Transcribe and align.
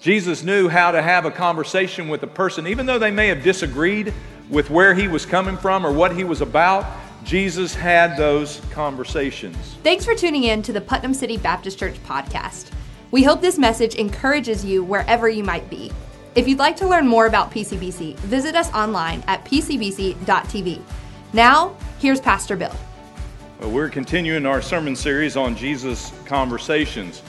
Jesus 0.00 0.44
knew 0.44 0.68
how 0.68 0.92
to 0.92 1.02
have 1.02 1.24
a 1.24 1.30
conversation 1.30 2.08
with 2.08 2.22
a 2.22 2.26
person, 2.26 2.66
even 2.66 2.86
though 2.86 2.98
they 2.98 3.10
may 3.10 3.26
have 3.28 3.42
disagreed 3.42 4.14
with 4.48 4.70
where 4.70 4.94
he 4.94 5.08
was 5.08 5.26
coming 5.26 5.56
from 5.56 5.84
or 5.84 5.92
what 5.92 6.14
he 6.14 6.22
was 6.22 6.40
about. 6.40 6.86
Jesus 7.24 7.74
had 7.74 8.16
those 8.16 8.60
conversations. 8.70 9.56
Thanks 9.82 10.04
for 10.04 10.14
tuning 10.14 10.44
in 10.44 10.62
to 10.62 10.72
the 10.72 10.80
Putnam 10.80 11.12
City 11.12 11.36
Baptist 11.36 11.78
Church 11.78 12.00
podcast. 12.04 12.70
We 13.10 13.24
hope 13.24 13.40
this 13.40 13.58
message 13.58 13.96
encourages 13.96 14.64
you 14.64 14.84
wherever 14.84 15.28
you 15.28 15.42
might 15.42 15.68
be. 15.68 15.90
If 16.36 16.46
you'd 16.46 16.60
like 16.60 16.76
to 16.76 16.86
learn 16.86 17.08
more 17.08 17.26
about 17.26 17.50
PCBC, 17.50 18.14
visit 18.16 18.54
us 18.54 18.72
online 18.72 19.24
at 19.26 19.44
pcbc.tv. 19.44 20.80
Now, 21.32 21.76
here's 21.98 22.20
Pastor 22.20 22.54
Bill. 22.54 22.74
Well, 23.60 23.72
we're 23.72 23.88
continuing 23.88 24.46
our 24.46 24.62
sermon 24.62 24.94
series 24.94 25.36
on 25.36 25.56
Jesus' 25.56 26.12
conversations. 26.24 27.22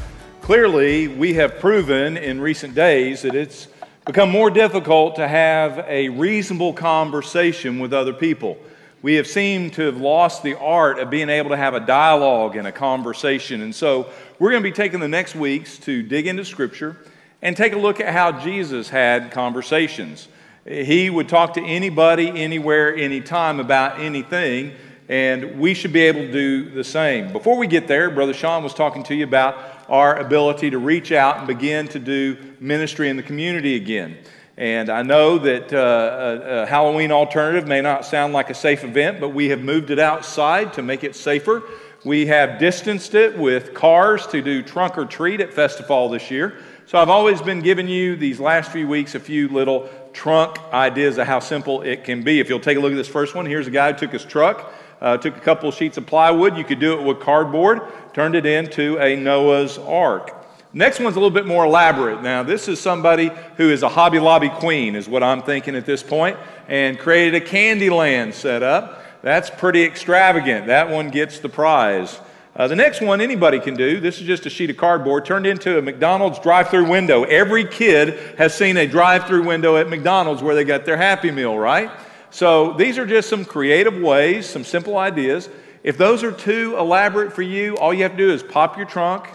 Clearly, 0.50 1.08
we 1.08 1.36
have 1.36 1.60
proven 1.60 2.18
in 2.18 2.42
recent 2.42 2.74
days 2.74 3.22
that 3.22 3.36
it's 3.36 3.68
become 4.08 4.32
more 4.32 4.50
difficult 4.50 5.16
to 5.18 5.28
have 5.28 5.86
a 5.88 6.10
reasonable 6.10 6.74
conversation 6.74 7.78
with 7.78 7.94
other 7.94 8.14
people. 8.14 8.58
We 9.04 9.14
have 9.14 9.28
seemed 9.28 9.74
to 9.74 9.84
have 9.84 9.98
lost 9.98 10.42
the 10.42 10.58
art 10.58 10.98
of 10.98 11.12
being 11.12 11.30
able 11.30 11.52
to 11.52 11.56
have 11.56 11.76
a 11.76 11.80
dialogue 11.80 12.56
and 12.56 12.66
a 12.66 12.72
conversation. 12.72 13.62
And 13.62 13.76
so, 13.76 14.10
we're 14.40 14.50
going 14.50 14.64
to 14.64 14.68
be 14.68 14.76
taking 14.76 15.00
the 15.00 15.08
next 15.08 15.36
weeks 15.36 15.78
to 15.82 16.02
dig 16.02 16.26
into 16.26 16.44
Scripture 16.44 16.98
and 17.44 17.56
take 17.56 17.74
a 17.74 17.78
look 17.78 18.00
at 18.00 18.12
how 18.12 18.32
Jesus 18.32 18.90
had 18.90 19.30
conversations. 19.30 20.30
He 20.66 21.12
would 21.12 21.30
talk 21.30 21.54
to 21.54 21.64
anybody, 21.64 22.28
anywhere, 22.28 22.96
anytime 22.96 23.60
about 23.60 24.00
anything, 24.00 24.74
and 25.10 25.60
we 25.60 25.76
should 25.76 25.94
be 25.94 26.02
able 26.02 26.22
to 26.22 26.32
do 26.32 26.72
the 26.72 26.84
same. 26.84 27.32
Before 27.34 27.56
we 27.56 27.68
get 27.68 27.88
there, 27.88 28.10
Brother 28.10 28.34
Sean 28.34 28.64
was 28.64 28.74
talking 28.74 29.04
to 29.04 29.14
you 29.14 29.26
about 29.26 29.79
our 29.90 30.16
ability 30.16 30.70
to 30.70 30.78
reach 30.78 31.12
out 31.12 31.40
and 31.40 31.48
begin 31.48 31.88
to 31.90 32.00
do 32.00 32.38
ministry 32.60 33.10
in 33.10 33.18
the 33.18 33.24
community 33.24 33.76
again. 33.76 34.18
And 34.56 34.90
I 34.90 35.04
know 35.04 35.38
that 35.40 35.74
uh, 35.74 35.78
a, 35.78 36.64
a 36.64 36.66
Halloween 36.66 37.12
alternative 37.12 37.68
may 37.68 37.82
not 37.82 38.06
sound 38.06 38.34
like 38.34 38.50
a 38.50 38.54
safe 38.54 38.84
event, 38.84 39.20
but 39.20 39.30
we 39.30 39.50
have 39.50 39.62
moved 39.62 39.90
it 39.90 40.00
outside 40.00 40.74
to 40.74 40.82
make 40.82 41.04
it 41.04 41.16
safer. 41.16 41.64
We 42.06 42.28
have 42.28 42.60
distanced 42.60 43.14
it 43.14 43.38
with 43.38 43.74
cars 43.74 44.28
to 44.28 44.42
do 44.42 44.62
trunk 44.62 44.98
or 44.98 45.06
treat 45.06 45.42
at 45.42 45.52
Festifall 45.52 46.12
this 46.12 46.30
year. 46.30 46.58
So 46.86 46.98
I've 46.98 47.10
always 47.10 47.42
been 47.42 47.62
giving 47.62 47.88
you 47.88 48.16
these 48.16 48.40
last 48.40 48.72
few 48.72 48.88
weeks 48.88 49.16
a 49.16 49.20
few 49.20 49.48
little 49.48 49.90
trunk 50.12 50.58
ideas 50.74 51.18
of 51.18 51.28
how 51.28 51.40
simple 51.40 51.82
it 51.82 52.04
can 52.04 52.24
be. 52.24 52.40
If 52.40 52.50
you'll 52.50 52.60
take 52.60 52.78
a 52.78 52.80
look 52.80 52.92
at 52.92 52.96
this 52.96 53.08
first 53.08 53.36
one, 53.36 53.46
here's 53.46 53.68
a 53.68 53.72
guy 53.72 53.92
who 53.92 54.00
took 54.00 54.12
his 54.12 54.26
truck, 54.26 54.74
uh, 55.02 55.18
took 55.18 55.38
a 55.38 55.40
couple 55.40 55.70
of 55.70 55.76
sheets 55.76 55.98
of 55.98 56.06
plywood. 56.06 56.58
You 56.58 56.64
could 56.64 56.80
do 56.80 57.00
it 57.00 57.04
with 57.04 57.20
cardboard, 57.20 57.82
turned 58.14 58.36
it 58.36 58.46
into 58.46 58.98
a 59.00 59.16
Noah's 59.16 59.78
Ark. 59.78 60.36
Next 60.72 61.00
one's 61.00 61.16
a 61.16 61.20
little 61.20 61.34
bit 61.34 61.48
more 61.48 61.66
elaborate. 61.66 62.22
Now, 62.22 62.44
this 62.44 62.68
is 62.68 62.80
somebody 62.80 63.32
who 63.58 63.72
is 63.72 63.82
a 63.82 63.90
Hobby 63.90 64.20
Lobby 64.20 64.50
queen, 64.50 64.96
is 64.96 65.10
what 65.10 65.24
I'm 65.24 65.42
thinking 65.42 65.76
at 65.76 65.86
this 65.86 66.04
point, 66.04 66.38
and 66.68 67.00
created 67.00 67.42
a 67.42 67.46
Candyland 67.46 68.34
setup. 68.34 69.04
That's 69.24 69.50
pretty 69.50 69.84
extravagant. 69.84 70.68
That 70.68 70.90
one 70.90 71.10
gets 71.10 71.40
the 71.40 71.50
prize. 71.50 72.20
Uh, 72.56 72.68
the 72.68 72.76
next 72.76 73.02
one 73.02 73.22
anybody 73.22 73.60
can 73.60 73.76
do, 73.76 74.00
this 74.00 74.20
is 74.20 74.28
just 74.28 74.46
a 74.46 74.50
sheet 74.50 74.70
of 74.70 74.78
cardboard 74.78 75.26
turned 75.26 75.48
into 75.48 75.78
a 75.78 75.82
McDonald's 75.82 76.40
drive 76.40 76.70
through 76.70 76.90
window. 76.90 77.24
Every 77.24 77.66
kid 77.66 78.38
has 78.38 78.54
seen 78.54 78.76
a 78.78 78.86
drive 78.86 79.26
through 79.26 79.44
window 79.44 79.78
at 79.78 79.90
McDonald's 79.90 80.44
where 80.44 80.56
they 80.56 80.66
got 80.66 80.86
their 80.86 80.98
Happy 80.98 81.32
Meal, 81.32 81.58
right? 81.58 81.90
So 82.32 82.74
these 82.74 82.98
are 82.98 83.06
just 83.06 83.30
some 83.30 83.46
creative 83.46 83.98
ways, 84.00 84.48
some 84.48 84.64
simple 84.64 84.98
ideas. 84.98 85.50
If 85.84 85.98
those 85.98 86.24
are 86.24 86.32
too 86.32 86.76
elaborate 86.78 87.34
for 87.34 87.42
you, 87.42 87.76
all 87.78 87.94
you 87.94 88.04
have 88.04 88.12
to 88.12 88.18
do 88.18 88.32
is 88.32 88.44
pop 88.44 88.78
your 88.78 88.86
trunk, 88.86 89.28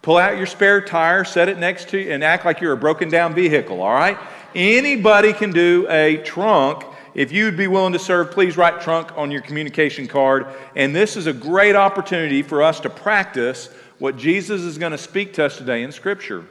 pull 0.00 0.16
out 0.16 0.36
your 0.36 0.46
spare 0.46 0.80
tire, 0.80 1.24
set 1.24 1.48
it 1.48 1.58
next 1.58 1.88
to 1.90 1.98
you, 1.98 2.12
and 2.12 2.24
act 2.24 2.44
like 2.44 2.60
you're 2.60 2.72
a 2.72 2.76
broken 2.76 3.08
down 3.08 3.34
vehicle, 3.34 3.80
all 3.80 3.92
right? 3.92 4.18
Anybody 4.54 5.32
can 5.32 5.50
do 5.50 5.86
a 5.88 6.18
trunk 6.18 6.84
if 7.14 7.30
you'd 7.30 7.56
be 7.56 7.66
willing 7.66 7.92
to 7.92 7.98
serve, 7.98 8.30
please 8.30 8.56
write 8.56 8.80
trunk 8.80 9.16
on 9.16 9.30
your 9.30 9.42
communication 9.42 10.08
card. 10.08 10.46
And 10.74 10.96
this 10.96 11.16
is 11.16 11.26
a 11.26 11.32
great 11.32 11.76
opportunity 11.76 12.42
for 12.42 12.62
us 12.62 12.80
to 12.80 12.90
practice 12.90 13.68
what 13.98 14.16
Jesus 14.16 14.62
is 14.62 14.78
going 14.78 14.92
to 14.92 14.98
speak 14.98 15.34
to 15.34 15.44
us 15.44 15.58
today 15.58 15.82
in 15.82 15.92
Scripture 15.92 16.46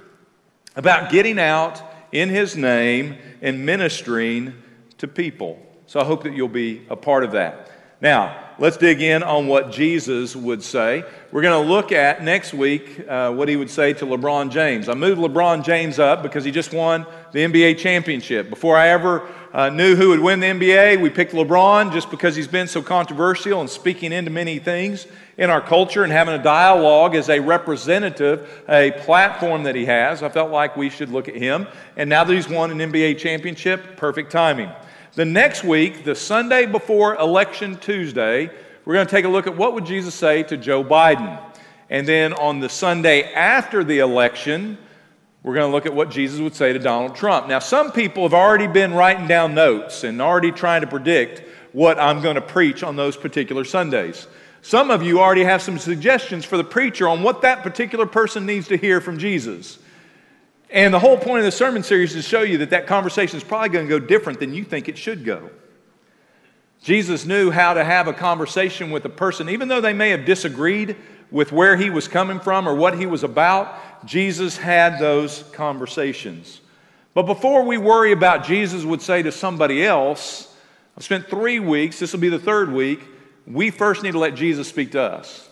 about 0.75 1.11
getting 1.11 1.39
out 1.39 1.81
in 2.11 2.29
His 2.29 2.55
name 2.55 3.17
and 3.41 3.65
ministering 3.65 4.53
to 4.99 5.07
people. 5.07 5.59
So 5.91 5.99
I 5.99 6.05
hope 6.05 6.23
that 6.23 6.33
you'll 6.33 6.47
be 6.47 6.83
a 6.89 6.95
part 6.95 7.25
of 7.25 7.33
that. 7.33 7.69
Now, 7.99 8.53
let's 8.57 8.77
dig 8.77 9.01
in 9.01 9.23
on 9.23 9.47
what 9.47 9.73
Jesus 9.73 10.37
would 10.37 10.63
say. 10.63 11.03
We're 11.33 11.41
going 11.41 11.61
to 11.61 11.69
look 11.69 11.91
at 11.91 12.23
next 12.23 12.53
week 12.53 13.05
uh, 13.09 13.33
what 13.33 13.49
he 13.49 13.57
would 13.57 13.69
say 13.69 13.91
to 13.95 14.05
LeBron 14.05 14.51
James. 14.51 14.87
I 14.87 14.93
moved 14.93 15.19
LeBron 15.19 15.65
James 15.65 15.99
up 15.99 16.23
because 16.23 16.45
he 16.45 16.51
just 16.51 16.71
won 16.71 17.05
the 17.33 17.39
NBA 17.39 17.77
championship. 17.77 18.49
Before 18.49 18.77
I 18.77 18.87
ever 18.87 19.27
uh, 19.51 19.69
knew 19.69 19.97
who 19.97 20.07
would 20.11 20.21
win 20.21 20.39
the 20.39 20.47
NBA, 20.47 21.01
we 21.01 21.09
picked 21.09 21.33
LeBron 21.33 21.91
just 21.91 22.09
because 22.09 22.37
he's 22.37 22.47
been 22.47 22.69
so 22.69 22.81
controversial 22.81 23.59
and 23.59 23.69
speaking 23.69 24.13
into 24.13 24.31
many 24.31 24.59
things 24.59 25.07
in 25.37 25.49
our 25.49 25.59
culture 25.59 26.05
and 26.05 26.13
having 26.13 26.35
a 26.35 26.41
dialogue 26.41 27.15
as 27.15 27.27
a 27.27 27.41
representative, 27.41 28.63
a 28.69 28.91
platform 28.91 29.63
that 29.63 29.75
he 29.75 29.83
has. 29.83 30.23
I 30.23 30.29
felt 30.29 30.51
like 30.51 30.77
we 30.77 30.89
should 30.89 31.09
look 31.09 31.27
at 31.27 31.35
him. 31.35 31.67
And 31.97 32.09
now 32.09 32.23
that 32.23 32.33
he's 32.33 32.47
won 32.47 32.71
an 32.71 32.77
NBA 32.77 33.17
championship, 33.17 33.97
perfect 33.97 34.31
timing. 34.31 34.71
The 35.13 35.25
next 35.25 35.65
week, 35.65 36.05
the 36.05 36.15
Sunday 36.15 36.65
before 36.65 37.15
Election 37.15 37.75
Tuesday, 37.75 38.49
we're 38.85 38.93
going 38.93 39.05
to 39.05 39.11
take 39.11 39.25
a 39.25 39.29
look 39.29 39.45
at 39.45 39.57
what 39.57 39.73
would 39.73 39.85
Jesus 39.85 40.15
say 40.15 40.43
to 40.43 40.55
Joe 40.55 40.85
Biden. 40.85 41.37
And 41.89 42.07
then 42.07 42.31
on 42.31 42.61
the 42.61 42.69
Sunday 42.69 43.33
after 43.33 43.83
the 43.83 43.99
election, 43.99 44.77
we're 45.43 45.55
going 45.55 45.69
to 45.69 45.71
look 45.75 45.85
at 45.85 45.93
what 45.93 46.11
Jesus 46.11 46.39
would 46.39 46.55
say 46.55 46.71
to 46.71 46.79
Donald 46.79 47.13
Trump. 47.13 47.49
Now, 47.49 47.59
some 47.59 47.91
people 47.91 48.23
have 48.23 48.33
already 48.33 48.67
been 48.67 48.93
writing 48.93 49.27
down 49.27 49.53
notes 49.53 50.05
and 50.05 50.21
already 50.21 50.53
trying 50.53 50.79
to 50.79 50.87
predict 50.87 51.43
what 51.73 51.99
I'm 51.99 52.21
going 52.21 52.35
to 52.35 52.41
preach 52.41 52.81
on 52.81 52.95
those 52.95 53.17
particular 53.17 53.65
Sundays. 53.65 54.27
Some 54.61 54.89
of 54.89 55.03
you 55.03 55.19
already 55.19 55.43
have 55.43 55.61
some 55.61 55.77
suggestions 55.77 56.45
for 56.45 56.55
the 56.55 56.63
preacher 56.63 57.09
on 57.09 57.21
what 57.21 57.41
that 57.41 57.63
particular 57.63 58.05
person 58.05 58.45
needs 58.45 58.69
to 58.69 58.77
hear 58.77 59.01
from 59.01 59.17
Jesus. 59.17 59.77
And 60.71 60.93
the 60.93 60.99
whole 60.99 61.17
point 61.17 61.39
of 61.39 61.45
the 61.45 61.51
sermon 61.51 61.83
series 61.83 62.15
is 62.15 62.23
to 62.23 62.29
show 62.29 62.41
you 62.43 62.59
that 62.59 62.69
that 62.69 62.87
conversation 62.87 63.35
is 63.35 63.43
probably 63.43 63.69
going 63.69 63.87
to 63.87 63.99
go 63.99 63.99
different 63.99 64.39
than 64.39 64.53
you 64.53 64.63
think 64.63 64.87
it 64.87 64.97
should 64.97 65.25
go. 65.25 65.49
Jesus 66.81 67.25
knew 67.25 67.51
how 67.51 67.73
to 67.73 67.83
have 67.83 68.07
a 68.07 68.13
conversation 68.13 68.89
with 68.89 69.03
a 69.05 69.09
person, 69.09 69.49
even 69.49 69.67
though 69.67 69.81
they 69.81 69.93
may 69.93 70.09
have 70.09 70.25
disagreed 70.25 70.95
with 71.29 71.51
where 71.51 71.75
he 71.75 71.89
was 71.89 72.07
coming 72.07 72.39
from 72.39 72.67
or 72.67 72.73
what 72.73 72.97
he 72.97 73.05
was 73.05 73.23
about. 73.23 74.05
Jesus 74.05 74.57
had 74.57 74.97
those 74.97 75.43
conversations. 75.51 76.61
But 77.13 77.23
before 77.23 77.63
we 77.63 77.77
worry 77.77 78.13
about 78.13 78.45
Jesus 78.45 78.85
would 78.85 79.01
say 79.01 79.21
to 79.21 79.31
somebody 79.31 79.85
else, 79.85 80.55
I've 80.97 81.03
spent 81.03 81.29
three 81.29 81.59
weeks, 81.59 81.99
this 81.99 82.13
will 82.13 82.21
be 82.21 82.29
the 82.29 82.39
third 82.39 82.71
week, 82.71 83.01
we 83.45 83.71
first 83.71 84.03
need 84.03 84.13
to 84.13 84.19
let 84.19 84.35
Jesus 84.35 84.69
speak 84.69 84.93
to 84.93 85.01
us. 85.01 85.49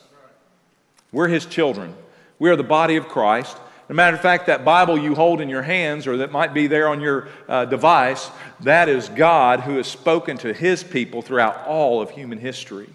We're 1.12 1.28
his 1.28 1.46
children, 1.46 1.94
we 2.40 2.50
are 2.50 2.56
the 2.56 2.64
body 2.64 2.96
of 2.96 3.10
Christ. 3.10 3.58
As 3.90 3.94
a 3.94 3.96
matter 3.96 4.16
of 4.16 4.22
fact, 4.22 4.46
that 4.46 4.64
Bible 4.64 5.00
you 5.00 5.16
hold 5.16 5.42
in 5.42 5.50
your 5.50 5.64
hands, 5.64 6.06
or 6.06 6.18
that 6.18 6.32
might 6.32 6.54
be 6.54 6.68
there 6.68 6.88
on 6.88 7.02
your 7.02 7.28
uh, 7.48 7.66
device, 7.66 8.30
that 8.60 8.88
is 8.88 9.10
God 9.10 9.62
who 9.62 9.78
has 9.78 9.88
spoken 9.88 10.38
to 10.38 10.54
his 10.54 10.84
people 10.84 11.24
throughout 11.24 11.66
all 11.66 12.00
of 12.00 12.12
human 12.12 12.38
history. 12.38 12.88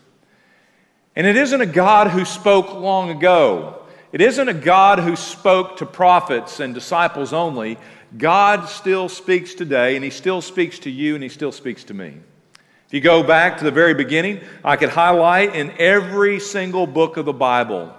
And 1.16 1.26
it 1.26 1.34
isn't 1.34 1.60
a 1.60 1.66
God 1.66 2.12
who 2.12 2.24
spoke 2.24 2.72
long 2.72 3.10
ago. 3.10 3.82
It 4.12 4.20
isn't 4.20 4.48
a 4.48 4.54
God 4.54 5.00
who 5.00 5.16
spoke 5.16 5.78
to 5.78 5.86
prophets 5.86 6.60
and 6.60 6.72
disciples 6.72 7.32
only. 7.32 7.76
God 8.16 8.68
still 8.68 9.08
speaks 9.08 9.52
today, 9.54 9.96
and 9.96 10.04
he 10.04 10.10
still 10.10 10.40
speaks 10.40 10.78
to 10.78 10.90
you, 10.90 11.16
and 11.16 11.24
he 11.24 11.28
still 11.28 11.50
speaks 11.50 11.82
to 11.84 11.94
me. 11.94 12.20
If 12.86 12.94
you 12.94 13.00
go 13.00 13.24
back 13.24 13.58
to 13.58 13.64
the 13.64 13.72
very 13.72 13.94
beginning, 13.94 14.42
I 14.62 14.76
could 14.76 14.90
highlight 14.90 15.56
in 15.56 15.72
every 15.76 16.38
single 16.38 16.86
book 16.86 17.16
of 17.16 17.24
the 17.24 17.32
Bible 17.32 17.92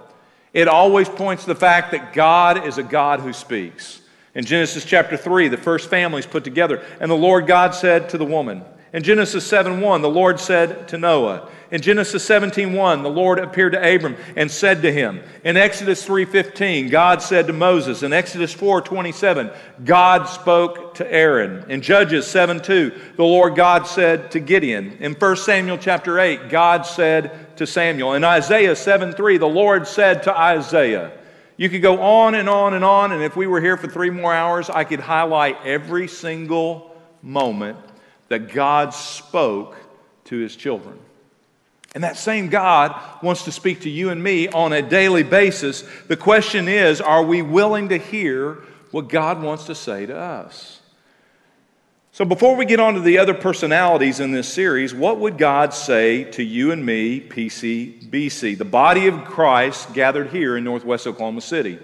it 0.56 0.68
always 0.68 1.06
points 1.06 1.42
to 1.42 1.48
the 1.48 1.54
fact 1.54 1.90
that 1.90 2.14
God 2.14 2.66
is 2.66 2.78
a 2.78 2.82
God 2.82 3.20
who 3.20 3.34
speaks. 3.34 4.00
In 4.34 4.46
Genesis 4.46 4.86
chapter 4.86 5.14
3, 5.14 5.48
the 5.48 5.58
first 5.58 5.90
family 5.90 6.20
is 6.20 6.26
put 6.26 6.44
together, 6.44 6.82
and 6.98 7.10
the 7.10 7.14
Lord 7.14 7.46
God 7.46 7.74
said 7.74 8.08
to 8.08 8.18
the 8.18 8.24
woman, 8.24 8.64
in 8.96 9.02
Genesis 9.02 9.46
7 9.46 9.82
1, 9.82 10.00
the 10.00 10.08
Lord 10.08 10.40
said 10.40 10.88
to 10.88 10.96
Noah. 10.96 11.50
In 11.70 11.82
Genesis 11.82 12.24
17 12.24 12.72
1, 12.72 13.02
the 13.02 13.10
Lord 13.10 13.38
appeared 13.38 13.72
to 13.72 13.94
Abram 13.94 14.16
and 14.36 14.50
said 14.50 14.80
to 14.80 14.90
him. 14.90 15.20
In 15.44 15.58
Exodus 15.58 16.02
3 16.02 16.24
15, 16.24 16.88
God 16.88 17.20
said 17.20 17.46
to 17.48 17.52
Moses. 17.52 18.02
In 18.02 18.14
Exodus 18.14 18.54
4 18.54 18.80
27, 18.80 19.50
God 19.84 20.24
spoke 20.24 20.94
to 20.94 21.12
Aaron. 21.12 21.70
In 21.70 21.82
Judges 21.82 22.26
7 22.26 22.62
2, 22.62 22.92
the 23.16 23.22
Lord 23.22 23.54
God 23.54 23.86
said 23.86 24.30
to 24.30 24.40
Gideon. 24.40 24.96
In 24.98 25.12
1 25.12 25.36
Samuel 25.36 25.76
chapter 25.76 26.18
8, 26.18 26.48
God 26.48 26.86
said 26.86 27.54
to 27.58 27.66
Samuel. 27.66 28.14
In 28.14 28.24
Isaiah 28.24 28.74
7 28.74 29.12
3, 29.12 29.36
the 29.36 29.44
Lord 29.44 29.86
said 29.86 30.22
to 30.22 30.34
Isaiah. 30.34 31.12
You 31.58 31.68
could 31.68 31.82
go 31.82 32.00
on 32.00 32.34
and 32.34 32.48
on 32.48 32.72
and 32.72 32.82
on, 32.82 33.12
and 33.12 33.22
if 33.22 33.36
we 33.36 33.46
were 33.46 33.60
here 33.60 33.76
for 33.76 33.88
three 33.88 34.08
more 34.08 34.32
hours, 34.32 34.70
I 34.70 34.84
could 34.84 35.00
highlight 35.00 35.58
every 35.66 36.08
single 36.08 36.96
moment 37.20 37.78
that 38.28 38.52
God 38.52 38.92
spoke 38.92 39.76
to 40.24 40.36
his 40.36 40.56
children. 40.56 40.98
And 41.94 42.04
that 42.04 42.16
same 42.16 42.48
God 42.48 43.00
wants 43.22 43.44
to 43.44 43.52
speak 43.52 43.82
to 43.82 43.90
you 43.90 44.10
and 44.10 44.22
me 44.22 44.48
on 44.48 44.72
a 44.72 44.82
daily 44.82 45.22
basis. 45.22 45.82
The 46.08 46.16
question 46.16 46.68
is 46.68 47.00
are 47.00 47.22
we 47.22 47.40
willing 47.42 47.88
to 47.88 47.98
hear 47.98 48.58
what 48.90 49.08
God 49.08 49.42
wants 49.42 49.64
to 49.64 49.74
say 49.74 50.06
to 50.06 50.16
us. 50.16 50.80
So, 52.12 52.24
before 52.24 52.56
we 52.56 52.64
get 52.64 52.80
on 52.80 52.94
to 52.94 53.00
the 53.00 53.18
other 53.18 53.34
personalities 53.34 54.20
in 54.20 54.32
this 54.32 54.50
series, 54.50 54.94
what 54.94 55.18
would 55.20 55.36
God 55.36 55.74
say 55.74 56.24
to 56.30 56.42
you 56.42 56.72
and 56.72 56.84
me, 56.84 57.20
PCBC, 57.20 58.56
the 58.56 58.64
body 58.64 59.06
of 59.06 59.26
Christ 59.26 59.92
gathered 59.92 60.30
here 60.30 60.56
in 60.56 60.64
Northwest 60.64 61.06
Oklahoma 61.06 61.42
City? 61.42 61.78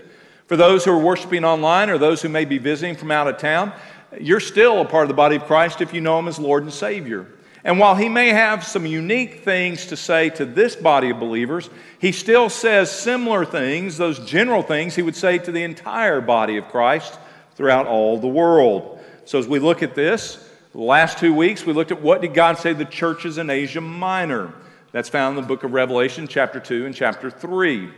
For 0.47 0.57
those 0.57 0.87
who 0.87 0.93
are 0.93 0.99
worshiping 0.99 1.45
online 1.45 1.91
or 1.91 1.99
those 1.99 2.23
who 2.23 2.31
may 2.31 2.47
be 2.47 2.57
visiting 2.57 2.97
from 2.97 3.11
out 3.11 3.29
of 3.29 3.37
town, 3.37 3.75
you're 4.21 4.41
still 4.41 4.81
a 4.81 4.85
part 4.85 5.05
of 5.05 5.09
the 5.09 5.15
body 5.15 5.37
of 5.37 5.45
Christ 5.45 5.81
if 5.81 5.95
you 5.95 6.01
know 6.01 6.19
Him 6.19 6.29
as 6.29 6.39
Lord 6.39 6.63
and 6.63 6.73
Savior. 6.73 7.27
And 7.65 7.79
while 7.79 7.95
He 7.95 8.09
may 8.09 8.29
have 8.29 8.65
some 8.65 8.87
unique 8.87 9.45
things 9.45 9.87
to 9.87 9.97
say 9.97 10.31
to 10.31 10.45
this 10.45 10.77
body 10.77 11.11
of 11.11 11.21
believers, 11.21 11.71
He 11.99 12.13
still 12.13 12.49
says 12.49 12.91
similar 12.91 13.45
things, 13.45 13.97
those 13.97 14.19
general 14.21 14.63
things 14.63 14.95
He 14.95 15.03
would 15.03 15.17
say 15.17 15.39
to 15.39 15.53
the 15.53 15.63
entire 15.63 16.21
body 16.21 16.57
of 16.57 16.69
Christ 16.69 17.19
throughout 17.55 17.87
all 17.87 18.19
the 18.19 18.29
world. 18.29 18.99
So 19.25 19.39
as 19.39 19.47
we 19.47 19.59
look 19.59 19.83
at 19.83 19.95
this, 19.95 20.49
the 20.73 20.81
last 20.81 21.19
two 21.19 21.35
weeks 21.35 21.65
we 21.65 21.73
looked 21.73 21.93
at 21.93 22.03
what 22.03 22.23
did 22.23 22.35
God 22.35 22.59
say 22.59 22.73
to 22.73 22.79
the 22.79 22.85
churches 22.85 23.39
in 23.39 23.51
Asia 23.51 23.81
Minor. 23.81 24.53
That's 24.91 25.09
found 25.09 25.39
in 25.39 25.43
the 25.43 25.49
book 25.49 25.65
of 25.65 25.73
Revelation, 25.73 26.27
chapter 26.29 26.61
2 26.61 26.87
and 26.87 26.95
chapter 26.95 27.31
3. 27.31 27.89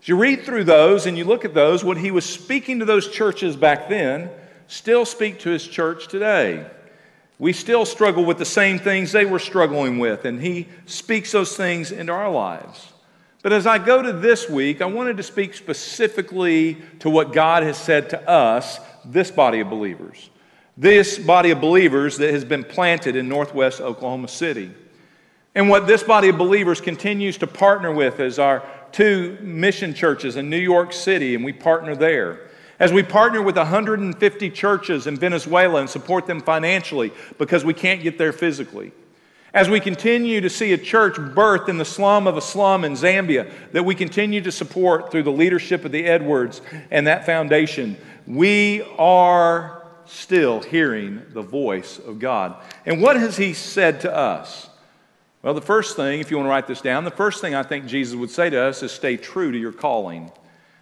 As 0.00 0.08
you 0.08 0.16
read 0.16 0.44
through 0.44 0.64
those 0.64 1.06
and 1.06 1.18
you 1.18 1.24
look 1.24 1.44
at 1.44 1.52
those, 1.52 1.84
what 1.84 1.98
he 1.98 2.10
was 2.10 2.24
speaking 2.24 2.78
to 2.78 2.84
those 2.84 3.08
churches 3.08 3.56
back 3.56 3.88
then 3.88 4.30
still 4.68 5.04
speak 5.04 5.40
to 5.40 5.50
his 5.50 5.66
church 5.66 6.06
today. 6.06 6.64
We 7.40 7.52
still 7.52 7.84
struggle 7.84 8.24
with 8.24 8.38
the 8.38 8.44
same 8.44 8.78
things 8.78 9.10
they 9.10 9.24
were 9.24 9.40
struggling 9.40 9.98
with, 9.98 10.24
and 10.24 10.40
he 10.40 10.68
speaks 10.86 11.32
those 11.32 11.56
things 11.56 11.90
into 11.90 12.12
our 12.12 12.30
lives. 12.30 12.92
But 13.42 13.52
as 13.52 13.66
I 13.66 13.78
go 13.78 14.00
to 14.02 14.12
this 14.12 14.48
week, 14.48 14.80
I 14.80 14.86
wanted 14.86 15.16
to 15.16 15.22
speak 15.22 15.54
specifically 15.54 16.78
to 17.00 17.10
what 17.10 17.32
God 17.32 17.64
has 17.64 17.76
said 17.76 18.10
to 18.10 18.28
us, 18.28 18.78
this 19.04 19.30
body 19.30 19.60
of 19.60 19.70
believers 19.70 20.30
this 20.78 21.18
body 21.18 21.50
of 21.50 21.60
believers 21.60 22.18
that 22.18 22.32
has 22.32 22.44
been 22.44 22.62
planted 22.62 23.16
in 23.16 23.28
northwest 23.28 23.80
Oklahoma 23.80 24.28
City. 24.28 24.70
And 25.56 25.68
what 25.68 25.88
this 25.88 26.04
body 26.04 26.28
of 26.28 26.38
believers 26.38 26.80
continues 26.80 27.36
to 27.38 27.48
partner 27.48 27.92
with 27.92 28.20
is 28.20 28.38
our 28.38 28.62
two 28.92 29.36
mission 29.42 29.92
churches 29.92 30.36
in 30.36 30.48
New 30.48 30.58
York 30.58 30.92
City, 30.92 31.34
and 31.34 31.44
we 31.44 31.52
partner 31.52 31.96
there. 31.96 32.47
As 32.80 32.92
we 32.92 33.02
partner 33.02 33.42
with 33.42 33.56
150 33.56 34.50
churches 34.50 35.06
in 35.06 35.16
Venezuela 35.16 35.80
and 35.80 35.90
support 35.90 36.26
them 36.26 36.40
financially 36.40 37.12
because 37.36 37.64
we 37.64 37.74
can't 37.74 38.02
get 38.02 38.18
there 38.18 38.32
physically. 38.32 38.92
As 39.52 39.68
we 39.68 39.80
continue 39.80 40.40
to 40.40 40.50
see 40.50 40.72
a 40.72 40.78
church 40.78 41.14
birthed 41.14 41.68
in 41.68 41.78
the 41.78 41.84
slum 41.84 42.26
of 42.26 42.36
a 42.36 42.40
slum 42.40 42.84
in 42.84 42.92
Zambia 42.92 43.50
that 43.72 43.84
we 43.84 43.94
continue 43.94 44.40
to 44.42 44.52
support 44.52 45.10
through 45.10 45.22
the 45.22 45.32
leadership 45.32 45.84
of 45.84 45.92
the 45.92 46.04
Edwards 46.04 46.60
and 46.90 47.06
that 47.06 47.24
foundation, 47.26 47.96
we 48.26 48.82
are 48.98 49.82
still 50.04 50.60
hearing 50.62 51.22
the 51.30 51.42
voice 51.42 51.98
of 51.98 52.18
God. 52.18 52.56
And 52.86 53.00
what 53.00 53.16
has 53.16 53.36
He 53.36 53.54
said 53.54 54.00
to 54.02 54.14
us? 54.14 54.68
Well, 55.42 55.54
the 55.54 55.60
first 55.62 55.96
thing, 55.96 56.20
if 56.20 56.30
you 56.30 56.36
want 56.36 56.46
to 56.46 56.50
write 56.50 56.66
this 56.66 56.80
down, 56.80 57.04
the 57.04 57.10
first 57.10 57.40
thing 57.40 57.54
I 57.54 57.62
think 57.62 57.86
Jesus 57.86 58.14
would 58.16 58.30
say 58.30 58.50
to 58.50 58.60
us 58.60 58.82
is 58.82 58.92
stay 58.92 59.16
true 59.16 59.50
to 59.50 59.58
your 59.58 59.72
calling. 59.72 60.30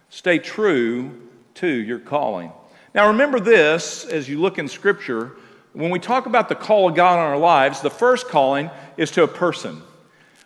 Stay 0.09 0.39
true 0.39 1.26
to 1.57 1.67
your 1.67 1.99
calling. 1.99 2.51
Now, 2.95 3.09
remember 3.09 3.39
this 3.39 4.05
as 4.05 4.27
you 4.27 4.39
look 4.39 4.57
in 4.57 4.67
Scripture. 4.67 5.33
When 5.73 5.91
we 5.91 5.99
talk 5.99 6.25
about 6.25 6.49
the 6.49 6.55
call 6.55 6.89
of 6.89 6.95
God 6.95 7.19
on 7.19 7.25
our 7.25 7.37
lives, 7.37 7.81
the 7.81 7.89
first 7.89 8.27
calling 8.27 8.71
is 8.97 9.11
to 9.11 9.23
a 9.23 9.27
person. 9.27 9.81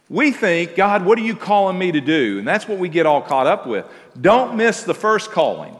We 0.09 0.31
think, 0.31 0.75
God, 0.75 1.05
what 1.05 1.17
are 1.17 1.23
you 1.23 1.37
calling 1.37 1.79
me 1.79 1.93
to 1.93 2.01
do? 2.01 2.39
And 2.39 2.45
that's 2.45 2.67
what 2.67 2.79
we 2.79 2.89
get 2.89 3.05
all 3.05 3.21
caught 3.21 3.47
up 3.47 3.65
with. 3.65 3.85
Don't 4.19 4.57
miss 4.57 4.83
the 4.83 4.93
first 4.93 5.31
calling. 5.31 5.73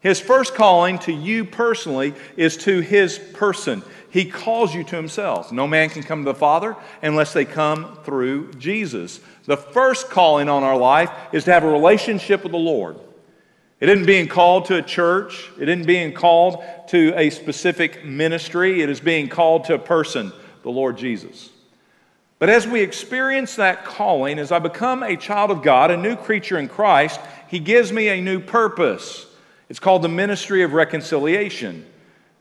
His 0.00 0.18
first 0.18 0.54
calling 0.54 0.98
to 1.00 1.12
you 1.12 1.44
personally 1.44 2.14
is 2.36 2.56
to 2.58 2.80
his 2.80 3.18
person. 3.18 3.82
He 4.10 4.24
calls 4.24 4.74
you 4.74 4.82
to 4.84 4.96
himself. 4.96 5.52
No 5.52 5.68
man 5.68 5.90
can 5.90 6.02
come 6.02 6.24
to 6.24 6.32
the 6.32 6.38
Father 6.38 6.76
unless 7.02 7.32
they 7.32 7.44
come 7.44 7.98
through 8.02 8.54
Jesus. 8.54 9.20
The 9.44 9.56
first 9.56 10.10
calling 10.10 10.48
on 10.48 10.64
our 10.64 10.76
life 10.76 11.10
is 11.32 11.44
to 11.44 11.52
have 11.52 11.64
a 11.64 11.70
relationship 11.70 12.42
with 12.42 12.52
the 12.52 12.58
Lord. 12.58 12.96
It 13.78 13.90
isn't 13.90 14.06
being 14.06 14.26
called 14.26 14.66
to 14.66 14.76
a 14.76 14.82
church, 14.82 15.50
it 15.60 15.68
isn't 15.68 15.86
being 15.86 16.14
called 16.14 16.64
to 16.88 17.12
a 17.14 17.28
specific 17.28 18.04
ministry, 18.04 18.82
it 18.82 18.88
is 18.88 19.00
being 19.00 19.28
called 19.28 19.64
to 19.64 19.74
a 19.74 19.78
person, 19.78 20.32
the 20.62 20.70
Lord 20.70 20.96
Jesus. 20.96 21.50
But 22.38 22.48
as 22.48 22.66
we 22.66 22.80
experience 22.80 23.56
that 23.56 23.84
calling, 23.84 24.38
as 24.38 24.50
I 24.52 24.58
become 24.58 25.02
a 25.02 25.16
child 25.16 25.50
of 25.50 25.62
God, 25.62 25.90
a 25.90 25.96
new 25.96 26.16
creature 26.16 26.58
in 26.58 26.68
Christ, 26.68 27.20
He 27.48 27.58
gives 27.58 27.92
me 27.92 28.08
a 28.08 28.20
new 28.20 28.40
purpose. 28.40 29.26
It's 29.68 29.78
called 29.78 30.02
the 30.02 30.08
ministry 30.08 30.62
of 30.62 30.72
reconciliation. 30.72 31.84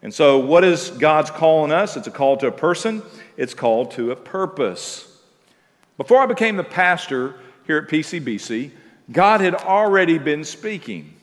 And 0.01 0.13
so, 0.13 0.37
what 0.37 0.63
is 0.63 0.91
God's 0.91 1.31
calling 1.31 1.71
us? 1.71 1.97
It's 1.97 2.07
a 2.07 2.11
call 2.11 2.37
to 2.37 2.47
a 2.47 2.51
person, 2.51 3.01
it's 3.35 3.53
called 3.53 3.91
to 3.91 4.11
a 4.11 4.15
purpose. 4.15 5.11
Before 5.97 6.19
I 6.19 6.25
became 6.25 6.57
the 6.57 6.63
pastor 6.63 7.35
here 7.65 7.77
at 7.77 7.89
PCBC, 7.89 8.71
God 9.11 9.41
had 9.41 9.55
already 9.55 10.17
been 10.17 10.43
speaking. 10.43 11.15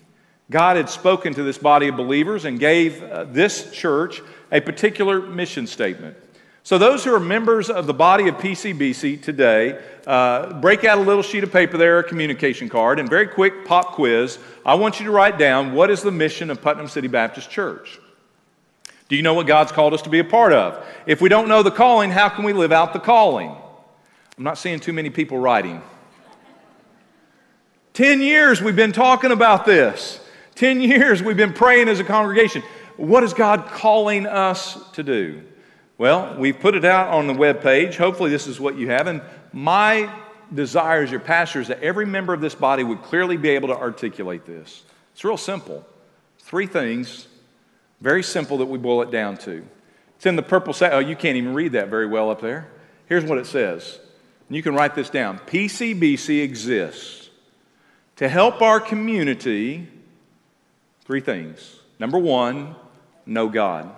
God 0.53 0.77
had 0.77 0.89
spoken 0.89 1.35
to 1.35 1.43
this 1.43 1.59
body 1.59 1.89
of 1.89 1.97
believers 1.97 2.45
and 2.45 2.61
gave 2.61 3.03
uh, 3.03 3.25
this 3.25 3.73
church 3.73 4.23
a 4.53 4.61
particular 4.61 5.21
mission 5.21 5.67
statement. 5.67 6.17
So, 6.65 6.79
those 6.79 7.03
who 7.03 7.13
are 7.13 7.19
members 7.19 7.71
of 7.71 7.89
the 7.89 7.95
body 7.95 8.29
of 8.29 8.37
PCBC 8.37 9.21
today, 9.21 9.83
uh, 10.07 10.61
break 10.61 10.85
out 10.85 10.99
a 10.99 11.01
little 11.01 11.23
sheet 11.23 11.43
of 11.43 11.51
paper 11.51 11.77
there, 11.77 11.99
a 11.99 12.05
communication 12.05 12.69
card, 12.69 13.01
and 13.01 13.11
very 13.11 13.27
quick 13.27 13.65
pop 13.65 13.95
quiz. 13.95 14.39
I 14.65 14.75
want 14.75 15.01
you 15.01 15.07
to 15.07 15.11
write 15.11 15.39
down 15.39 15.73
what 15.73 15.91
is 15.91 16.03
the 16.03 16.13
mission 16.13 16.51
of 16.51 16.63
Putnam 16.63 16.87
City 16.87 17.09
Baptist 17.09 17.51
Church? 17.51 17.99
Do 19.09 19.17
you 19.17 19.23
know 19.23 19.35
what 19.35 19.49
God's 19.49 19.73
called 19.73 19.93
us 19.93 20.03
to 20.03 20.09
be 20.09 20.21
a 20.21 20.25
part 20.25 20.53
of? 20.53 20.87
If 21.05 21.21
we 21.21 21.29
don't 21.29 21.49
know 21.49 21.65
the 21.65 21.73
calling, 21.73 22.11
how 22.11 22.29
can 22.29 22.45
we 22.45 22.53
live 22.53 22.71
out 22.71 22.93
the 22.93 23.01
calling? 23.01 23.57
I'm 24.39 24.45
not 24.45 24.57
seeing 24.57 24.79
too 24.79 24.93
many 24.93 25.11
people 25.11 25.39
writing. 25.39 25.83
10 27.95 28.21
years 28.21 28.63
we've 28.63 28.77
been 28.77 28.93
talking 28.93 29.33
about 29.33 29.67
this. 29.67 30.21
10 30.55 30.81
years 30.81 31.23
we've 31.23 31.37
been 31.37 31.53
praying 31.53 31.89
as 31.89 32.01
a 32.01 32.05
congregation. 32.05 32.63
What 32.97 33.25
is 33.25 33.33
God 33.35 33.67
calling 33.67 34.27
us 34.27 34.79
to 34.93 35.03
do? 35.03 35.43
Well, 35.99 36.37
we've 36.39 36.59
put 36.59 36.75
it 36.75 36.85
out 36.85 37.09
on 37.09 37.27
the 37.27 37.35
web 37.35 37.63
page. 37.63 37.97
Hopefully, 37.97 38.31
this 38.31 38.47
is 38.47 38.61
what 38.61 38.77
you 38.77 38.91
have. 38.91 39.07
And 39.07 39.23
my 39.53 40.13
desire 40.53 41.03
as 41.03 41.11
your 41.11 41.21
pastor 41.21 41.61
is 41.61 41.69
that 41.69 41.83
every 41.83 42.07
member 42.07 42.35
of 42.35 42.41
this 42.41 42.55
body 42.55 42.85
would 42.85 43.03
clearly 43.03 43.37
be 43.37 43.51
able 43.51 43.69
to 43.69 43.77
articulate 43.77 44.45
this. 44.45 44.83
It's 45.13 45.25
real 45.25 45.37
simple. 45.37 45.87
Three 46.39 46.67
things, 46.67 47.29
very 48.01 48.23
simple 48.23 48.59
that 48.59 48.67
we 48.67 48.79
boil 48.79 49.03
it 49.03 49.11
down 49.11 49.37
to. 49.39 49.65
It's 50.17 50.27
in 50.27 50.37
the 50.37 50.43
purple 50.43 50.73
set. 50.73 50.93
Oh, 50.93 50.99
you 50.99 51.17
can't 51.17 51.37
even 51.37 51.55
read 51.55 51.73
that 51.73 51.89
very 51.89 52.07
well 52.07 52.31
up 52.31 52.41
there. 52.41 52.69
Here's 53.07 53.25
what 53.25 53.39
it 53.39 53.47
says. 53.47 53.99
You 54.49 54.63
can 54.63 54.75
write 54.75 54.95
this 54.95 55.09
down. 55.09 55.39
PCBC 55.41 56.43
exists 56.43 57.31
to 58.17 58.29
help 58.29 58.61
our 58.61 58.81
community. 58.81 59.89
Three 61.05 61.21
things. 61.21 61.81
Number 61.99 62.19
one, 62.19 62.77
know 63.27 63.49
God. 63.49 63.91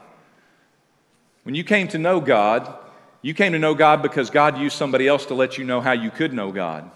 When 1.42 1.54
you 1.54 1.64
came 1.64 1.88
to 1.88 1.98
know 1.98 2.20
God, 2.20 2.72
you 3.20 3.34
came 3.34 3.52
to 3.52 3.58
know 3.58 3.74
God 3.74 4.02
because 4.02 4.30
God 4.30 4.58
used 4.58 4.76
somebody 4.76 5.06
else 5.06 5.26
to 5.26 5.34
let 5.34 5.58
you 5.58 5.64
know 5.64 5.80
how 5.80 5.92
you 5.92 6.10
could 6.10 6.32
know 6.32 6.52
God. 6.52 6.90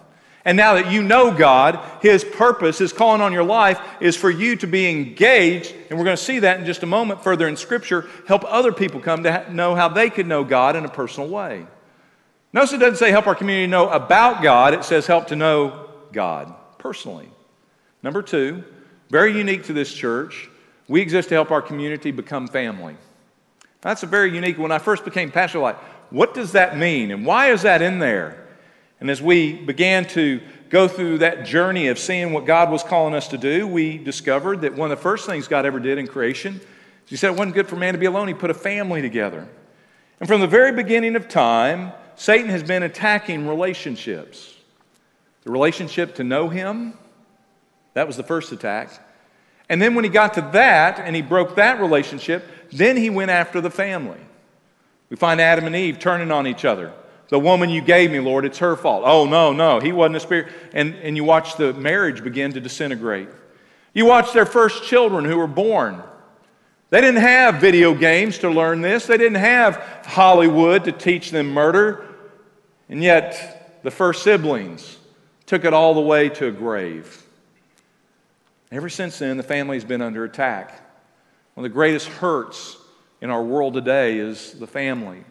And 0.45 0.57
now 0.57 0.75
that 0.75 0.91
you 0.91 1.03
know 1.03 1.31
God, 1.37 1.79
His 2.00 2.25
purpose, 2.25 2.79
His 2.79 2.93
calling 2.93 3.21
on 3.21 3.33
your 3.33 3.45
life 3.45 3.81
is 4.00 4.17
for 4.17 4.31
you 4.31 4.57
to 4.57 4.67
be 4.67 4.88
engaged, 4.88 5.75
and 5.91 5.99
we're 5.99 6.05
going 6.07 6.17
to 6.17 6.23
see 6.23 6.38
that 6.38 6.61
in 6.61 6.65
just 6.65 6.83
a 6.83 6.87
moment 6.87 7.23
further 7.23 7.47
in 7.49 7.57
Scripture, 7.57 8.09
help 8.27 8.45
other 8.47 8.73
people 8.73 9.00
come 9.00 9.23
to 9.25 9.53
know 9.53 9.75
how 9.75 9.88
they 9.88 10.09
could 10.09 10.27
know 10.27 10.45
God 10.45 10.77
in 10.77 10.87
a 10.87 10.88
personal 10.88 11.29
way. 11.29 11.67
Notice 12.53 12.73
it 12.73 12.79
doesn't 12.79 12.97
say 12.97 13.11
help 13.11 13.27
our 13.27 13.35
community 13.35 13.67
know 13.67 13.91
about 13.91 14.43
God, 14.43 14.73
it 14.73 14.85
says 14.85 15.07
help 15.07 15.27
to 15.29 15.37
know 15.37 15.91
God 16.12 16.55
personally. 16.79 17.29
Number 18.03 18.23
two, 18.23 18.65
very 19.11 19.37
unique 19.37 19.65
to 19.65 19.73
this 19.73 19.93
church, 19.93 20.49
we 20.88 21.00
exist 21.00 21.29
to 21.31 21.35
help 21.35 21.50
our 21.50 21.62
community 21.62 22.11
become 22.11 22.49
family. 22.49 22.97
That's 23.81 24.03
a 24.03 24.07
very 24.07 24.35
unique. 24.35 24.59
When 24.59 24.73
I 24.73 24.79
first 24.79 25.05
became 25.05 25.31
pastor, 25.31 25.59
like, 25.59 25.77
what 26.11 26.35
does 26.35 26.53
that 26.53 26.79
mean, 26.79 27.11
and 27.11 27.25
why 27.27 27.50
is 27.50 27.62
that 27.62 27.83
in 27.83 27.99
there? 27.99 28.47
And 29.00 29.11
as 29.11 29.23
we 29.23 29.53
began 29.53 30.07
to 30.09 30.41
go 30.71 30.88
through 30.88 31.19
that 31.19 31.45
journey 31.45 31.88
of 31.88 31.99
seeing 31.99 32.33
what 32.33 32.47
God 32.47 32.71
was 32.71 32.83
calling 32.83 33.15
us 33.15 33.29
to 33.29 33.38
do, 33.38 33.67
we 33.67 33.99
discovered 33.99 34.62
that 34.62 34.75
one 34.75 34.91
of 34.91 34.99
the 34.99 35.03
first 35.03 35.27
things 35.27 35.49
God 35.49 35.65
ever 35.67 35.79
did 35.79 35.99
in 35.99 36.07
creation, 36.07 36.61
He 37.07 37.17
said 37.17 37.33
it 37.33 37.38
wasn't 37.38 37.55
good 37.55 37.69
for 37.69 37.77
man 37.77 37.95
to 37.95 37.99
be 37.99 38.07
alone. 38.07 38.29
He 38.29 38.35
put 38.35 38.50
a 38.50 38.55
family 38.55 39.00
together. 39.00 39.47
And 40.21 40.29
from 40.29 40.41
the 40.41 40.47
very 40.47 40.73
beginning 40.73 41.15
of 41.15 41.29
time, 41.29 41.93
Satan 42.17 42.50
has 42.50 42.62
been 42.62 42.83
attacking 42.83 43.47
relationships. 43.47 44.55
The 45.45 45.53
relationship 45.53 46.17
to 46.17 46.25
know 46.25 46.49
Him, 46.49 46.95
that 47.99 48.07
was 48.07 48.17
the 48.17 48.23
first 48.23 48.52
attack. 48.52 48.90
And 49.69 49.83
then 49.83 49.97
when 49.97 50.05
he 50.05 50.09
got 50.09 50.35
to 50.35 50.40
that 50.52 51.00
and 51.00 51.17
he 51.17 51.21
broke 51.21 51.57
that 51.57 51.81
relationship, 51.81 52.47
then 52.71 52.97
he 52.97 53.11
went 53.11 53.33
after 53.33 53.61
the 53.61 53.71
family. 53.71 54.21
We 55.11 55.17
find 55.17 55.40
Adam 55.40 55.64
and 55.64 55.75
Eve 55.75 55.99
turning 55.99 56.31
on 56.31 56.47
each 56.47 56.64
other. 56.64 56.93
The 57.28 57.40
woman 57.40 57.71
you 57.71 57.81
gave 57.81 58.12
me, 58.12 58.21
Lord, 58.21 58.45
it's 58.45 58.59
her 58.59 58.76
fault. 58.76 59.02
Oh, 59.05 59.25
no, 59.26 59.52
no, 59.52 59.81
he 59.81 59.90
wasn't 59.90 60.14
a 60.14 60.21
spirit. 60.21 60.52
And, 60.73 60.95
and 60.95 61.17
you 61.17 61.25
watch 61.25 61.57
the 61.57 61.73
marriage 61.73 62.23
begin 62.23 62.52
to 62.52 62.61
disintegrate. 62.61 63.28
You 63.93 64.07
watch 64.07 64.33
their 64.33 64.47
first 64.47 64.85
children 64.85 65.25
who 65.25 65.37
were 65.37 65.49
born. 65.49 66.00
They 66.90 67.00
didn't 67.00 67.21
have 67.21 67.57
video 67.57 67.95
games 67.95 68.38
to 68.38 68.49
learn 68.49 68.81
this, 68.81 69.07
they 69.07 69.17
didn't 69.17 69.38
have 69.38 69.76
Hollywood 70.07 70.85
to 70.85 70.93
teach 70.93 71.33
them 71.33 71.50
murder. 71.50 72.07
And 72.88 73.02
yet, 73.02 73.83
the 73.83 73.90
first 73.90 74.23
siblings 74.23 74.99
took 75.47 75.64
it 75.64 75.75
all 75.75 75.95
the 75.95 76.00
way 76.00 76.28
to 76.28 76.47
a 76.47 76.52
grave. 76.52 77.25
Ever 78.71 78.89
since 78.89 79.19
then, 79.19 79.37
the 79.37 79.43
family's 79.43 79.85
been 79.85 80.03
under 80.03 80.25
attack. 80.25 80.71
One 81.55 81.65
of 81.65 81.71
the 81.71 81.75
greatest 81.75 82.09
hurts 82.09 82.77
in 83.21 83.31
our 83.31 83.43
world 83.43 83.75
today 83.75 84.19
is 84.19 84.53
the 84.53 84.67
family. 84.67 85.25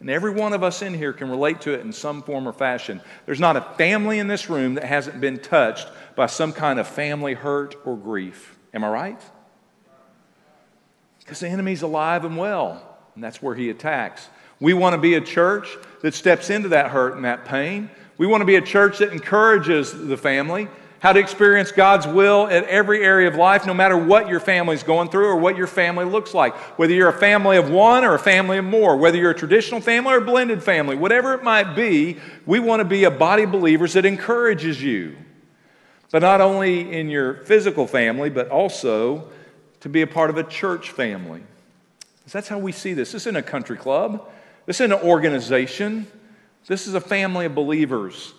And 0.00 0.10
every 0.10 0.30
one 0.30 0.52
of 0.52 0.62
us 0.62 0.82
in 0.82 0.94
here 0.94 1.12
can 1.12 1.30
relate 1.30 1.60
to 1.62 1.72
it 1.72 1.80
in 1.80 1.92
some 1.92 2.22
form 2.22 2.48
or 2.48 2.52
fashion. 2.52 3.00
There's 3.26 3.38
not 3.38 3.56
a 3.56 3.60
family 3.76 4.18
in 4.18 4.28
this 4.28 4.48
room 4.48 4.74
that 4.74 4.84
hasn't 4.84 5.20
been 5.20 5.38
touched 5.38 5.88
by 6.16 6.26
some 6.26 6.52
kind 6.52 6.80
of 6.80 6.88
family 6.88 7.34
hurt 7.34 7.76
or 7.84 7.96
grief. 7.96 8.56
Am 8.74 8.82
I 8.82 8.88
right? 8.88 9.22
Because 11.20 11.40
the 11.40 11.48
enemy's 11.48 11.82
alive 11.82 12.24
and 12.24 12.36
well, 12.36 12.98
and 13.14 13.22
that's 13.22 13.42
where 13.42 13.54
he 13.54 13.70
attacks. 13.70 14.28
We 14.58 14.74
want 14.74 14.94
to 14.94 15.00
be 15.00 15.14
a 15.14 15.20
church 15.20 15.76
that 16.02 16.14
steps 16.14 16.50
into 16.50 16.70
that 16.70 16.90
hurt 16.90 17.14
and 17.14 17.24
that 17.24 17.44
pain. 17.44 17.90
We 18.18 18.26
want 18.26 18.40
to 18.40 18.46
be 18.46 18.56
a 18.56 18.62
church 18.62 18.98
that 18.98 19.12
encourages 19.12 19.92
the 19.92 20.16
family 20.16 20.68
how 21.00 21.12
to 21.12 21.18
experience 21.18 21.72
God's 21.72 22.06
will 22.06 22.46
at 22.46 22.64
every 22.64 23.02
area 23.02 23.26
of 23.26 23.34
life, 23.34 23.66
no 23.66 23.74
matter 23.74 23.96
what 23.96 24.28
your 24.28 24.38
family's 24.38 24.82
going 24.82 25.08
through 25.08 25.26
or 25.26 25.36
what 25.36 25.56
your 25.56 25.66
family 25.66 26.04
looks 26.04 26.34
like. 26.34 26.54
Whether 26.78 26.94
you're 26.94 27.08
a 27.08 27.18
family 27.18 27.56
of 27.56 27.70
one 27.70 28.04
or 28.04 28.14
a 28.14 28.18
family 28.18 28.58
of 28.58 28.66
more, 28.66 28.96
whether 28.96 29.16
you're 29.16 29.30
a 29.30 29.34
traditional 29.34 29.80
family 29.80 30.14
or 30.14 30.18
a 30.18 30.24
blended 30.24 30.62
family, 30.62 30.96
whatever 30.96 31.32
it 31.32 31.42
might 31.42 31.74
be, 31.74 32.18
we 32.46 32.60
want 32.60 32.80
to 32.80 32.84
be 32.84 33.04
a 33.04 33.10
body 33.10 33.44
of 33.44 33.50
believers 33.50 33.94
that 33.94 34.04
encourages 34.04 34.82
you. 34.82 35.16
But 36.12 36.22
not 36.22 36.40
only 36.40 36.92
in 36.92 37.08
your 37.08 37.34
physical 37.44 37.86
family, 37.86 38.28
but 38.30 38.48
also 38.48 39.30
to 39.80 39.88
be 39.88 40.02
a 40.02 40.06
part 40.06 40.28
of 40.28 40.36
a 40.36 40.44
church 40.44 40.90
family. 40.90 41.42
That's 42.30 42.46
how 42.46 42.58
we 42.58 42.70
see 42.70 42.92
this. 42.92 43.10
This 43.10 43.22
isn't 43.22 43.36
a 43.36 43.42
country 43.42 43.76
club, 43.76 44.30
this 44.66 44.80
isn't 44.80 44.92
an 44.92 45.00
organization. 45.00 46.06
This 46.66 46.86
is 46.86 46.94
a 46.94 47.00
family 47.00 47.46
of 47.46 47.54
believers. 47.54 48.34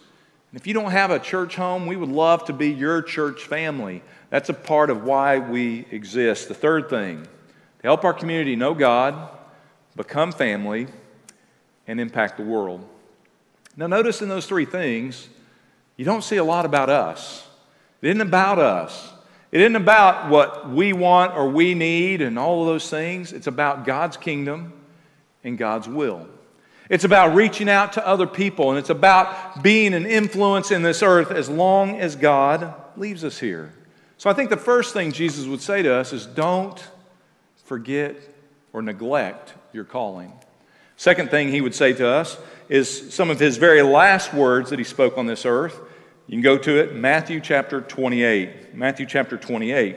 And 0.52 0.60
if 0.60 0.68
you 0.68 0.74
don't 0.74 0.92
have 0.92 1.12
a 1.12 1.20
church 1.20 1.56
home, 1.56 1.88
we 1.88 1.96
would 1.96 2.10
love 2.10 2.46
to 2.46 2.54
be 2.54 2.70
your 2.70 3.02
church 3.02 3.44
family. 3.44 4.04
That's 4.30 4.50
a 4.50 4.54
part 4.54 4.90
of 4.90 5.04
why 5.04 5.40
we 5.40 5.86
exist. 5.92 6.50
The 6.50 6.54
third 6.54 6.90
thing, 6.90 7.24
to 7.24 7.84
help 7.84 8.04
our 8.04 8.14
community 8.14 8.56
know 8.56 8.74
God, 8.74 9.30
become 9.96 10.32
family, 10.32 10.88
and 11.88 12.00
impact 12.00 12.38
the 12.38 12.44
world. 12.44 12.86
Now, 13.78 13.88
notice 13.88 14.22
in 14.22 14.28
those 14.28 14.46
three 14.46 14.66
things, 14.66 15.30
you 15.96 16.04
don't 16.04 16.24
see 16.24 16.38
a 16.38 16.44
lot 16.44 16.66
about 16.66 16.90
us. 16.90 17.48
It 18.02 18.10
isn't 18.10 18.22
about 18.22 18.60
us. 18.60 19.14
It 19.52 19.62
isn't 19.62 19.76
about 19.76 20.30
what 20.30 20.70
we 20.70 20.94
want 20.94 21.36
or 21.36 21.50
we 21.50 21.74
need 21.74 22.22
and 22.22 22.38
all 22.40 22.62
of 22.62 22.68
those 22.68 22.90
things. 22.90 23.34
It's 23.34 23.48
about 23.48 23.86
God's 23.86 24.18
kingdom 24.18 24.74
and 25.44 25.58
God's 25.58 25.88
will. 25.88 26.28
It's 26.92 27.06
about 27.06 27.36
reaching 27.36 27.70
out 27.70 27.94
to 27.94 28.06
other 28.06 28.28
people, 28.28 28.70
and 28.70 28.78
it's 28.78 28.90
about 28.90 29.64
being 29.64 29.94
an 29.94 30.06
influence 30.06 30.72
in 30.72 30.82
this 30.82 31.02
earth 31.02 31.32
as 31.32 31.48
long 31.48 31.98
as 32.02 32.18
God 32.18 32.74
leaves 32.98 33.24
us 33.24 33.40
here. 33.40 33.72
So 34.18 34.30
I 34.30 34.34
think 34.34 34.50
the 34.50 34.58
first 34.58 34.94
thing 34.94 35.14
Jesus 35.14 35.46
would 35.46 35.62
say 35.62 35.82
to 35.84 35.94
us 35.94 36.12
is 36.12 36.26
don't 36.26 36.86
forget 37.64 38.18
or 38.74 38.82
neglect 38.82 39.54
your 39.72 39.86
calling. 39.86 40.34
Second 40.98 41.32
thing 41.32 41.48
he 41.48 41.62
would 41.62 41.74
say 41.74 41.94
to 41.94 42.06
us 42.06 42.38
is 42.68 43.14
some 43.14 43.30
of 43.30 43.40
his 43.40 43.56
very 43.56 43.82
last 43.82 44.34
words 44.34 44.70
that 44.70 44.78
he 44.78 44.84
spoke 44.84 45.18
on 45.18 45.28
this 45.28 45.46
earth. 45.46 45.80
You 46.28 46.34
can 46.34 46.42
go 46.42 46.58
to 46.58 46.78
it, 46.78 46.94
Matthew 46.94 47.40
chapter 47.40 47.80
28. 47.80 48.76
Matthew 48.76 49.06
chapter 49.06 49.38
28. 49.38 49.96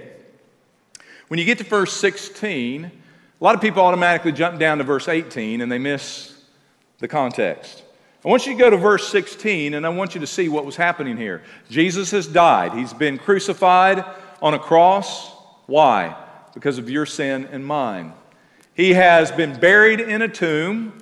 When 1.26 1.40
you 1.40 1.44
get 1.44 1.58
to 1.58 1.64
verse 1.64 1.92
16, 1.92 2.84
a 2.84 2.90
lot 3.44 3.56
of 3.56 3.60
people 3.60 3.82
automatically 3.82 4.30
jump 4.30 4.60
down 4.60 4.78
to 4.78 4.84
verse 4.84 5.08
18 5.08 5.60
and 5.60 5.72
they 5.72 5.78
miss 5.78 6.33
the 6.98 7.08
context. 7.08 7.82
I 8.24 8.28
want 8.28 8.46
you 8.46 8.54
to 8.54 8.58
go 8.58 8.70
to 8.70 8.76
verse 8.76 9.08
16 9.08 9.74
and 9.74 9.84
I 9.84 9.90
want 9.90 10.14
you 10.14 10.20
to 10.20 10.26
see 10.26 10.48
what 10.48 10.64
was 10.64 10.76
happening 10.76 11.16
here. 11.16 11.42
Jesus 11.68 12.10
has 12.12 12.26
died, 12.26 12.72
he's 12.72 12.94
been 12.94 13.18
crucified 13.18 14.04
on 14.40 14.54
a 14.54 14.58
cross. 14.58 15.30
Why? 15.66 16.16
Because 16.54 16.78
of 16.78 16.88
your 16.88 17.06
sin 17.06 17.48
and 17.50 17.64
mine. 17.64 18.12
He 18.74 18.94
has 18.94 19.30
been 19.30 19.58
buried 19.58 20.00
in 20.00 20.22
a 20.22 20.28
tomb, 20.28 20.98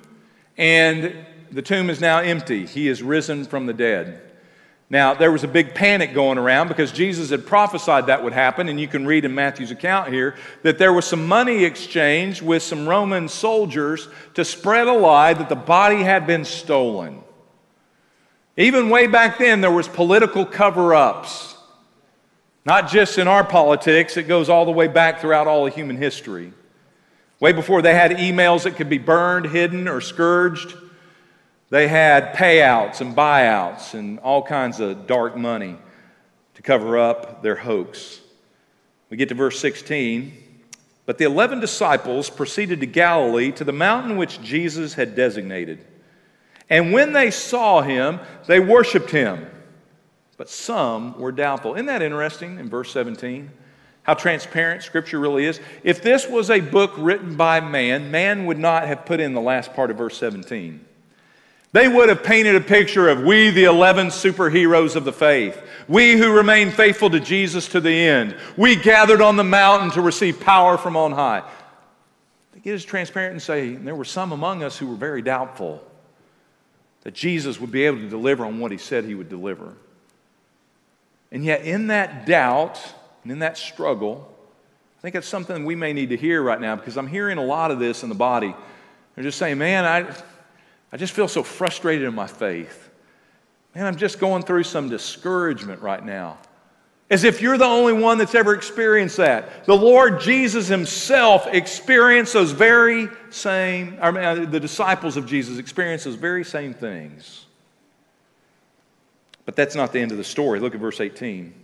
and 0.57 1.25
the 1.51 1.61
tomb 1.61 1.89
is 1.89 1.99
now 1.99 2.19
empty. 2.19 2.65
He 2.65 2.87
is 2.87 3.01
risen 3.01 3.45
from 3.45 3.65
the 3.65 3.73
dead. 3.73 4.21
Now, 4.93 5.15
there 5.15 5.31
was 5.31 5.43
a 5.43 5.47
big 5.47 5.73
panic 5.73 6.13
going 6.13 6.37
around 6.37 6.67
because 6.67 6.91
Jesus 6.91 7.31
had 7.31 7.47
prophesied 7.47 8.05
that 8.05 8.23
would 8.23 8.31
happen, 8.31 8.69
and 8.69 8.79
you 8.79 8.87
can 8.87 9.07
read 9.07 9.25
in 9.25 9.33
Matthew's 9.33 9.71
account 9.71 10.13
here 10.13 10.35
that 10.61 10.77
there 10.77 10.93
was 10.93 11.03
some 11.03 11.27
money 11.27 11.63
exchanged 11.63 12.43
with 12.43 12.61
some 12.61 12.87
Roman 12.87 13.27
soldiers 13.27 14.07
to 14.35 14.45
spread 14.45 14.87
a 14.87 14.93
lie 14.93 15.33
that 15.33 15.49
the 15.49 15.55
body 15.55 16.03
had 16.03 16.27
been 16.27 16.45
stolen. 16.45 17.23
Even 18.55 18.91
way 18.91 19.07
back 19.07 19.39
then, 19.39 19.61
there 19.61 19.71
was 19.71 19.87
political 19.87 20.45
cover 20.45 20.93
ups. 20.93 21.57
Not 22.63 22.87
just 22.87 23.17
in 23.17 23.27
our 23.27 23.43
politics, 23.43 24.15
it 24.15 24.27
goes 24.27 24.47
all 24.47 24.63
the 24.63 24.71
way 24.71 24.87
back 24.87 25.21
throughout 25.21 25.47
all 25.47 25.65
of 25.65 25.73
human 25.73 25.97
history. 25.97 26.53
Way 27.39 27.51
before 27.51 27.81
they 27.81 27.95
had 27.95 28.11
emails 28.11 28.61
that 28.65 28.75
could 28.75 28.89
be 28.89 28.99
burned, 28.99 29.47
hidden, 29.47 29.87
or 29.87 30.01
scourged. 30.01 30.75
They 31.73 31.87
had 31.87 32.35
payouts 32.35 33.01
and 33.01 33.15
buyouts 33.15 33.95
and 33.95 34.19
all 34.19 34.43
kinds 34.43 34.79
of 34.79 35.07
dark 35.07 35.35
money 35.35 35.75
to 36.53 36.61
cover 36.61 36.99
up 36.99 37.41
their 37.41 37.55
hoax. 37.55 38.21
We 39.09 39.17
get 39.17 39.29
to 39.29 39.33
verse 39.33 39.59
16. 39.59 40.33
But 41.07 41.17
the 41.17 41.25
eleven 41.25 41.59
disciples 41.59 42.29
proceeded 42.29 42.79
to 42.81 42.85
Galilee 42.85 43.51
to 43.53 43.63
the 43.63 43.71
mountain 43.71 44.17
which 44.17 44.39
Jesus 44.39 44.93
had 44.93 45.15
designated. 45.15 45.83
And 46.69 46.93
when 46.93 47.11
they 47.11 47.31
saw 47.31 47.81
him, 47.81 48.19
they 48.45 48.59
worshiped 48.59 49.09
him. 49.09 49.47
But 50.37 50.51
some 50.51 51.17
were 51.19 51.31
doubtful. 51.31 51.73
Isn't 51.73 51.87
that 51.87 52.03
interesting 52.03 52.59
in 52.59 52.69
verse 52.69 52.91
17? 52.91 53.49
How 54.03 54.13
transparent 54.13 54.83
Scripture 54.83 55.19
really 55.19 55.45
is. 55.45 55.59
If 55.83 56.03
this 56.03 56.27
was 56.27 56.51
a 56.51 56.59
book 56.59 56.93
written 56.99 57.35
by 57.35 57.61
man, 57.61 58.11
man 58.11 58.45
would 58.45 58.59
not 58.59 58.85
have 58.85 59.07
put 59.07 59.19
in 59.19 59.33
the 59.33 59.41
last 59.41 59.73
part 59.73 59.89
of 59.89 59.97
verse 59.97 60.15
17. 60.19 60.85
They 61.73 61.87
would 61.87 62.07
have 62.07 62.23
painted 62.23 62.55
a 62.55 62.61
picture 62.61 63.09
of 63.09 63.23
we, 63.23 63.49
the 63.49 63.63
11 63.63 64.07
superheroes 64.07 64.95
of 64.95 65.05
the 65.05 65.11
faith. 65.11 65.59
We 65.87 66.15
who 66.15 66.31
remain 66.31 66.69
faithful 66.69 67.09
to 67.09 67.19
Jesus 67.19 67.67
to 67.69 67.81
the 67.81 67.89
end. 67.89 68.37
We 68.55 68.75
gathered 68.75 69.21
on 69.21 69.37
the 69.37 69.43
mountain 69.43 69.89
to 69.91 70.01
receive 70.01 70.39
power 70.39 70.77
from 70.77 70.95
on 70.95 71.11
high. 71.13 71.43
They 72.53 72.59
get 72.59 72.75
as 72.75 72.85
transparent 72.85 73.33
and 73.33 73.41
say, 73.41 73.73
there 73.73 73.95
were 73.95 74.05
some 74.05 74.31
among 74.31 74.63
us 74.63 74.77
who 74.77 74.87
were 74.87 74.95
very 74.95 75.23
doubtful 75.23 75.83
that 77.01 77.15
Jesus 77.15 77.59
would 77.59 77.71
be 77.71 77.85
able 77.85 77.97
to 77.97 78.07
deliver 78.07 78.45
on 78.45 78.59
what 78.59 78.71
he 78.71 78.77
said 78.77 79.03
he 79.03 79.15
would 79.15 79.29
deliver. 79.29 79.73
And 81.31 81.43
yet, 81.43 81.63
in 81.63 81.87
that 81.87 82.27
doubt 82.27 82.79
and 83.23 83.31
in 83.31 83.39
that 83.39 83.57
struggle, 83.57 84.31
I 84.99 85.01
think 85.01 85.15
that's 85.15 85.27
something 85.27 85.65
we 85.65 85.75
may 85.75 85.91
need 85.91 86.09
to 86.09 86.17
hear 86.17 86.41
right 86.43 86.61
now 86.61 86.75
because 86.75 86.97
I'm 86.97 87.07
hearing 87.07 87.39
a 87.39 87.43
lot 87.43 87.71
of 87.71 87.79
this 87.79 88.03
in 88.03 88.09
the 88.09 88.15
body. 88.15 88.55
They're 89.15 89.23
just 89.23 89.39
saying, 89.39 89.57
man, 89.57 89.85
I. 89.85 90.15
I 90.93 90.97
just 90.97 91.13
feel 91.13 91.27
so 91.27 91.41
frustrated 91.41 92.07
in 92.07 92.13
my 92.13 92.27
faith. 92.27 92.91
Man, 93.73 93.87
I'm 93.87 93.95
just 93.95 94.19
going 94.19 94.43
through 94.43 94.63
some 94.63 94.89
discouragement 94.89 95.81
right 95.81 96.05
now. 96.05 96.37
As 97.09 97.23
if 97.23 97.41
you're 97.41 97.57
the 97.57 97.65
only 97.65 97.93
one 97.93 98.19
that's 98.19 98.35
ever 98.35 98.53
experienced 98.53 99.17
that. 99.17 99.65
The 99.65 99.75
Lord 99.75 100.21
Jesus 100.21 100.67
Himself 100.67 101.47
experienced 101.47 102.33
those 102.33 102.51
very 102.51 103.09
same, 103.31 103.97
I 103.99 104.11
mean, 104.11 104.23
uh, 104.23 104.45
the 104.45 104.59
disciples 104.59 105.17
of 105.17 105.25
Jesus 105.25 105.57
experienced 105.57 106.05
those 106.05 106.13
very 106.13 106.45
same 106.45 106.75
things. 106.75 107.47
But 109.45 109.55
that's 109.55 109.73
not 109.73 109.93
the 109.93 109.99
end 109.99 110.11
of 110.11 110.17
the 110.17 110.23
story. 110.23 110.59
Look 110.59 110.75
at 110.75 110.79
verse 110.79 111.01
18. 111.01 111.55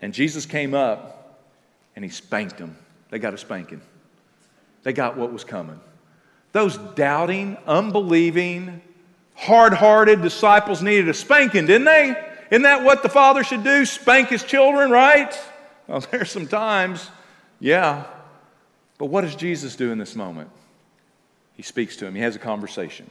And 0.00 0.14
Jesus 0.14 0.46
came 0.46 0.72
up 0.72 1.38
and 1.96 2.02
He 2.02 2.10
spanked 2.10 2.56
them. 2.56 2.78
They 3.10 3.18
got 3.18 3.34
a 3.34 3.38
spanking, 3.38 3.82
they 4.84 4.94
got 4.94 5.18
what 5.18 5.30
was 5.34 5.44
coming. 5.44 5.80
Those 6.54 6.78
doubting, 6.78 7.58
unbelieving, 7.66 8.80
hard 9.34 9.74
hearted 9.74 10.22
disciples 10.22 10.82
needed 10.82 11.08
a 11.08 11.14
spanking, 11.14 11.66
didn't 11.66 11.86
they? 11.86 12.14
Isn't 12.52 12.62
that 12.62 12.84
what 12.84 13.02
the 13.02 13.08
father 13.08 13.42
should 13.42 13.64
do? 13.64 13.84
Spank 13.84 14.28
his 14.28 14.44
children, 14.44 14.92
right? 14.92 15.36
Well, 15.88 15.98
there's 16.12 16.30
some 16.30 16.46
times, 16.46 17.10
yeah. 17.58 18.04
But 18.98 19.06
what 19.06 19.22
does 19.22 19.34
Jesus 19.34 19.74
do 19.74 19.90
in 19.90 19.98
this 19.98 20.14
moment? 20.14 20.48
He 21.56 21.64
speaks 21.64 21.96
to 21.96 22.06
him, 22.06 22.14
he 22.14 22.20
has 22.20 22.36
a 22.36 22.38
conversation. 22.38 23.10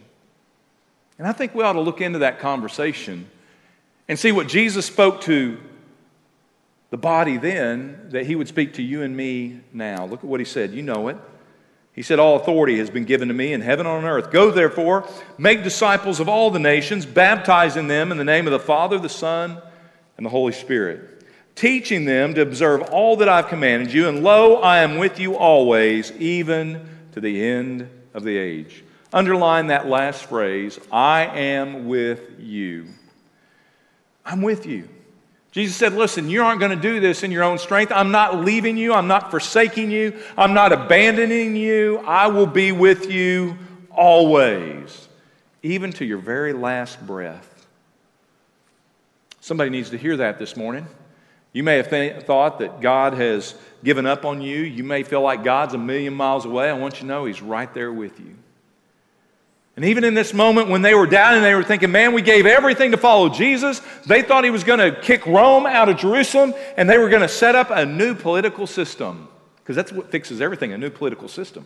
And 1.20 1.28
I 1.28 1.34
think 1.34 1.54
we 1.54 1.66
ought 1.66 1.74
to 1.74 1.82
look 1.82 2.00
into 2.00 2.20
that 2.20 2.40
conversation 2.40 3.30
and 4.08 4.18
see 4.18 4.32
what 4.32 4.48
Jesus 4.48 4.86
spoke 4.86 5.20
to 5.22 5.60
the 6.92 6.98
body 6.98 7.36
then 7.36 8.08
that 8.12 8.26
he 8.26 8.38
would 8.38 8.48
speak 8.48 8.76
to 8.76 8.82
you 8.82 9.02
and 9.02 9.18
me 9.18 9.60
now. 9.74 10.06
Look 10.06 10.20
at 10.20 10.30
what 10.30 10.40
he 10.40 10.46
said. 10.46 10.72
You 10.72 10.82
know 10.82 11.10
it. 11.10 11.18
He 11.94 12.02
said, 12.02 12.20
All 12.20 12.36
authority 12.36 12.80
has 12.80 12.90
been 12.90 13.06
given 13.06 13.28
to 13.28 13.34
me 13.34 13.54
in 13.54 13.62
heaven 13.62 13.86
and 13.86 13.98
on 13.98 14.06
earth. 14.06 14.32
Go 14.32 14.52
therefore, 14.52 15.08
make 15.38 15.64
disciples 15.64 16.20
of 16.20 16.28
all 16.28 16.50
the 16.50 16.60
nations, 16.60 17.06
baptizing 17.06 17.88
them 17.88 18.12
in 18.12 18.18
the 18.18 18.24
name 18.24 18.48
of 18.48 18.52
the 18.52 18.60
Father, 18.60 18.98
the 18.98 19.10
Son, 19.10 19.62
and 20.18 20.26
the 20.26 20.30
Holy 20.30 20.54
Spirit, 20.54 21.24
teaching 21.56 22.06
them 22.06 22.34
to 22.34 22.42
observe 22.42 22.82
all 22.82 23.18
that 23.18 23.30
I've 23.30 23.48
commanded 23.48 23.94
you, 23.94 24.08
and 24.10 24.24
lo, 24.24 24.56
I 24.56 24.80
am 24.80 24.98
with 24.98 25.20
you 25.20 25.38
always, 25.38 26.12
even 26.14 26.88
to 27.14 27.22
the 27.22 27.44
end 27.46 27.90
of 28.14 28.24
the 28.24 28.38
age. 28.38 28.84
Underline 29.12 29.68
that 29.68 29.88
last 29.88 30.26
phrase 30.26 30.80
I 30.92 31.26
am 31.26 31.88
with 31.88 32.40
you. 32.40 32.88
I'm 34.26 34.42
with 34.42 34.66
you. 34.66 34.90
Jesus 35.54 35.76
said, 35.78 35.94
Listen, 35.94 36.30
you 36.30 36.44
aren't 36.44 36.60
going 36.60 36.72
to 36.72 36.82
do 36.82 37.00
this 37.00 37.22
in 37.22 37.32
your 37.32 37.44
own 37.44 37.60
strength. 37.60 37.92
I'm 37.92 38.12
not 38.12 38.44
leaving 38.44 38.76
you. 38.76 38.92
I'm 38.92 39.08
not 39.08 39.30
forsaking 39.30 39.92
you. 39.92 40.20
I'm 40.36 40.56
not 40.56 40.74
abandoning 40.74 41.56
you. 41.56 42.00
I 42.00 42.28
will 42.28 42.48
be 42.48 42.72
with 42.72 43.10
you 43.10 43.56
always, 43.92 45.08
even 45.62 45.94
to 45.94 46.06
your 46.06 46.18
very 46.18 46.54
last 46.54 47.06
breath. 47.06 47.68
Somebody 49.42 49.70
needs 49.70 49.92
to 49.92 49.98
hear 49.98 50.18
that 50.18 50.40
this 50.40 50.58
morning. 50.58 50.88
You 51.52 51.62
may 51.62 51.78
have 51.78 51.90
th- 51.92 52.24
thought 52.24 52.58
that 52.58 52.82
God 52.82 53.14
has 53.14 53.54
given 53.84 54.08
up 54.08 54.26
on 54.26 54.42
you. 54.42 54.58
You 54.62 54.84
may 54.84 55.04
feel 55.04 55.22
like 55.22 55.44
God's 55.44 55.76
a 55.76 55.78
million 55.78 56.16
miles 56.16 56.46
away. 56.46 56.68
I 56.68 56.74
want 56.74 56.96
you 56.96 57.02
to 57.02 57.06
know 57.06 57.26
He's 57.26 57.44
right 57.44 57.72
there 57.76 57.94
with 57.94 58.20
you. 58.20 58.36
And 59.76 59.86
even 59.86 60.04
in 60.04 60.14
this 60.14 60.34
moment 60.34 60.70
when 60.70 60.84
they 60.84 60.94
were 60.94 61.08
down 61.08 61.34
and 61.34 61.44
they 61.44 61.56
were 61.56 61.64
thinking, 61.64 61.92
man, 61.92 62.14
we 62.14 62.22
gave 62.22 62.46
everything 62.46 62.92
to 62.92 62.98
follow 62.98 63.30
Jesus, 63.30 63.82
they 64.06 64.22
thought 64.22 64.44
he 64.44 64.52
was 64.52 64.64
going 64.64 64.80
to 64.80 65.00
kick 65.02 65.26
Rome 65.26 65.66
out 65.66 65.90
of 65.90 65.98
Jerusalem 65.98 66.54
and 66.78 66.88
they 66.88 67.00
were 67.00 67.10
going 67.10 67.24
to 67.24 67.28
set 67.28 67.56
up 67.56 67.72
a 67.72 67.86
new 67.86 68.14
political 68.14 68.68
system. 68.68 69.28
Because 69.64 69.76
that's 69.76 69.92
what 69.92 70.12
fixes 70.12 70.42
everything 70.42 70.74
a 70.74 70.78
new 70.78 70.90
political 70.90 71.28
system. 71.28 71.66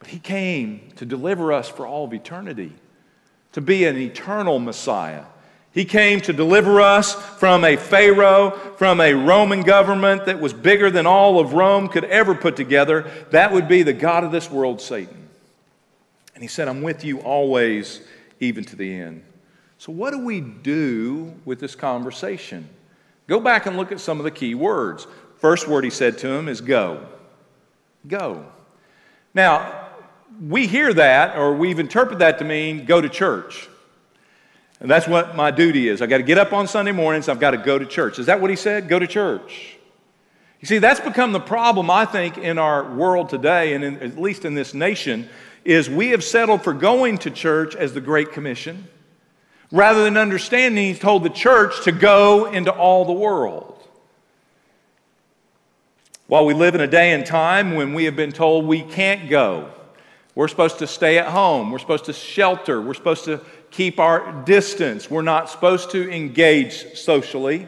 But 0.00 0.08
he 0.08 0.18
came 0.18 0.90
to 0.96 1.04
deliver 1.04 1.52
us 1.52 1.68
for 1.68 1.86
all 1.86 2.06
of 2.06 2.12
eternity, 2.12 2.72
to 3.52 3.60
be 3.60 3.84
an 3.84 3.96
eternal 3.96 4.58
Messiah. 4.58 5.24
He 5.72 5.84
came 5.84 6.20
to 6.22 6.32
deliver 6.32 6.80
us 6.80 7.14
from 7.14 7.64
a 7.64 7.76
Pharaoh, 7.76 8.50
from 8.76 9.00
a 9.00 9.14
Roman 9.14 9.60
government 9.62 10.26
that 10.26 10.40
was 10.40 10.52
bigger 10.52 10.90
than 10.90 11.06
all 11.06 11.38
of 11.38 11.52
Rome 11.52 11.88
could 11.88 12.04
ever 12.04 12.34
put 12.34 12.56
together. 12.56 13.08
That 13.30 13.52
would 13.52 13.68
be 13.68 13.84
the 13.84 13.92
God 13.92 14.24
of 14.24 14.32
this 14.32 14.50
world, 14.50 14.80
Satan. 14.80 15.21
And 16.34 16.42
he 16.42 16.48
said, 16.48 16.68
I'm 16.68 16.82
with 16.82 17.04
you 17.04 17.20
always, 17.20 18.00
even 18.40 18.64
to 18.64 18.76
the 18.76 18.92
end. 18.94 19.22
So, 19.78 19.92
what 19.92 20.12
do 20.12 20.24
we 20.24 20.40
do 20.40 21.34
with 21.44 21.58
this 21.58 21.74
conversation? 21.74 22.68
Go 23.26 23.40
back 23.40 23.66
and 23.66 23.76
look 23.76 23.92
at 23.92 24.00
some 24.00 24.18
of 24.18 24.24
the 24.24 24.30
key 24.30 24.54
words. 24.54 25.06
First 25.38 25.66
word 25.66 25.84
he 25.84 25.90
said 25.90 26.18
to 26.18 26.28
him 26.28 26.48
is 26.48 26.60
go. 26.60 27.06
Go. 28.06 28.46
Now, 29.34 29.88
we 30.40 30.66
hear 30.66 30.92
that, 30.94 31.36
or 31.36 31.54
we've 31.54 31.78
interpreted 31.78 32.20
that 32.20 32.38
to 32.38 32.44
mean 32.44 32.84
go 32.84 33.00
to 33.00 33.08
church. 33.08 33.68
And 34.80 34.90
that's 34.90 35.06
what 35.06 35.36
my 35.36 35.50
duty 35.50 35.88
is. 35.88 36.02
I've 36.02 36.08
got 36.08 36.18
to 36.18 36.24
get 36.24 36.38
up 36.38 36.52
on 36.52 36.66
Sunday 36.66 36.92
mornings, 36.92 37.28
I've 37.28 37.40
got 37.40 37.52
to 37.52 37.56
go 37.56 37.78
to 37.78 37.86
church. 37.86 38.18
Is 38.18 38.26
that 38.26 38.40
what 38.40 38.50
he 38.50 38.56
said? 38.56 38.88
Go 38.88 38.98
to 38.98 39.06
church. 39.06 39.76
You 40.60 40.66
see, 40.66 40.78
that's 40.78 41.00
become 41.00 41.32
the 41.32 41.40
problem, 41.40 41.90
I 41.90 42.04
think, 42.04 42.38
in 42.38 42.58
our 42.58 42.92
world 42.94 43.28
today, 43.28 43.74
and 43.74 43.82
in, 43.82 43.96
at 43.98 44.18
least 44.18 44.44
in 44.44 44.54
this 44.54 44.74
nation, 44.74 45.28
is 45.64 45.88
we 45.88 46.08
have 46.08 46.24
settled 46.24 46.62
for 46.62 46.72
going 46.72 47.18
to 47.18 47.30
church 47.30 47.76
as 47.76 47.94
the 47.94 48.00
Great 48.00 48.32
Commission 48.32 48.88
rather 49.70 50.04
than 50.04 50.16
understanding 50.16 50.84
He's 50.84 50.98
told 50.98 51.24
the 51.24 51.30
church 51.30 51.84
to 51.84 51.92
go 51.92 52.46
into 52.46 52.70
all 52.70 53.04
the 53.04 53.12
world. 53.12 53.68
While 56.26 56.46
we 56.46 56.54
live 56.54 56.74
in 56.74 56.80
a 56.80 56.86
day 56.86 57.12
and 57.12 57.26
time 57.26 57.74
when 57.74 57.94
we 57.94 58.04
have 58.04 58.16
been 58.16 58.32
told 58.32 58.66
we 58.66 58.82
can't 58.82 59.28
go, 59.28 59.70
we're 60.34 60.48
supposed 60.48 60.78
to 60.78 60.86
stay 60.86 61.18
at 61.18 61.26
home, 61.26 61.70
we're 61.70 61.78
supposed 61.78 62.06
to 62.06 62.12
shelter, 62.12 62.80
we're 62.80 62.94
supposed 62.94 63.24
to 63.24 63.40
keep 63.70 64.00
our 64.00 64.42
distance, 64.44 65.10
we're 65.10 65.22
not 65.22 65.50
supposed 65.50 65.90
to 65.90 66.10
engage 66.10 66.98
socially. 66.98 67.66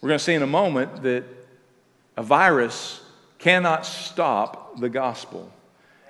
We're 0.00 0.08
going 0.10 0.18
to 0.18 0.24
see 0.24 0.34
in 0.34 0.42
a 0.42 0.46
moment 0.46 1.02
that 1.02 1.24
a 2.16 2.22
virus 2.22 3.00
cannot 3.38 3.84
stop 3.84 4.78
the 4.78 4.88
gospel 4.88 5.52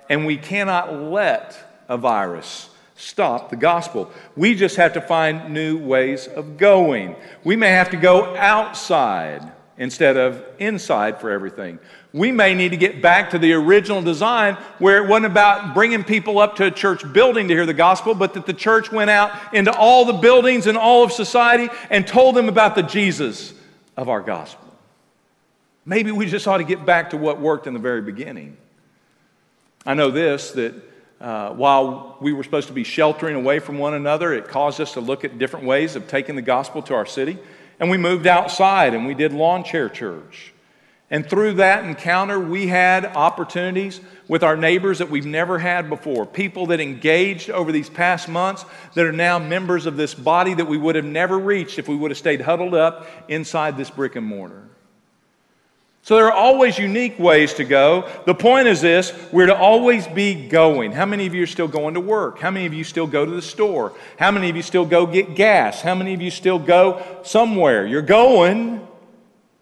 and 0.09 0.25
we 0.25 0.35
cannot 0.35 0.93
let 0.93 1.57
a 1.87 1.97
virus 1.97 2.69
stop 2.95 3.49
the 3.49 3.55
gospel. 3.55 4.11
We 4.35 4.55
just 4.55 4.75
have 4.75 4.93
to 4.93 5.01
find 5.01 5.53
new 5.53 5.77
ways 5.77 6.27
of 6.27 6.57
going. 6.57 7.15
We 7.43 7.55
may 7.55 7.69
have 7.69 7.91
to 7.91 7.97
go 7.97 8.35
outside 8.35 9.53
instead 9.77 10.17
of 10.17 10.43
inside 10.59 11.21
for 11.21 11.31
everything. 11.31 11.79
We 12.11 12.33
may 12.33 12.53
need 12.53 12.69
to 12.69 12.77
get 12.77 13.01
back 13.01 13.29
to 13.29 13.39
the 13.39 13.53
original 13.53 14.01
design 14.01 14.55
where 14.79 15.01
it 15.01 15.07
wasn't 15.07 15.27
about 15.27 15.73
bringing 15.73 16.03
people 16.03 16.39
up 16.39 16.57
to 16.57 16.65
a 16.65 16.71
church 16.71 17.11
building 17.13 17.47
to 17.47 17.53
hear 17.53 17.65
the 17.65 17.73
gospel, 17.73 18.13
but 18.13 18.33
that 18.33 18.45
the 18.45 18.53
church 18.53 18.91
went 18.91 19.09
out 19.09 19.31
into 19.53 19.71
all 19.71 20.03
the 20.03 20.13
buildings 20.13 20.67
and 20.67 20.77
all 20.77 21.03
of 21.03 21.13
society 21.13 21.69
and 21.89 22.05
told 22.05 22.35
them 22.35 22.49
about 22.49 22.75
the 22.75 22.83
Jesus 22.83 23.53
of 23.95 24.09
our 24.09 24.21
gospel. 24.21 24.65
Maybe 25.85 26.11
we 26.11 26.25
just 26.25 26.47
ought 26.47 26.57
to 26.57 26.63
get 26.65 26.85
back 26.85 27.11
to 27.11 27.17
what 27.17 27.39
worked 27.39 27.65
in 27.65 27.73
the 27.73 27.79
very 27.79 28.01
beginning. 28.01 28.57
I 29.85 29.93
know 29.93 30.11
this 30.11 30.51
that 30.51 30.73
uh, 31.21 31.49
while 31.51 32.17
we 32.21 32.31
were 32.31 32.43
supposed 32.43 32.67
to 32.67 32.73
be 32.73 32.83
sheltering 32.83 33.35
away 33.35 33.59
from 33.59 33.77
one 33.77 33.93
another, 33.93 34.33
it 34.33 34.47
caused 34.47 34.79
us 34.79 34.93
to 34.93 35.01
look 35.01 35.25
at 35.25 35.37
different 35.37 35.65
ways 35.65 35.95
of 35.95 36.07
taking 36.07 36.35
the 36.35 36.41
gospel 36.41 36.81
to 36.83 36.93
our 36.93 37.05
city. 37.05 37.37
And 37.79 37.89
we 37.89 37.97
moved 37.97 38.27
outside 38.27 38.93
and 38.93 39.05
we 39.05 39.13
did 39.13 39.33
lawn 39.33 39.63
chair 39.63 39.89
church. 39.89 40.53
And 41.11 41.27
through 41.27 41.53
that 41.53 41.85
encounter, 41.85 42.39
we 42.39 42.67
had 42.67 43.05
opportunities 43.05 43.99
with 44.27 44.43
our 44.43 44.55
neighbors 44.55 44.99
that 44.99 45.09
we've 45.09 45.25
never 45.25 45.57
had 45.57 45.89
before. 45.89 46.25
People 46.25 46.67
that 46.67 46.79
engaged 46.79 47.49
over 47.49 47.71
these 47.71 47.89
past 47.89 48.29
months 48.29 48.63
that 48.93 49.05
are 49.05 49.11
now 49.11 49.39
members 49.39 49.87
of 49.87 49.97
this 49.97 50.13
body 50.13 50.53
that 50.53 50.65
we 50.65 50.77
would 50.77 50.95
have 50.95 51.05
never 51.05 51.39
reached 51.39 51.79
if 51.79 51.87
we 51.87 51.95
would 51.95 52.11
have 52.11 52.17
stayed 52.17 52.41
huddled 52.41 52.75
up 52.75 53.07
inside 53.27 53.75
this 53.75 53.89
brick 53.89 54.15
and 54.15 54.25
mortar. 54.25 54.63
So 56.01 56.15
there 56.15 56.27
are 56.27 56.33
always 56.33 56.77
unique 56.77 57.19
ways 57.19 57.53
to 57.55 57.63
go. 57.63 58.09
The 58.25 58.33
point 58.33 58.67
is 58.67 58.81
this 58.81 59.13
we're 59.31 59.47
to 59.47 59.55
always 59.55 60.07
be 60.07 60.47
going. 60.47 60.91
How 60.91 61.05
many 61.05 61.27
of 61.27 61.35
you 61.35 61.43
are 61.43 61.47
still 61.47 61.67
going 61.67 61.93
to 61.95 61.99
work? 61.99 62.39
How 62.39 62.51
many 62.51 62.65
of 62.65 62.73
you 62.73 62.83
still 62.83 63.07
go 63.07 63.25
to 63.25 63.31
the 63.31 63.41
store? 63.41 63.93
How 64.17 64.31
many 64.31 64.49
of 64.49 64.55
you 64.55 64.61
still 64.61 64.85
go 64.85 65.05
get 65.05 65.35
gas? 65.35 65.81
How 65.81 65.95
many 65.95 66.13
of 66.13 66.21
you 66.21 66.31
still 66.31 66.57
go 66.59 67.05
somewhere? 67.23 67.85
You're 67.85 68.01
going. 68.01 68.87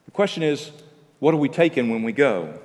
The 0.06 0.12
question 0.12 0.44
is, 0.44 0.72
what 1.20 1.34
are 1.34 1.38
we 1.38 1.50
taking 1.50 1.90
when 1.90 2.04
we 2.04 2.12
go? 2.12 2.60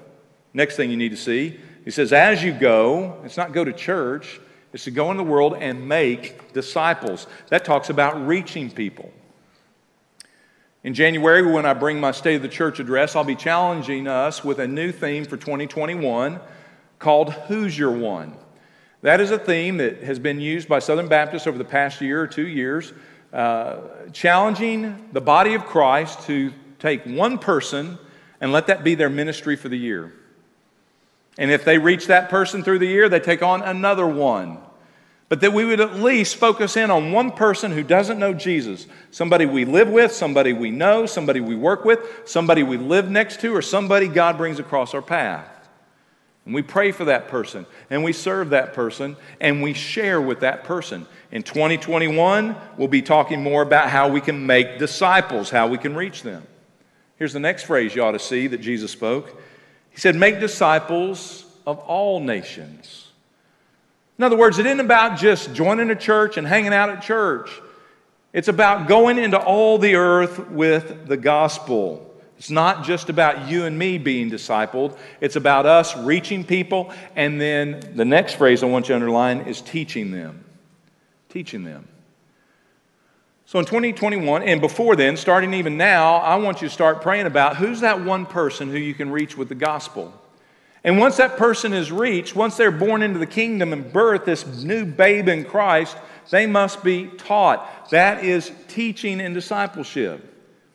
Next 0.54 0.76
thing 0.76 0.90
you 0.90 0.96
need 0.96 1.10
to 1.10 1.16
see, 1.16 1.58
he 1.84 1.90
says, 1.90 2.12
as 2.12 2.44
you 2.44 2.52
go, 2.52 3.20
it's 3.24 3.36
not 3.36 3.52
go 3.52 3.64
to 3.64 3.72
church, 3.72 4.38
it's 4.72 4.84
to 4.84 4.90
go 4.90 5.10
in 5.10 5.16
the 5.16 5.24
world 5.24 5.56
and 5.58 5.88
make 5.88 6.52
disciples. 6.52 7.26
That 7.48 7.64
talks 7.64 7.90
about 7.90 8.26
reaching 8.26 8.70
people. 8.70 9.10
In 10.84 10.94
January, 10.94 11.42
when 11.42 11.64
I 11.64 11.74
bring 11.74 12.00
my 12.00 12.10
State 12.10 12.34
of 12.34 12.42
the 12.42 12.48
Church 12.48 12.80
address, 12.80 13.14
I'll 13.14 13.22
be 13.22 13.36
challenging 13.36 14.08
us 14.08 14.42
with 14.42 14.58
a 14.58 14.66
new 14.66 14.90
theme 14.90 15.24
for 15.24 15.36
2021 15.36 16.40
called 16.98 17.32
Who's 17.32 17.78
Your 17.78 17.92
One? 17.92 18.34
That 19.02 19.20
is 19.20 19.30
a 19.30 19.38
theme 19.38 19.76
that 19.76 20.02
has 20.02 20.18
been 20.18 20.40
used 20.40 20.68
by 20.68 20.80
Southern 20.80 21.06
Baptists 21.06 21.46
over 21.46 21.56
the 21.56 21.64
past 21.64 22.00
year 22.00 22.20
or 22.20 22.26
two 22.26 22.48
years, 22.48 22.92
uh, 23.32 23.76
challenging 24.12 25.08
the 25.12 25.20
body 25.20 25.54
of 25.54 25.66
Christ 25.66 26.22
to 26.22 26.52
take 26.80 27.04
one 27.04 27.38
person 27.38 27.96
and 28.40 28.50
let 28.50 28.66
that 28.66 28.82
be 28.82 28.96
their 28.96 29.10
ministry 29.10 29.54
for 29.54 29.68
the 29.68 29.78
year. 29.78 30.12
And 31.38 31.52
if 31.52 31.64
they 31.64 31.78
reach 31.78 32.08
that 32.08 32.28
person 32.28 32.64
through 32.64 32.80
the 32.80 32.86
year, 32.86 33.08
they 33.08 33.20
take 33.20 33.42
on 33.44 33.62
another 33.62 34.06
one 34.06 34.58
but 35.32 35.40
that 35.40 35.54
we 35.54 35.64
would 35.64 35.80
at 35.80 35.94
least 35.94 36.36
focus 36.36 36.76
in 36.76 36.90
on 36.90 37.10
one 37.10 37.30
person 37.30 37.72
who 37.72 37.82
doesn't 37.82 38.18
know 38.18 38.34
Jesus 38.34 38.86
somebody 39.10 39.46
we 39.46 39.64
live 39.64 39.88
with, 39.88 40.12
somebody 40.12 40.52
we 40.52 40.70
know, 40.70 41.06
somebody 41.06 41.40
we 41.40 41.56
work 41.56 41.86
with, 41.86 42.00
somebody 42.26 42.62
we 42.62 42.76
live 42.76 43.10
next 43.10 43.40
to, 43.40 43.56
or 43.56 43.62
somebody 43.62 44.08
God 44.08 44.36
brings 44.36 44.58
across 44.58 44.92
our 44.92 45.00
path. 45.00 45.48
And 46.44 46.54
we 46.54 46.60
pray 46.60 46.92
for 46.92 47.06
that 47.06 47.28
person, 47.28 47.64
and 47.88 48.04
we 48.04 48.12
serve 48.12 48.50
that 48.50 48.74
person, 48.74 49.16
and 49.40 49.62
we 49.62 49.72
share 49.72 50.20
with 50.20 50.40
that 50.40 50.64
person. 50.64 51.06
In 51.30 51.42
2021, 51.42 52.54
we'll 52.76 52.88
be 52.88 53.00
talking 53.00 53.42
more 53.42 53.62
about 53.62 53.88
how 53.88 54.08
we 54.08 54.20
can 54.20 54.44
make 54.44 54.78
disciples, 54.78 55.48
how 55.48 55.66
we 55.66 55.78
can 55.78 55.96
reach 55.96 56.22
them. 56.22 56.46
Here's 57.16 57.32
the 57.32 57.40
next 57.40 57.62
phrase 57.62 57.94
you 57.94 58.04
ought 58.04 58.12
to 58.12 58.18
see 58.18 58.48
that 58.48 58.58
Jesus 58.58 58.90
spoke 58.90 59.40
He 59.92 59.98
said, 59.98 60.14
Make 60.14 60.40
disciples 60.40 61.46
of 61.66 61.78
all 61.78 62.20
nations. 62.20 63.01
In 64.22 64.26
other 64.26 64.36
words, 64.36 64.60
it 64.60 64.66
isn't 64.66 64.78
about 64.78 65.18
just 65.18 65.52
joining 65.52 65.90
a 65.90 65.96
church 65.96 66.36
and 66.36 66.46
hanging 66.46 66.72
out 66.72 66.90
at 66.90 67.02
church. 67.02 67.50
It's 68.32 68.46
about 68.46 68.86
going 68.86 69.18
into 69.18 69.36
all 69.36 69.78
the 69.78 69.96
earth 69.96 70.48
with 70.48 71.08
the 71.08 71.16
gospel. 71.16 72.08
It's 72.38 72.48
not 72.48 72.84
just 72.84 73.08
about 73.08 73.48
you 73.48 73.64
and 73.64 73.76
me 73.76 73.98
being 73.98 74.30
discipled, 74.30 74.96
it's 75.20 75.34
about 75.34 75.66
us 75.66 75.96
reaching 75.96 76.44
people. 76.44 76.92
And 77.16 77.40
then 77.40 77.80
the 77.96 78.04
next 78.04 78.34
phrase 78.34 78.62
I 78.62 78.66
want 78.66 78.84
you 78.84 78.90
to 78.90 78.94
underline 78.94 79.40
is 79.40 79.60
teaching 79.60 80.12
them. 80.12 80.44
Teaching 81.28 81.64
them. 81.64 81.88
So 83.46 83.58
in 83.58 83.64
2021, 83.64 84.44
and 84.44 84.60
before 84.60 84.94
then, 84.94 85.16
starting 85.16 85.52
even 85.52 85.76
now, 85.76 86.18
I 86.18 86.36
want 86.36 86.62
you 86.62 86.68
to 86.68 86.72
start 86.72 87.02
praying 87.02 87.26
about 87.26 87.56
who's 87.56 87.80
that 87.80 88.00
one 88.00 88.26
person 88.26 88.70
who 88.70 88.78
you 88.78 88.94
can 88.94 89.10
reach 89.10 89.36
with 89.36 89.48
the 89.48 89.56
gospel. 89.56 90.14
And 90.84 90.98
once 90.98 91.16
that 91.18 91.36
person 91.36 91.72
is 91.72 91.92
reached, 91.92 92.34
once 92.34 92.56
they're 92.56 92.72
born 92.72 93.02
into 93.02 93.18
the 93.18 93.26
kingdom 93.26 93.72
and 93.72 93.92
birth, 93.92 94.24
this 94.24 94.46
new 94.64 94.84
babe 94.84 95.28
in 95.28 95.44
Christ, 95.44 95.96
they 96.30 96.46
must 96.46 96.82
be 96.82 97.06
taught. 97.06 97.90
That 97.90 98.24
is 98.24 98.50
teaching 98.68 99.20
and 99.20 99.34
discipleship. 99.34 100.28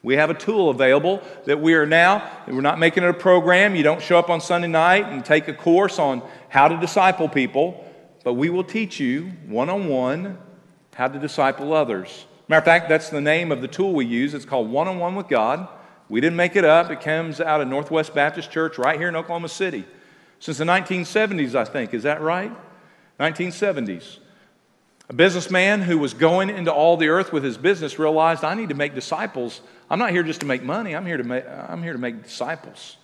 We 0.04 0.16
have 0.16 0.30
a 0.30 0.34
tool 0.34 0.70
available 0.70 1.22
that 1.46 1.60
we 1.60 1.74
are 1.74 1.86
now, 1.86 2.30
we're 2.48 2.62
not 2.62 2.80
making 2.80 3.04
it 3.04 3.10
a 3.10 3.14
program. 3.14 3.76
You 3.76 3.84
don't 3.84 4.02
show 4.02 4.18
up 4.18 4.30
on 4.30 4.40
Sunday 4.40 4.70
night 4.70 5.06
and 5.06 5.26
take 5.26 5.50
a 5.50 5.54
course 5.54 6.00
on 6.00 6.22
how 6.48 6.70
to 6.70 6.78
disciple 6.78 7.28
people, 7.28 7.84
but 8.24 8.36
we 8.36 8.50
will 8.50 8.64
teach 8.64 9.00
you 9.00 9.32
one 9.48 9.70
on 9.70 9.88
one 9.88 10.38
how 10.96 11.08
to 11.08 11.20
disciple 11.20 11.74
others. 11.74 12.26
Matter 12.48 12.60
of 12.60 12.66
fact, 12.66 12.90
that's 12.90 13.10
the 13.10 13.22
name 13.22 13.52
of 13.52 13.62
the 13.62 13.68
tool 13.68 13.94
we 13.94 14.06
use. 14.06 14.34
It's 14.34 14.46
called 14.46 14.72
One 14.72 14.88
on 14.88 14.98
One 14.98 15.16
with 15.16 15.28
God. 15.28 15.68
We 16.10 16.22
didn't 16.22 16.38
make 16.38 16.56
it 16.56 16.64
up. 16.64 16.90
It 16.90 17.02
comes 17.02 17.42
out 17.42 17.62
of 17.62 17.68
Northwest 17.68 18.16
Baptist 18.16 18.50
Church 18.50 18.78
right 18.78 18.98
here 18.98 19.10
in 19.10 19.16
Oklahoma 19.16 19.50
City. 19.50 19.86
Since 20.40 20.58
the 20.60 20.66
1970s, 20.66 21.56
I 21.56 21.66
think. 21.66 21.94
Is 21.94 22.04
that 22.04 22.22
right? 22.22 22.52
1970s. 23.20 24.20
A 25.10 25.14
businessman 25.14 25.82
who 25.82 25.98
was 25.98 26.14
going 26.14 26.50
into 26.50 26.72
all 26.72 26.98
the 26.98 27.08
earth 27.08 27.32
with 27.32 27.44
his 27.44 27.58
business 27.58 27.98
realized 27.98 28.44
I 28.44 28.56
need 28.56 28.70
to 28.70 28.76
make 28.76 28.94
disciples. 28.94 29.62
I'm 29.90 30.00
not 30.00 30.12
here 30.12 30.24
just 30.24 30.42
to 30.42 30.46
make 30.46 30.64
money, 30.64 30.96
I'm 30.96 31.06
here 31.06 31.18
to 31.18 31.24
make, 31.24 31.46
I'm 31.48 31.82
here 31.82 31.94
to 31.94 32.00
make 32.00 32.24
disciples. 32.24 32.98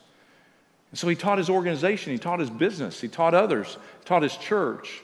And 0.91 1.00
so 1.00 1.08
he 1.08 1.15
taught 1.15 1.38
his 1.38 1.50
organization, 1.50 2.12
he 2.12 2.19
taught 2.19 2.39
his 2.39 2.50
business, 2.50 3.00
he 3.00 3.08
taught 3.08 3.34
others, 3.34 3.78
taught 4.06 4.22
his 4.22 4.36
church 4.36 5.02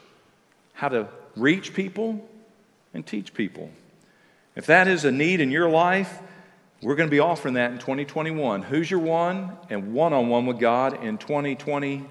how 0.74 0.88
to 0.88 1.08
reach 1.36 1.72
people 1.74 2.28
and 2.92 3.04
teach 3.06 3.32
people. 3.32 3.70
If 4.54 4.66
that 4.66 4.86
is 4.86 5.04
a 5.04 5.10
need 5.10 5.40
in 5.40 5.50
your 5.50 5.70
life, 5.70 6.20
we're 6.82 6.96
going 6.96 7.08
to 7.08 7.10
be 7.10 7.20
offering 7.20 7.54
that 7.54 7.72
in 7.72 7.78
2021. 7.78 8.62
Who's 8.62 8.90
your 8.90 9.00
one 9.00 9.56
and 9.70 9.94
one 9.94 10.12
on 10.12 10.28
one 10.28 10.46
with 10.46 10.58
God 10.58 11.02
in 11.02 11.18
2021? 11.18 12.08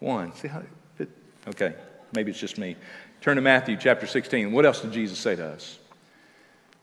See 0.00 0.48
how 0.48 0.62
it, 0.98 1.08
okay, 1.48 1.74
maybe 2.14 2.30
it's 2.30 2.40
just 2.40 2.58
me. 2.58 2.76
Turn 3.20 3.36
to 3.36 3.42
Matthew 3.42 3.76
chapter 3.76 4.06
16. 4.06 4.50
What 4.50 4.64
else 4.64 4.80
did 4.80 4.92
Jesus 4.92 5.18
say 5.18 5.36
to 5.36 5.44
us? 5.44 5.78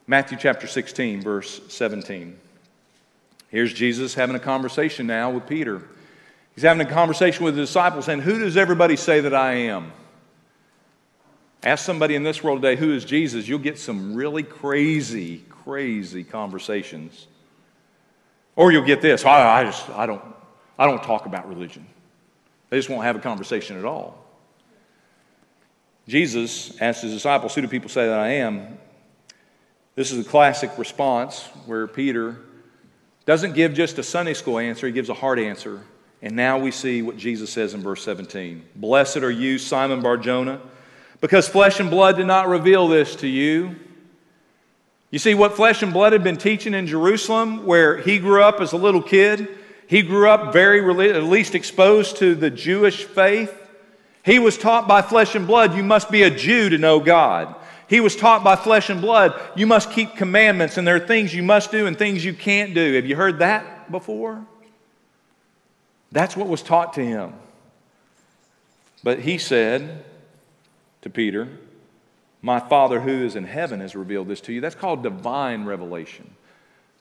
Matthew 0.05 0.37
chapter 0.37 0.67
16, 0.67 1.21
verse 1.21 1.61
17. 1.67 2.37
Here's 3.49 3.73
Jesus 3.73 4.13
having 4.13 4.35
a 4.35 4.39
conversation 4.39 5.07
now 5.07 5.31
with 5.31 5.47
Peter. 5.47 5.81
He's 6.53 6.63
having 6.63 6.85
a 6.85 6.89
conversation 6.89 7.43
with 7.43 7.55
the 7.55 7.61
disciples 7.61 8.05
saying, 8.05 8.19
Who 8.19 8.39
does 8.39 8.55
everybody 8.55 8.95
say 8.95 9.21
that 9.21 9.33
I 9.33 9.53
am? 9.53 9.91
Ask 11.63 11.83
somebody 11.83 12.15
in 12.15 12.23
this 12.23 12.43
world 12.43 12.61
today, 12.61 12.79
Who 12.79 12.93
is 12.93 13.03
Jesus? 13.03 13.47
You'll 13.47 13.59
get 13.59 13.79
some 13.79 14.13
really 14.13 14.43
crazy, 14.43 15.43
crazy 15.49 16.23
conversations. 16.23 17.27
Or 18.55 18.71
you'll 18.71 18.85
get 18.85 19.01
this 19.01 19.25
I, 19.25 19.59
I 19.59 19.63
just, 19.63 19.89
I 19.89 20.05
don't, 20.05 20.21
I 20.77 20.85
don't 20.85 21.03
talk 21.03 21.25
about 21.25 21.49
religion. 21.49 21.85
They 22.69 22.77
just 22.77 22.89
won't 22.89 23.03
have 23.03 23.15
a 23.15 23.19
conversation 23.19 23.77
at 23.77 23.85
all. 23.85 24.23
Jesus 26.07 26.79
asked 26.81 27.01
his 27.01 27.13
disciples, 27.13 27.53
Who 27.55 27.61
do 27.61 27.67
people 27.67 27.89
say 27.89 28.07
that 28.07 28.19
I 28.19 28.29
am? 28.29 28.77
This 29.95 30.11
is 30.11 30.25
a 30.25 30.29
classic 30.29 30.77
response 30.77 31.49
where 31.65 31.87
Peter 31.87 32.37
doesn't 33.25 33.53
give 33.53 33.73
just 33.73 33.97
a 33.97 34.03
Sunday 34.03 34.33
school 34.33 34.57
answer, 34.59 34.87
he 34.87 34.93
gives 34.93 35.09
a 35.09 35.13
hard 35.13 35.39
answer. 35.39 35.83
And 36.21 36.35
now 36.35 36.57
we 36.57 36.71
see 36.71 37.01
what 37.01 37.17
Jesus 37.17 37.51
says 37.51 37.73
in 37.73 37.81
verse 37.81 38.03
17 38.03 38.65
Blessed 38.75 39.17
are 39.17 39.31
you, 39.31 39.57
Simon 39.57 40.01
Barjona, 40.01 40.61
because 41.21 41.47
flesh 41.47 41.79
and 41.79 41.89
blood 41.89 42.17
did 42.17 42.27
not 42.27 42.47
reveal 42.47 42.87
this 42.87 43.15
to 43.17 43.27
you. 43.27 43.75
You 45.11 45.19
see, 45.19 45.35
what 45.35 45.55
flesh 45.55 45.83
and 45.83 45.93
blood 45.93 46.13
had 46.13 46.23
been 46.23 46.37
teaching 46.37 46.73
in 46.73 46.85
Jerusalem, 46.85 47.65
where 47.65 47.97
he 47.97 48.19
grew 48.19 48.43
up 48.43 48.59
as 48.59 48.73
a 48.73 48.77
little 48.77 49.01
kid, 49.01 49.47
he 49.87 50.01
grew 50.01 50.29
up 50.29 50.53
very, 50.53 50.79
at 51.13 51.23
least 51.23 51.55
exposed 51.55 52.17
to 52.17 52.35
the 52.35 52.49
Jewish 52.49 53.05
faith. 53.05 53.53
He 54.23 54.37
was 54.37 54.57
taught 54.57 54.87
by 54.87 55.01
flesh 55.01 55.33
and 55.33 55.47
blood, 55.47 55.75
you 55.75 55.83
must 55.83 56.11
be 56.11 56.23
a 56.23 56.29
Jew 56.29 56.69
to 56.69 56.77
know 56.77 56.99
God. 56.99 57.55
He 57.89 58.01
was 58.01 58.17
taught 58.17 58.43
by 58.43 58.57
flesh 58.57 58.89
and 58.89 58.99
blood, 58.99 59.39
you 59.55 59.65
must 59.65 59.91
keep 59.91 60.17
commandments, 60.17 60.77
and 60.77 60.85
there 60.85 60.97
are 60.97 61.07
things 61.07 61.33
you 61.33 61.41
must 61.41 61.71
do 61.71 61.87
and 61.87 61.97
things 61.97 62.25
you 62.25 62.33
can't 62.33 62.73
do. 62.73 62.95
Have 62.95 63.05
you 63.05 63.15
heard 63.15 63.39
that 63.39 63.89
before? 63.89 64.45
That's 66.11 66.35
what 66.35 66.49
was 66.49 66.61
taught 66.61 66.93
to 66.93 67.05
him. 67.05 67.33
But 69.03 69.19
he 69.19 69.37
said 69.37 70.03
to 71.01 71.09
Peter, 71.09 71.47
My 72.41 72.59
Father 72.59 72.99
who 72.99 73.23
is 73.25 73.37
in 73.37 73.45
heaven 73.45 73.79
has 73.79 73.95
revealed 73.95 74.27
this 74.27 74.41
to 74.41 74.53
you. 74.53 74.59
That's 74.59 74.75
called 74.75 75.01
divine 75.01 75.63
revelation, 75.63 76.29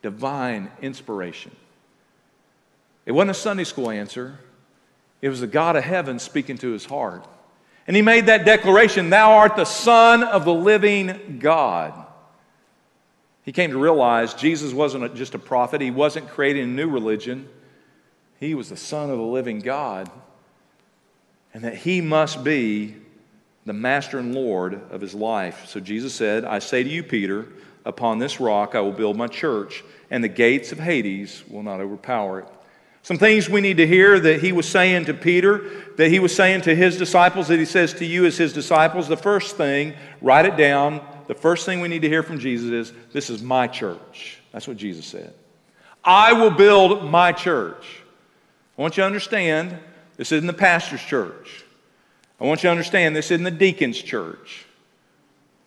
divine 0.03 0.71
inspiration. 0.81 1.51
It 3.07 3.13
wasn't 3.13 3.31
a 3.31 3.35
Sunday 3.35 3.65
school 3.65 3.91
answer, 3.91 4.39
it 5.23 5.29
was 5.31 5.41
the 5.41 5.47
God 5.47 5.77
of 5.77 5.85
heaven 5.85 6.19
speaking 6.19 6.59
to 6.59 6.73
his 6.73 6.85
heart. 6.85 7.27
And 7.87 7.95
he 7.95 8.03
made 8.03 8.27
that 8.27 8.45
declaration 8.45 9.11
Thou 9.11 9.33
art 9.33 9.57
the 9.57 9.65
Son 9.65 10.23
of 10.25 10.45
the 10.45 10.53
living 10.53 11.39
God. 11.39 12.05
He 13.45 13.53
came 13.53 13.71
to 13.71 13.79
realize 13.79 14.35
Jesus 14.35 14.73
wasn't 14.73 15.15
just 15.15 15.35
a 15.35 15.39
prophet, 15.39 15.81
he 15.81 15.93
wasn't 15.93 16.29
creating 16.29 16.65
a 16.65 16.67
new 16.67 16.91
religion. 16.91 17.49
He 18.41 18.55
was 18.55 18.69
the 18.69 18.77
Son 18.77 19.09
of 19.09 19.17
the 19.17 19.25
living 19.25 19.61
God. 19.61 20.11
And 21.55 21.65
that 21.65 21.77
he 21.77 22.01
must 22.01 22.45
be 22.45 22.97
the 23.65 23.73
master 23.73 24.19
and 24.19 24.35
Lord 24.35 24.81
of 24.91 25.01
his 25.01 25.15
life. 25.15 25.67
So 25.67 25.81
Jesus 25.81 26.15
said, 26.15 26.45
I 26.45 26.59
say 26.59 26.83
to 26.83 26.89
you, 26.89 27.03
Peter, 27.03 27.47
upon 27.85 28.19
this 28.19 28.41
rock 28.41 28.75
I 28.75 28.81
will 28.81 28.93
build 28.93 29.17
my 29.17 29.27
church, 29.27 29.83
and 30.11 30.23
the 30.23 30.29
gates 30.29 30.73
of 30.73 30.81
Hades 30.81 31.45
will 31.49 31.63
not 31.63 31.81
overpower 31.81 32.41
it. 32.41 32.49
Some 33.07 33.19
things 33.19 33.49
we 33.49 33.61
need 33.61 33.77
to 33.77 33.87
hear 33.87 34.19
that 34.19 34.41
he 34.41 34.51
was 34.51 34.69
saying 34.69 35.05
to 35.05 35.15
Peter, 35.15 35.71
that 35.95 36.09
he 36.09 36.19
was 36.19 36.35
saying 36.35 36.63
to 36.63 36.75
his 36.75 36.99
disciples, 36.99 37.47
that 37.47 37.61
he 37.61 37.65
says 37.65 37.95
to 37.95 38.05
you 38.05 38.25
as 38.27 38.37
his 38.37 38.53
disciples. 38.53 39.07
The 39.07 39.17
first 39.17 39.57
thing, 39.57 39.95
write 40.21 40.45
it 40.45 40.57
down. 40.57 41.01
The 41.29 41.35
first 41.37 41.67
thing 41.67 41.81
we 41.81 41.87
need 41.87 42.03
to 42.03 42.09
hear 42.09 42.25
from 42.25 42.41
Jesus 42.41 42.69
is, 42.69 42.93
This 43.13 43.31
is 43.31 43.45
my 43.45 43.69
church. 43.69 44.41
That's 44.51 44.67
what 44.67 44.77
Jesus 44.77 45.07
said. 45.07 45.33
I 46.03 46.33
will 46.33 46.51
build 46.51 47.09
my 47.09 47.31
church. 47.31 47.87
I 48.77 48.83
want 48.83 48.97
you 48.97 49.03
to 49.03 49.07
understand 49.07 49.79
this 50.17 50.33
isn't 50.33 50.49
the 50.49 50.53
pastor's 50.53 51.01
church. 51.01 51.63
I 52.41 52.45
want 52.45 52.65
you 52.65 52.67
to 52.67 52.73
understand 52.73 53.15
this 53.15 53.31
isn't 53.31 53.45
the 53.45 53.53
deacon's 53.53 54.03
church. 54.03 54.67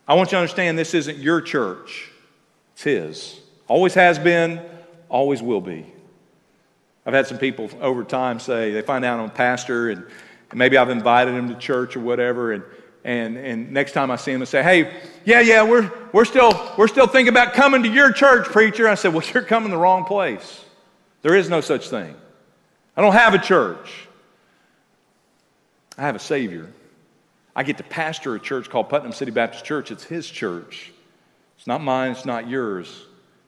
I 0.10 0.15
want 0.15 0.34
you 0.34 0.36
to 0.36 0.41
understand 0.41 0.78
this 0.78 0.93
isn't 0.93 1.19
your 1.19 1.39
church, 1.39 2.12
it's 2.73 2.84
his. 2.84 3.39
Always 3.69 3.93
has 3.93 4.19
been, 4.19 4.60
always 5.08 5.41
will 5.41 5.62
be. 5.62 5.86
I've 7.09 7.15
had 7.15 7.25
some 7.25 7.39
people 7.39 7.71
over 7.81 8.03
time 8.03 8.39
say 8.39 8.71
they 8.71 8.83
find 8.83 9.03
out 9.03 9.19
I'm 9.19 9.25
a 9.25 9.29
pastor 9.29 9.89
and, 9.89 10.05
and 10.51 10.59
maybe 10.59 10.77
I've 10.77 10.91
invited 10.91 11.33
them 11.33 11.49
to 11.49 11.55
church 11.55 11.95
or 11.95 12.01
whatever, 12.01 12.51
and, 12.51 12.63
and, 13.03 13.35
and 13.35 13.71
next 13.71 13.93
time 13.93 14.11
I 14.11 14.15
see 14.15 14.31
them, 14.31 14.43
I 14.43 14.45
say, 14.45 14.61
hey, 14.61 14.93
yeah, 15.25 15.39
yeah, 15.39 15.63
we're, 15.63 15.91
we're, 16.13 16.25
still, 16.25 16.51
we're 16.77 16.87
still 16.87 17.07
thinking 17.07 17.33
about 17.33 17.53
coming 17.53 17.81
to 17.81 17.89
your 17.89 18.11
church, 18.11 18.45
preacher. 18.45 18.87
I 18.87 18.93
said, 18.93 19.11
well, 19.15 19.23
you're 19.33 19.41
coming 19.41 19.71
the 19.71 19.77
wrong 19.77 20.05
place. 20.05 20.63
There 21.23 21.33
is 21.33 21.49
no 21.49 21.61
such 21.61 21.89
thing. 21.89 22.13
I 22.95 23.01
don't 23.01 23.13
have 23.13 23.33
a 23.33 23.39
church. 23.39 24.07
I 25.97 26.03
have 26.03 26.15
a 26.15 26.19
Savior. 26.19 26.71
I 27.55 27.63
get 27.63 27.77
to 27.77 27.83
pastor 27.83 28.35
a 28.35 28.39
church 28.39 28.69
called 28.69 28.87
Putnam 28.89 29.13
City 29.13 29.31
Baptist 29.31 29.65
Church. 29.65 29.89
It's 29.89 30.03
His 30.03 30.29
church. 30.29 30.93
It's 31.57 31.65
not 31.65 31.81
mine, 31.81 32.11
it's 32.11 32.25
not 32.27 32.47
yours. 32.47 33.07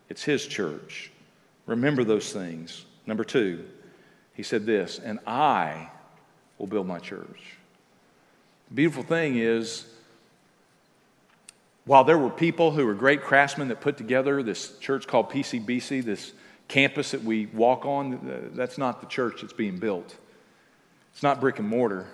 It's 0.10 0.24
His 0.24 0.48
church. 0.48 1.12
Remember 1.68 2.04
those 2.04 2.34
things. 2.34 2.86
Number 3.06 3.24
two, 3.24 3.66
he 4.34 4.44
said 4.44 4.66
this, 4.66 5.00
and 5.00 5.20
I 5.26 5.90
will 6.58 6.68
build 6.68 6.88
my 6.88 7.00
church. 7.00 7.58
The 8.70 8.76
beautiful 8.76 9.04
thing 9.04 9.38
is, 9.38 9.86
while 11.86 12.04
there 12.04 12.18
were 12.18 12.30
people 12.30 12.72
who 12.72 12.86
were 12.86 12.94
great 12.94 13.22
craftsmen 13.22 13.68
that 13.70 13.82
put 13.82 13.98
together 13.98 14.44
this 14.44 14.78
church 14.80 15.08
called 15.08 15.30
PCBC, 15.30 16.04
this 16.04 16.32
campus 16.68 17.12
that 17.12 17.24
we 17.24 17.48
walk 17.48 17.86
on, 17.86 18.52
that's 18.54 18.78
not 18.78 19.02
the 19.02 19.08
church 19.08 19.42
that's 19.42 19.54
being 19.54 19.78
built. 19.78 20.16
It's 21.12 21.24
not 21.24 21.42
brick 21.42 21.60
and 21.60 21.68
mortar. 21.68 22.08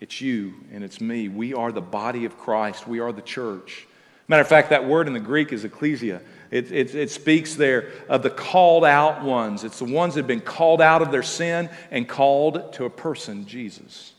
It's 0.00 0.20
you 0.20 0.54
and 0.72 0.82
it's 0.82 1.00
me. 1.00 1.28
We 1.28 1.54
are 1.54 1.70
the 1.70 1.80
body 1.80 2.24
of 2.24 2.38
Christ. 2.38 2.88
We 2.88 2.98
are 3.00 3.12
the 3.12 3.22
church. 3.22 3.86
Matter 4.26 4.42
of 4.42 4.48
fact, 4.48 4.70
that 4.70 4.86
word 4.86 5.06
in 5.06 5.12
the 5.12 5.20
Greek 5.20 5.52
is 5.52 5.64
ecclesia. 5.64 6.22
It, 6.50 6.72
it, 6.72 6.94
it, 6.96 7.10
speaks 7.10 7.54
there 7.54 7.90
of 8.08 8.22
the 8.22 8.30
called 8.30 8.84
out 8.84 9.22
ones. 9.22 9.62
It's 9.62 9.78
the 9.78 9.84
ones 9.84 10.14
that 10.14 10.20
have 10.20 10.26
been 10.26 10.40
called 10.40 10.80
out 10.82 11.00
of 11.00 11.12
their 11.12 11.22
sin 11.22 11.70
and 11.92 12.08
called 12.08 12.72
to 12.72 12.86
a 12.86 12.90
person, 12.90 13.46
Jesus. 13.46 14.14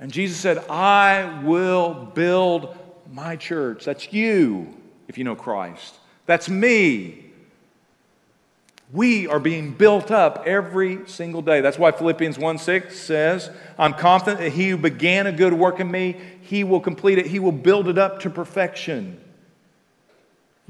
And 0.00 0.10
Jesus 0.10 0.38
said, 0.38 0.58
I 0.68 1.40
will 1.44 1.94
build 1.94 2.76
my 3.12 3.36
church. 3.36 3.84
That's 3.84 4.12
you, 4.12 4.74
if 5.06 5.18
you 5.18 5.24
know 5.24 5.36
Christ. 5.36 5.94
That's 6.26 6.48
me. 6.48 7.26
We 8.92 9.28
are 9.28 9.38
being 9.38 9.72
built 9.72 10.10
up 10.10 10.42
every 10.46 11.06
single 11.06 11.42
day. 11.42 11.60
That's 11.60 11.78
why 11.78 11.92
Philippians 11.92 12.38
1 12.40 12.58
6 12.58 12.98
says, 12.98 13.50
I'm 13.78 13.94
confident 13.94 14.40
that 14.40 14.50
he 14.50 14.70
who 14.70 14.76
began 14.76 15.28
a 15.28 15.32
good 15.32 15.52
work 15.52 15.78
in 15.78 15.88
me, 15.88 16.16
he 16.40 16.64
will 16.64 16.80
complete 16.80 17.18
it, 17.18 17.26
he 17.26 17.38
will 17.38 17.52
build 17.52 17.86
it 17.86 17.98
up 17.98 18.18
to 18.20 18.30
perfection. 18.30 19.20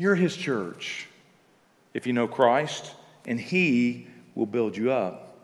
You're 0.00 0.14
his 0.14 0.34
church 0.34 1.08
if 1.92 2.06
you 2.06 2.14
know 2.14 2.26
Christ, 2.26 2.94
and 3.26 3.38
he 3.38 4.06
will 4.34 4.46
build 4.46 4.74
you 4.74 4.90
up. 4.90 5.36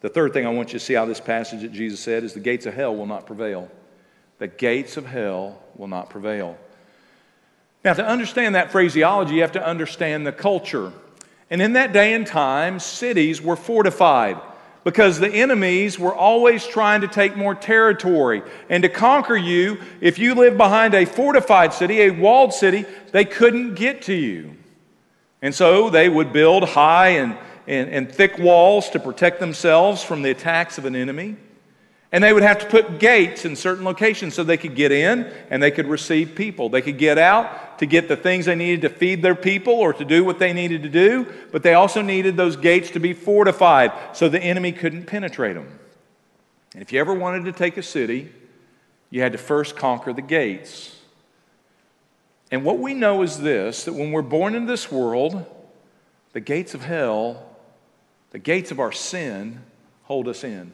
The 0.00 0.08
third 0.08 0.32
thing 0.32 0.46
I 0.46 0.48
want 0.48 0.72
you 0.72 0.78
to 0.78 0.82
see 0.82 0.96
out 0.96 1.02
of 1.02 1.10
this 1.10 1.20
passage 1.20 1.60
that 1.60 1.72
Jesus 1.74 2.00
said 2.00 2.24
is 2.24 2.32
the 2.32 2.40
gates 2.40 2.64
of 2.64 2.72
hell 2.72 2.96
will 2.96 3.04
not 3.04 3.26
prevail. 3.26 3.70
The 4.38 4.48
gates 4.48 4.96
of 4.96 5.04
hell 5.04 5.62
will 5.76 5.86
not 5.86 6.08
prevail. 6.08 6.56
Now, 7.84 7.92
to 7.92 8.02
understand 8.02 8.54
that 8.54 8.72
phraseology, 8.72 9.34
you 9.34 9.42
have 9.42 9.52
to 9.52 9.66
understand 9.66 10.26
the 10.26 10.32
culture. 10.32 10.94
And 11.50 11.60
in 11.60 11.74
that 11.74 11.92
day 11.92 12.14
and 12.14 12.26
time, 12.26 12.78
cities 12.78 13.42
were 13.42 13.54
fortified 13.54 14.40
because 14.84 15.18
the 15.18 15.28
enemies 15.28 15.98
were 15.98 16.14
always 16.14 16.66
trying 16.66 17.02
to 17.02 17.08
take 17.08 17.36
more 17.36 17.54
territory. 17.54 18.42
And 18.68 18.82
to 18.82 18.88
conquer 18.88 19.36
you, 19.36 19.80
if 20.00 20.18
you 20.18 20.34
lived 20.34 20.56
behind 20.56 20.94
a 20.94 21.04
fortified 21.04 21.72
city, 21.72 22.02
a 22.02 22.10
walled 22.10 22.54
city, 22.54 22.86
they 23.12 23.24
couldn't 23.24 23.74
get 23.74 24.02
to 24.02 24.14
you. 24.14 24.56
And 25.42 25.54
so 25.54 25.90
they 25.90 26.08
would 26.08 26.32
build 26.32 26.64
high 26.64 27.08
and, 27.08 27.36
and, 27.66 27.90
and 27.90 28.12
thick 28.12 28.38
walls 28.38 28.90
to 28.90 29.00
protect 29.00 29.40
themselves 29.40 30.02
from 30.02 30.22
the 30.22 30.30
attacks 30.30 30.78
of 30.78 30.84
an 30.84 30.96
enemy. 30.96 31.36
And 32.12 32.24
they 32.24 32.32
would 32.32 32.42
have 32.42 32.58
to 32.58 32.66
put 32.66 32.98
gates 32.98 33.44
in 33.44 33.54
certain 33.54 33.84
locations 33.84 34.34
so 34.34 34.42
they 34.42 34.56
could 34.56 34.74
get 34.74 34.90
in 34.90 35.32
and 35.48 35.62
they 35.62 35.70
could 35.70 35.86
receive 35.86 36.34
people. 36.34 36.68
They 36.68 36.82
could 36.82 36.98
get 36.98 37.18
out 37.18 37.78
to 37.78 37.86
get 37.86 38.08
the 38.08 38.16
things 38.16 38.46
they 38.46 38.56
needed 38.56 38.82
to 38.82 38.88
feed 38.88 39.22
their 39.22 39.36
people 39.36 39.74
or 39.74 39.92
to 39.92 40.04
do 40.04 40.24
what 40.24 40.40
they 40.40 40.52
needed 40.52 40.82
to 40.82 40.88
do, 40.88 41.26
but 41.52 41.62
they 41.62 41.74
also 41.74 42.02
needed 42.02 42.36
those 42.36 42.56
gates 42.56 42.90
to 42.90 43.00
be 43.00 43.12
fortified 43.12 43.92
so 44.12 44.28
the 44.28 44.42
enemy 44.42 44.72
couldn't 44.72 45.06
penetrate 45.06 45.54
them. 45.54 45.78
And 46.74 46.82
if 46.82 46.92
you 46.92 46.98
ever 46.98 47.14
wanted 47.14 47.44
to 47.44 47.52
take 47.52 47.76
a 47.76 47.82
city, 47.82 48.32
you 49.08 49.22
had 49.22 49.32
to 49.32 49.38
first 49.38 49.76
conquer 49.76 50.12
the 50.12 50.22
gates. 50.22 50.96
And 52.50 52.64
what 52.64 52.78
we 52.78 52.92
know 52.92 53.22
is 53.22 53.38
this 53.38 53.84
that 53.84 53.92
when 53.92 54.10
we're 54.10 54.22
born 54.22 54.56
into 54.56 54.66
this 54.66 54.90
world, 54.90 55.46
the 56.32 56.40
gates 56.40 56.74
of 56.74 56.82
hell, 56.82 57.56
the 58.30 58.38
gates 58.38 58.72
of 58.72 58.80
our 58.80 58.92
sin, 58.92 59.62
hold 60.02 60.26
us 60.26 60.42
in. 60.42 60.72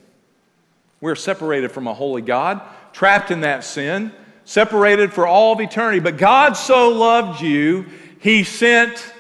We're 1.01 1.15
separated 1.15 1.71
from 1.73 1.87
a 1.87 1.95
holy 1.95 2.23
God, 2.23 2.61
trapped 2.93 3.31
in 3.31 3.41
that 3.41 3.65
sin, 3.65 4.13
separated 4.45 5.13
for 5.13 5.27
all 5.27 5.53
of 5.53 5.61
eternity. 5.61 6.01
But 6.01 6.17
God 6.17 6.55
so 6.55 6.89
loved 6.89 7.41
you, 7.43 7.87
He 8.21 8.45
sent 8.45 9.13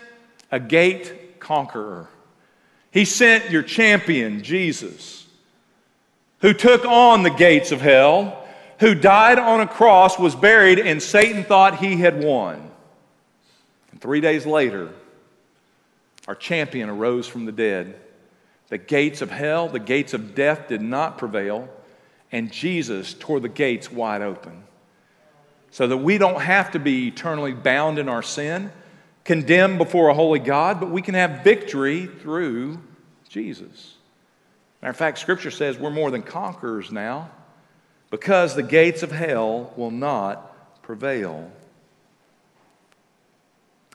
a 0.50 0.60
gate 0.60 1.40
conqueror. 1.40 2.08
He 2.90 3.04
sent 3.04 3.50
your 3.50 3.62
champion, 3.62 4.42
Jesus, 4.42 5.26
who 6.40 6.54
took 6.54 6.84
on 6.86 7.22
the 7.22 7.30
gates 7.30 7.70
of 7.70 7.80
hell, 7.80 8.46
who 8.80 8.94
died 8.94 9.38
on 9.38 9.60
a 9.60 9.66
cross, 9.66 10.18
was 10.18 10.34
buried, 10.34 10.78
and 10.78 11.02
Satan 11.02 11.44
thought 11.44 11.78
he 11.78 11.96
had 11.96 12.22
won. 12.22 12.70
And 13.90 14.00
three 14.00 14.20
days 14.20 14.46
later, 14.46 14.92
our 16.28 16.34
champion 16.34 16.88
arose 16.88 17.26
from 17.26 17.44
the 17.44 17.52
dead. 17.52 17.98
The 18.68 18.78
gates 18.78 19.22
of 19.22 19.30
hell, 19.30 19.68
the 19.68 19.78
gates 19.78 20.12
of 20.12 20.34
death 20.34 20.68
did 20.68 20.82
not 20.82 21.18
prevail, 21.18 21.68
and 22.32 22.52
Jesus 22.52 23.14
tore 23.14 23.40
the 23.40 23.48
gates 23.48 23.90
wide 23.90 24.22
open. 24.22 24.64
So 25.70 25.86
that 25.86 25.98
we 25.98 26.18
don't 26.18 26.40
have 26.40 26.72
to 26.72 26.78
be 26.78 27.08
eternally 27.08 27.52
bound 27.52 27.98
in 27.98 28.08
our 28.08 28.22
sin, 28.22 28.72
condemned 29.24 29.78
before 29.78 30.08
a 30.08 30.14
holy 30.14 30.38
God, 30.38 30.80
but 30.80 30.90
we 30.90 31.02
can 31.02 31.14
have 31.14 31.44
victory 31.44 32.06
through 32.06 32.80
Jesus. 33.28 33.94
Matter 34.82 34.90
of 34.90 34.96
fact, 34.96 35.18
Scripture 35.18 35.50
says 35.50 35.78
we're 35.78 35.90
more 35.90 36.10
than 36.10 36.22
conquerors 36.22 36.90
now 36.90 37.30
because 38.10 38.54
the 38.54 38.62
gates 38.62 39.02
of 39.02 39.12
hell 39.12 39.72
will 39.76 39.90
not 39.90 40.82
prevail. 40.82 41.50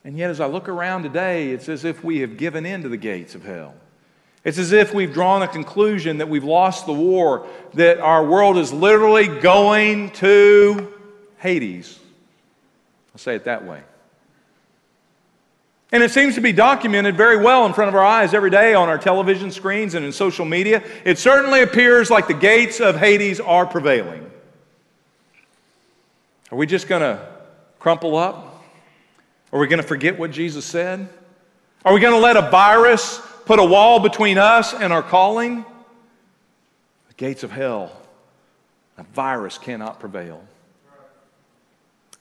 And 0.03 0.17
yet, 0.17 0.29
as 0.29 0.39
I 0.39 0.47
look 0.47 0.67
around 0.67 1.03
today, 1.03 1.51
it's 1.51 1.69
as 1.69 1.85
if 1.85 2.03
we 2.03 2.19
have 2.19 2.37
given 2.37 2.65
in 2.65 2.81
to 2.83 2.89
the 2.89 2.97
gates 2.97 3.35
of 3.35 3.43
hell. 3.43 3.73
It's 4.43 4.57
as 4.57 4.71
if 4.71 4.93
we've 4.93 5.13
drawn 5.13 5.43
a 5.43 5.47
conclusion 5.47 6.17
that 6.17 6.27
we've 6.27 6.43
lost 6.43 6.87
the 6.87 6.93
war, 6.93 7.47
that 7.75 7.99
our 7.99 8.25
world 8.25 8.57
is 8.57 8.73
literally 8.73 9.27
going 9.27 10.09
to 10.11 10.91
Hades. 11.37 11.99
I'll 13.13 13.19
say 13.19 13.35
it 13.35 13.43
that 13.45 13.65
way. 13.65 13.81
And 15.91 16.01
it 16.01 16.11
seems 16.11 16.35
to 16.35 16.41
be 16.41 16.53
documented 16.53 17.17
very 17.17 17.37
well 17.37 17.65
in 17.65 17.73
front 17.73 17.89
of 17.89 17.95
our 17.95 18.03
eyes 18.03 18.33
every 18.33 18.49
day 18.49 18.73
on 18.73 18.87
our 18.87 18.97
television 18.97 19.51
screens 19.51 19.93
and 19.93 20.05
in 20.05 20.11
social 20.13 20.45
media. 20.45 20.81
It 21.03 21.19
certainly 21.19 21.61
appears 21.61 22.09
like 22.09 22.27
the 22.27 22.33
gates 22.33 22.79
of 22.79 22.95
Hades 22.97 23.41
are 23.41 23.65
prevailing. 23.65 24.31
Are 26.49 26.57
we 26.57 26.65
just 26.65 26.87
going 26.87 27.01
to 27.01 27.27
crumple 27.79 28.15
up? 28.15 28.63
Are 29.51 29.59
we 29.59 29.67
going 29.67 29.81
to 29.81 29.87
forget 29.87 30.17
what 30.17 30.31
Jesus 30.31 30.65
said? 30.65 31.09
Are 31.83 31.93
we 31.93 31.99
going 31.99 32.13
to 32.13 32.19
let 32.19 32.37
a 32.37 32.49
virus 32.49 33.21
put 33.45 33.59
a 33.59 33.65
wall 33.65 33.99
between 33.99 34.37
us 34.37 34.73
and 34.73 34.91
our 34.93 35.03
calling, 35.03 35.65
the 37.07 37.13
gates 37.15 37.43
of 37.43 37.51
hell, 37.51 37.91
a 38.97 39.03
virus 39.03 39.57
cannot 39.57 39.99
prevail. 39.99 40.43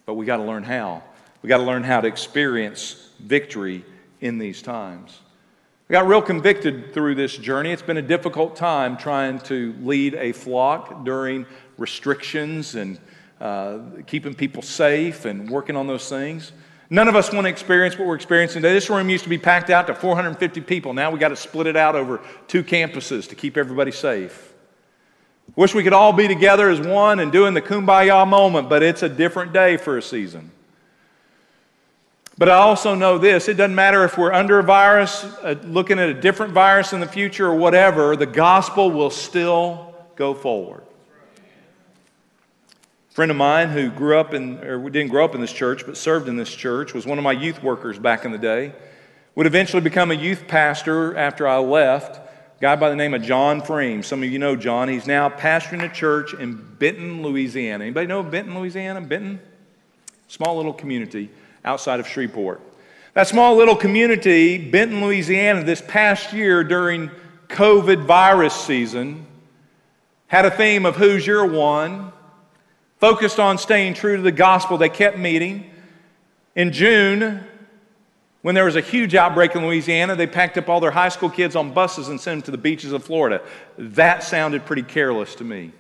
But 0.07 0.15
we 0.15 0.27
got 0.27 0.39
to 0.39 0.45
learn 0.45 0.63
how. 0.63 1.03
We 1.43 1.49
got 1.49 1.59
to 1.59 1.65
learn 1.65 1.85
how 1.85 2.01
to 2.01 2.09
experience 2.09 3.09
victory 3.19 3.85
in 4.21 4.39
these 4.39 4.63
times. 4.63 5.21
I 5.89 5.93
got 5.93 6.07
real 6.07 6.23
convicted 6.23 6.95
through 6.95 7.17
this 7.17 7.37
journey. 7.37 7.73
It's 7.73 7.83
been 7.83 7.97
a 7.97 8.03
difficult 8.03 8.55
time 8.55 8.97
trying 8.97 9.41
to 9.41 9.75
lead 9.81 10.15
a 10.15 10.33
flock 10.33 11.05
during 11.05 11.47
restrictions 11.79 12.77
and 12.77 12.99
uh, 13.41 13.79
keeping 14.07 14.35
people 14.35 14.63
safe 14.63 15.25
and 15.25 15.51
working 15.51 15.75
on 15.75 15.87
those 15.87 16.09
things. 16.09 16.53
None 16.93 17.07
of 17.07 17.15
us 17.15 17.33
want 17.33 17.45
to 17.45 17.49
experience 17.49 17.97
what 17.97 18.09
we're 18.09 18.17
experiencing 18.17 18.63
today. 18.63 18.75
This 18.75 18.91
room 18.91 19.09
used 19.09 19.23
to 19.23 19.31
be 19.31 19.39
packed 19.39 19.71
out 19.71 19.87
to 19.87 19.95
450 19.95 20.61
people. 20.63 20.93
Now 20.93 21.13
we 21.13 21.21
got 21.21 21.29
to 21.29 21.37
split 21.37 21.69
it 21.69 21.77
out 21.77 21.95
over 21.95 22.21
two 22.49 22.65
campuses 22.65 23.29
to 23.29 23.37
keep 23.37 23.57
everybody 23.57 23.93
safe. 23.93 24.53
Wish 25.55 25.73
we 25.73 25.85
could 25.85 25.93
all 25.93 26.13
be 26.13 26.27
together 26.27 26.69
as 26.69 26.81
one 26.81 27.21
and 27.21 27.31
doing 27.31 27.55
the 27.55 27.63
kumbaya 27.63 28.27
moment, 28.27 28.69
but 28.69 28.83
it's 28.83 29.05
a 29.05 29.09
different 29.09 29.53
day 29.53 29.77
for 29.77 29.99
a 29.99 30.03
season. 30.03 30.51
But 32.37 32.49
I 32.49 32.55
also 32.55 32.97
know 32.97 33.19
this 33.19 33.49
it 33.49 33.55
doesn't 33.55 33.75
matter 33.75 34.05
if 34.05 34.19
we're 34.19 34.33
under 34.33 34.59
a 34.59 34.63
virus, 34.65 35.23
uh, 35.43 35.55
looking 35.65 36.01
at 36.01 36.09
a 36.09 36.15
different 36.15 36.53
virus 36.53 36.93
in 36.93 36.99
the 36.99 37.07
future, 37.07 37.47
or 37.47 37.55
whatever, 37.55 38.17
the 38.17 38.27
gospel 38.27 38.91
will 38.91 39.11
still 39.11 39.95
go 40.17 40.35
forward 40.35 40.83
friend 43.11 43.31
of 43.31 43.37
mine 43.37 43.69
who 43.69 43.91
grew 43.91 44.19
up 44.19 44.35
in, 44.35 44.59
or 44.65 44.89
didn't 44.89 45.11
grow 45.11 45.25
up 45.25 45.35
in 45.35 45.41
this 45.41 45.53
church, 45.53 45.85
but 45.85 45.97
served 45.97 46.29
in 46.29 46.37
this 46.37 46.55
church, 46.55 46.95
was 46.95 47.07
one 47.07 47.19
of 47.19 47.25
my 47.25 47.33
youth 47.33 47.63
workers 47.63 47.99
back 47.99 48.25
in 48.25 48.33
the 48.33 48.39
day. 48.39 48.73
Would 49.35 49.47
eventually 49.47 49.83
become 49.83 50.11
a 50.11 50.15
youth 50.15 50.47
pastor 50.49 51.17
after 51.17 51.47
I 51.47 51.59
left. 51.59 52.21
Guy 52.61 52.77
by 52.77 52.91
the 52.91 52.97
name 52.97 53.15
of 53.15 53.23
John 53.23 53.63
Freem. 53.63 54.05
Some 54.05 54.23
of 54.23 54.31
you 54.31 54.39
know 54.39 54.55
John. 54.55 54.89
He's 54.89 55.07
now 55.07 55.29
pastoring 55.29 55.83
a 55.83 55.89
church 55.89 56.35
in 56.35 56.57
Benton, 56.79 57.23
Louisiana. 57.23 57.85
Anybody 57.85 58.07
know 58.07 58.23
Benton, 58.23 58.59
Louisiana? 58.59 59.01
Benton? 59.01 59.41
Small 60.29 60.57
little 60.57 60.75
community 60.75 61.31
outside 61.65 62.01
of 62.01 62.07
Shreveport. 62.07 62.61
That 63.15 63.27
small 63.27 63.57
little 63.57 63.75
community, 63.75 64.59
Benton, 64.59 65.03
Louisiana, 65.03 65.65
this 65.65 65.81
past 65.81 66.33
year 66.33 66.63
during 66.63 67.11
COVID 67.49 68.05
virus 68.05 68.55
season, 68.55 69.27
had 70.29 70.45
a 70.45 70.51
theme 70.51 70.87
of 70.87 70.97
Who's 70.97 71.27
Your 71.27 71.45
One? 71.45 72.13
Focused 73.01 73.41
on 73.41 73.59
staying 73.59 73.95
true 73.95 74.17
to 74.17 74.23
the 74.23 74.31
gospel. 74.31 74.79
They 74.79 74.91
kept 74.91 75.19
meeting. 75.19 75.71
In 76.55 76.73
June, 76.73 77.45
when 78.43 78.55
there 78.55 78.65
was 78.65 78.77
a 78.77 78.81
huge 78.81 79.15
outbreak 79.15 79.57
in 79.57 79.67
Louisiana, 79.67 80.15
they 80.15 80.27
packed 80.27 80.59
up 80.59 80.69
all 80.69 80.81
their 80.81 80.91
high 80.91 81.09
school 81.09 81.31
kids 81.31 81.57
on 81.57 81.73
buses 81.73 82.09
and 82.09 82.21
sent 82.21 82.41
them 82.41 82.43
to 82.47 82.51
the 82.51 82.59
beaches 82.59 82.93
of 82.93 83.03
Florida. 83.03 83.43
That 83.79 84.23
sounded 84.23 84.67
pretty 84.67 84.83
careless 84.83 85.35
to 85.37 85.45
me. 85.45 85.73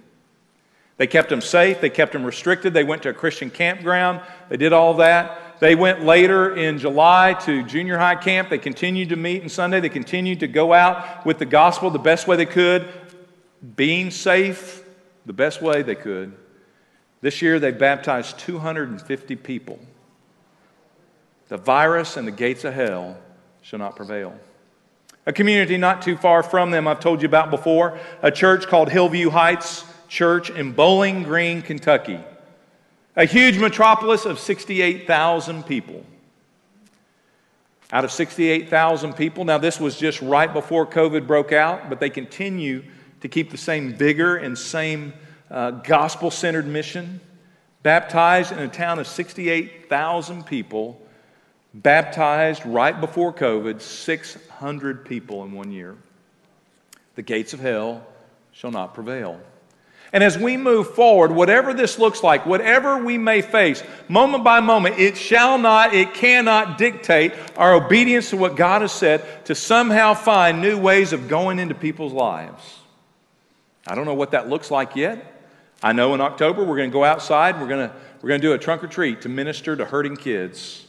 They 0.96 1.06
kept 1.06 1.30
them 1.30 1.40
safe, 1.40 1.80
they 1.80 1.88
kept 1.88 2.12
them 2.12 2.24
restricted, 2.24 2.74
they 2.74 2.84
went 2.84 3.02
to 3.04 3.08
a 3.08 3.14
Christian 3.14 3.48
campground, 3.48 4.20
they 4.50 4.58
did 4.58 4.74
all 4.74 4.94
that. 4.94 5.58
They 5.60 5.74
went 5.74 6.04
later 6.04 6.54
in 6.54 6.78
July 6.78 7.34
to 7.40 7.62
junior 7.64 7.98
high 7.98 8.14
camp. 8.14 8.48
They 8.48 8.56
continued 8.56 9.10
to 9.10 9.16
meet 9.16 9.42
on 9.42 9.50
Sunday. 9.50 9.78
They 9.80 9.90
continued 9.90 10.40
to 10.40 10.48
go 10.48 10.72
out 10.72 11.26
with 11.26 11.38
the 11.38 11.44
gospel 11.44 11.90
the 11.90 11.98
best 11.98 12.26
way 12.26 12.36
they 12.36 12.46
could, 12.46 12.88
being 13.76 14.10
safe 14.10 14.82
the 15.26 15.34
best 15.34 15.60
way 15.60 15.82
they 15.82 15.94
could. 15.94 16.34
This 17.20 17.42
year, 17.42 17.58
they 17.58 17.70
baptized 17.70 18.38
250 18.38 19.36
people. 19.36 19.78
The 21.48 21.56
virus 21.56 22.16
and 22.16 22.26
the 22.26 22.32
gates 22.32 22.64
of 22.64 22.74
hell 22.74 23.18
shall 23.60 23.78
not 23.78 23.96
prevail. 23.96 24.34
A 25.26 25.32
community 25.32 25.76
not 25.76 26.00
too 26.00 26.16
far 26.16 26.42
from 26.42 26.70
them, 26.70 26.88
I've 26.88 27.00
told 27.00 27.20
you 27.20 27.28
about 27.28 27.50
before, 27.50 27.98
a 28.22 28.30
church 28.30 28.66
called 28.66 28.88
Hillvue 28.88 29.30
Heights 29.30 29.84
Church 30.08 30.50
in 30.50 30.72
Bowling 30.72 31.22
Green, 31.22 31.60
Kentucky. 31.62 32.20
A 33.16 33.26
huge 33.26 33.58
metropolis 33.58 34.24
of 34.24 34.38
68,000 34.38 35.64
people. 35.64 36.04
Out 37.92 38.04
of 38.04 38.12
68,000 38.12 39.14
people, 39.14 39.44
now 39.44 39.58
this 39.58 39.78
was 39.78 39.96
just 39.96 40.22
right 40.22 40.52
before 40.52 40.86
COVID 40.86 41.26
broke 41.26 41.52
out, 41.52 41.90
but 41.90 42.00
they 42.00 42.10
continue 42.10 42.84
to 43.20 43.28
keep 43.28 43.50
the 43.50 43.58
same 43.58 43.92
vigor 43.92 44.36
and 44.36 44.56
same 44.56 45.12
uh, 45.50 45.70
gospel 45.72 46.30
centered 46.30 46.66
mission, 46.66 47.20
baptized 47.82 48.52
in 48.52 48.58
a 48.58 48.68
town 48.68 48.98
of 48.98 49.06
68,000 49.06 50.44
people, 50.46 51.00
baptized 51.74 52.64
right 52.64 52.98
before 53.00 53.32
COVID, 53.32 53.80
600 53.80 55.04
people 55.04 55.44
in 55.44 55.52
one 55.52 55.72
year. 55.72 55.96
The 57.14 57.22
gates 57.22 57.52
of 57.52 57.60
hell 57.60 58.06
shall 58.52 58.70
not 58.70 58.94
prevail. 58.94 59.40
And 60.12 60.24
as 60.24 60.36
we 60.36 60.56
move 60.56 60.94
forward, 60.94 61.30
whatever 61.30 61.72
this 61.72 61.98
looks 61.98 62.22
like, 62.22 62.44
whatever 62.44 63.04
we 63.04 63.16
may 63.16 63.42
face, 63.42 63.82
moment 64.08 64.42
by 64.42 64.58
moment, 64.58 64.98
it 64.98 65.16
shall 65.16 65.56
not, 65.56 65.94
it 65.94 66.14
cannot 66.14 66.78
dictate 66.78 67.32
our 67.56 67.74
obedience 67.74 68.30
to 68.30 68.36
what 68.36 68.56
God 68.56 68.82
has 68.82 68.90
said 68.90 69.44
to 69.46 69.54
somehow 69.54 70.14
find 70.14 70.60
new 70.60 70.78
ways 70.78 71.12
of 71.12 71.28
going 71.28 71.60
into 71.60 71.76
people's 71.76 72.12
lives. 72.12 72.78
I 73.86 73.94
don't 73.94 74.04
know 74.04 74.14
what 74.14 74.32
that 74.32 74.48
looks 74.48 74.70
like 74.70 74.96
yet. 74.96 75.39
I 75.82 75.92
know 75.92 76.14
in 76.14 76.20
October 76.20 76.64
we're 76.64 76.76
going 76.76 76.90
to 76.90 76.92
go 76.92 77.04
outside, 77.04 77.60
we're 77.60 77.68
going 77.68 77.88
to, 77.88 77.94
we're 78.20 78.28
going 78.28 78.40
to 78.40 78.46
do 78.46 78.52
a 78.52 78.58
trunk 78.58 78.84
or 78.84 78.86
treat 78.86 79.22
to 79.22 79.28
minister 79.28 79.76
to 79.76 79.84
hurting 79.84 80.16
kids. 80.16 80.86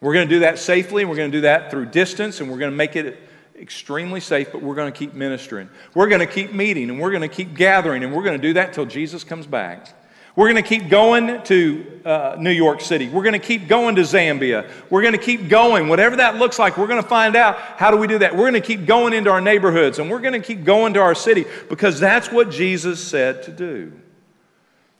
We're 0.00 0.14
going 0.14 0.28
to 0.28 0.34
do 0.34 0.40
that 0.40 0.58
safely, 0.58 1.02
and 1.02 1.10
we're 1.10 1.16
going 1.16 1.30
to 1.30 1.36
do 1.36 1.42
that 1.42 1.70
through 1.70 1.86
distance, 1.86 2.40
and 2.40 2.50
we're 2.50 2.58
going 2.58 2.70
to 2.70 2.76
make 2.76 2.94
it 2.94 3.20
extremely 3.60 4.20
safe, 4.20 4.52
but 4.52 4.62
we're 4.62 4.76
going 4.76 4.92
to 4.92 4.96
keep 4.96 5.12
ministering. 5.14 5.68
We're 5.94 6.08
going 6.08 6.20
to 6.20 6.32
keep 6.32 6.52
meeting, 6.52 6.88
and 6.88 7.00
we're 7.00 7.10
going 7.10 7.22
to 7.22 7.28
keep 7.28 7.54
gathering, 7.54 8.04
and 8.04 8.14
we're 8.14 8.22
going 8.22 8.40
to 8.40 8.48
do 8.48 8.54
that 8.54 8.68
until 8.68 8.86
Jesus 8.86 9.24
comes 9.24 9.46
back. 9.46 9.97
We're 10.38 10.52
going 10.52 10.62
to 10.62 10.68
keep 10.68 10.88
going 10.88 11.42
to 11.42 12.00
uh, 12.04 12.36
New 12.38 12.52
York 12.52 12.80
City. 12.80 13.08
We're 13.08 13.24
going 13.24 13.32
to 13.32 13.40
keep 13.40 13.66
going 13.66 13.96
to 13.96 14.02
Zambia. 14.02 14.70
We're 14.88 15.02
going 15.02 15.14
to 15.14 15.18
keep 15.18 15.48
going. 15.48 15.88
Whatever 15.88 16.14
that 16.14 16.36
looks 16.36 16.60
like, 16.60 16.78
we're 16.78 16.86
going 16.86 17.02
to 17.02 17.08
find 17.08 17.34
out 17.34 17.56
how 17.58 17.90
do 17.90 17.96
we 17.96 18.06
do 18.06 18.20
that. 18.20 18.36
We're 18.36 18.48
going 18.48 18.52
to 18.52 18.60
keep 18.60 18.86
going 18.86 19.14
into 19.14 19.30
our 19.30 19.40
neighborhoods 19.40 19.98
and 19.98 20.08
we're 20.08 20.20
going 20.20 20.40
to 20.40 20.46
keep 20.46 20.62
going 20.62 20.94
to 20.94 21.00
our 21.00 21.16
city 21.16 21.44
because 21.68 21.98
that's 21.98 22.30
what 22.30 22.52
Jesus 22.52 23.04
said 23.04 23.42
to 23.42 23.50
do. 23.50 23.92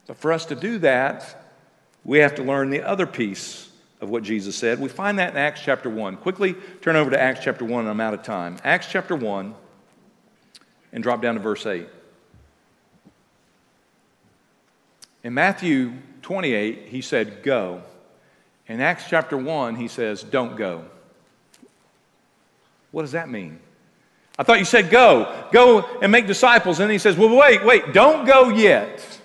But 0.09 0.17
for 0.17 0.33
us 0.33 0.45
to 0.47 0.57
do 0.57 0.79
that, 0.79 1.41
we 2.05 2.19
have 2.19 2.35
to 2.35 2.43
learn 2.43 2.71
the 2.71 2.83
other 2.83 3.07
piece 3.07 3.71
of 4.01 4.11
what 4.11 4.25
Jesus 4.25 4.57
said. 4.57 4.81
We 4.81 4.89
find 4.89 5.21
that 5.21 5.35
in 5.35 5.37
Acts 5.37 5.61
chapter 5.61 5.89
1. 5.89 6.17
Quickly 6.17 6.57
turn 6.83 6.97
over 6.97 7.11
to 7.11 7.21
Acts 7.21 7.45
chapter 7.45 7.65
1, 7.65 7.87
I'm 7.87 8.01
out 8.01 8.13
of 8.13 8.25
time. 8.25 8.57
Acts 8.65 8.89
chapter 8.91 9.15
1, 9.15 9.55
and 10.93 11.01
drop 11.01 11.23
down 11.23 11.37
to 11.37 11.41
verse 11.41 11.65
8. 11.65 11.87
In 15.29 15.35
Matthew 15.35 15.93
28, 16.23 16.85
he 16.87 17.03
said, 17.03 17.43
Go. 17.43 17.83
In 18.67 18.81
Acts 18.81 19.05
chapter 19.11 19.37
1, 19.37 19.77
he 19.77 19.87
says, 19.87 20.23
Don't 20.23 20.57
go. 20.57 20.87
What 22.93 23.03
does 23.03 23.13
that 23.13 23.29
mean? 23.29 23.61
I 24.39 24.43
thought 24.43 24.59
you 24.59 24.65
said 24.65 24.89
go. 24.89 25.47
Go 25.53 25.83
and 26.01 26.11
make 26.11 26.27
disciples. 26.27 26.81
And 26.81 26.91
he 26.91 26.97
says, 26.97 27.19
Well, 27.19 27.37
wait, 27.37 27.63
wait, 27.63 27.93
don't 27.93 28.25
go 28.27 28.49
yet. 28.49 29.21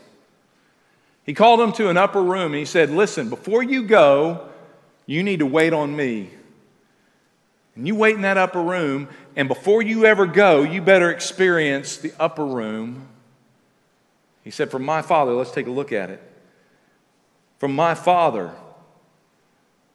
He 1.26 1.34
called 1.34 1.62
them 1.62 1.72
to 1.72 1.88
an 1.88 1.96
upper 1.96 2.22
room 2.22 2.48
and 2.48 2.56
he 2.56 2.66
said, 2.66 2.90
Listen, 2.90 3.30
before 3.30 3.64
you 3.64 3.84
go, 3.84 4.50
you 5.06 5.24
need 5.24 5.40
to 5.40 5.46
wait 5.46 5.72
on 5.72 5.96
me. 5.96 6.32
And 7.78 7.88
you 7.88 7.96
wait 7.96 8.16
in 8.16 8.24
that 8.24 8.38
upper 8.38 8.62
room, 8.62 9.08
and 9.38 9.48
before 9.48 9.82
you 9.82 10.04
ever 10.04 10.26
go, 10.26 10.64
you 10.64 10.82
better 10.82 11.10
experience 11.10 11.96
the 11.96 12.12
upper 12.20 12.46
room. 12.46 13.08
He 14.44 14.52
said, 14.52 14.72
From 14.72 14.84
my 14.84 15.02
Father, 15.02 15.34
let's 15.34 15.52
take 15.52 15.68
a 15.68 15.72
look 15.72 15.92
at 15.92 16.10
it. 16.10 16.22
From 17.60 17.76
my 17.76 17.96
Father 17.96 18.52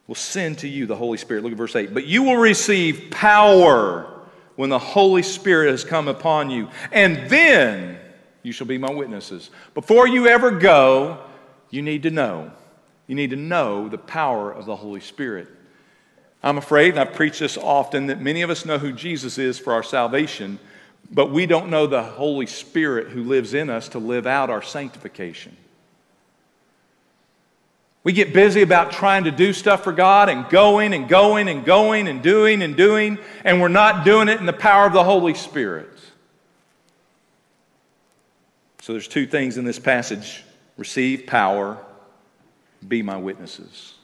will 0.06 0.14
send 0.14 0.58
to 0.58 0.68
you 0.68 0.86
the 0.86 0.96
Holy 0.96 1.18
Spirit. 1.18 1.42
Look 1.42 1.52
at 1.52 1.58
verse 1.58 1.76
8. 1.76 1.92
But 1.92 2.06
you 2.06 2.22
will 2.22 2.36
receive 2.36 3.10
power 3.10 4.22
when 4.56 4.70
the 4.70 4.78
Holy 4.78 5.22
Spirit 5.22 5.70
has 5.70 5.84
come 5.84 6.08
upon 6.08 6.50
you, 6.50 6.68
and 6.90 7.28
then 7.30 7.98
you 8.42 8.52
shall 8.52 8.66
be 8.66 8.78
my 8.78 8.90
witnesses. 8.90 9.50
Before 9.74 10.08
you 10.08 10.26
ever 10.26 10.50
go, 10.50 11.18
you 11.70 11.82
need 11.82 12.02
to 12.04 12.10
know 12.10 12.50
you 13.08 13.14
need 13.14 13.30
to 13.30 13.36
know 13.36 13.88
the 13.88 13.98
power 13.98 14.52
of 14.52 14.66
the 14.66 14.76
Holy 14.76 15.00
Spirit. 15.00 15.48
I'm 16.42 16.58
afraid, 16.58 16.90
and 16.90 17.00
I've 17.00 17.14
preached 17.14 17.40
this 17.40 17.56
often, 17.56 18.06
that 18.06 18.20
many 18.20 18.42
of 18.42 18.50
us 18.50 18.64
know 18.64 18.78
who 18.78 18.92
Jesus 18.92 19.38
is 19.38 19.58
for 19.58 19.72
our 19.72 19.82
salvation, 19.82 20.60
but 21.10 21.30
we 21.30 21.46
don't 21.46 21.70
know 21.70 21.86
the 21.86 22.02
Holy 22.02 22.46
Spirit 22.46 23.08
who 23.08 23.24
lives 23.24 23.54
in 23.54 23.70
us 23.70 23.88
to 23.90 23.98
live 23.98 24.26
out 24.26 24.50
our 24.50 24.62
sanctification. 24.62 25.56
We 28.04 28.12
get 28.12 28.32
busy 28.32 28.62
about 28.62 28.92
trying 28.92 29.24
to 29.24 29.30
do 29.30 29.52
stuff 29.52 29.84
for 29.84 29.92
God 29.92 30.28
and 30.28 30.48
going 30.48 30.94
and 30.94 31.08
going 31.08 31.48
and 31.48 31.64
going 31.64 32.08
and 32.08 32.22
doing 32.22 32.62
and 32.62 32.76
doing, 32.76 33.18
and 33.44 33.60
we're 33.60 33.68
not 33.68 34.04
doing 34.04 34.28
it 34.28 34.40
in 34.40 34.46
the 34.46 34.52
power 34.52 34.86
of 34.86 34.92
the 34.92 35.04
Holy 35.04 35.34
Spirit. 35.34 35.90
So 38.80 38.92
there's 38.92 39.08
two 39.08 39.26
things 39.26 39.58
in 39.58 39.64
this 39.64 39.78
passage 39.78 40.44
receive 40.78 41.26
power 41.26 41.76
be 42.86 43.02
my 43.02 43.16
witnesses. 43.16 43.94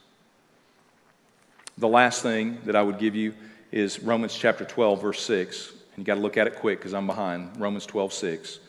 The 1.77 1.87
last 1.87 2.21
thing 2.21 2.59
that 2.65 2.75
I 2.75 2.83
would 2.83 2.99
give 2.99 3.15
you 3.15 3.33
is 3.71 4.01
Romans 4.01 4.35
chapter 4.35 4.65
12, 4.65 5.01
verse 5.01 5.21
6. 5.23 5.73
And 5.95 6.03
you 6.03 6.03
got 6.03 6.15
to 6.15 6.21
look 6.21 6.37
at 6.37 6.47
it 6.47 6.57
quick 6.57 6.79
because 6.79 6.93
I'm 6.93 7.07
behind. 7.07 7.57
Romans 7.57 7.85
12, 7.85 8.13
6 8.13 8.59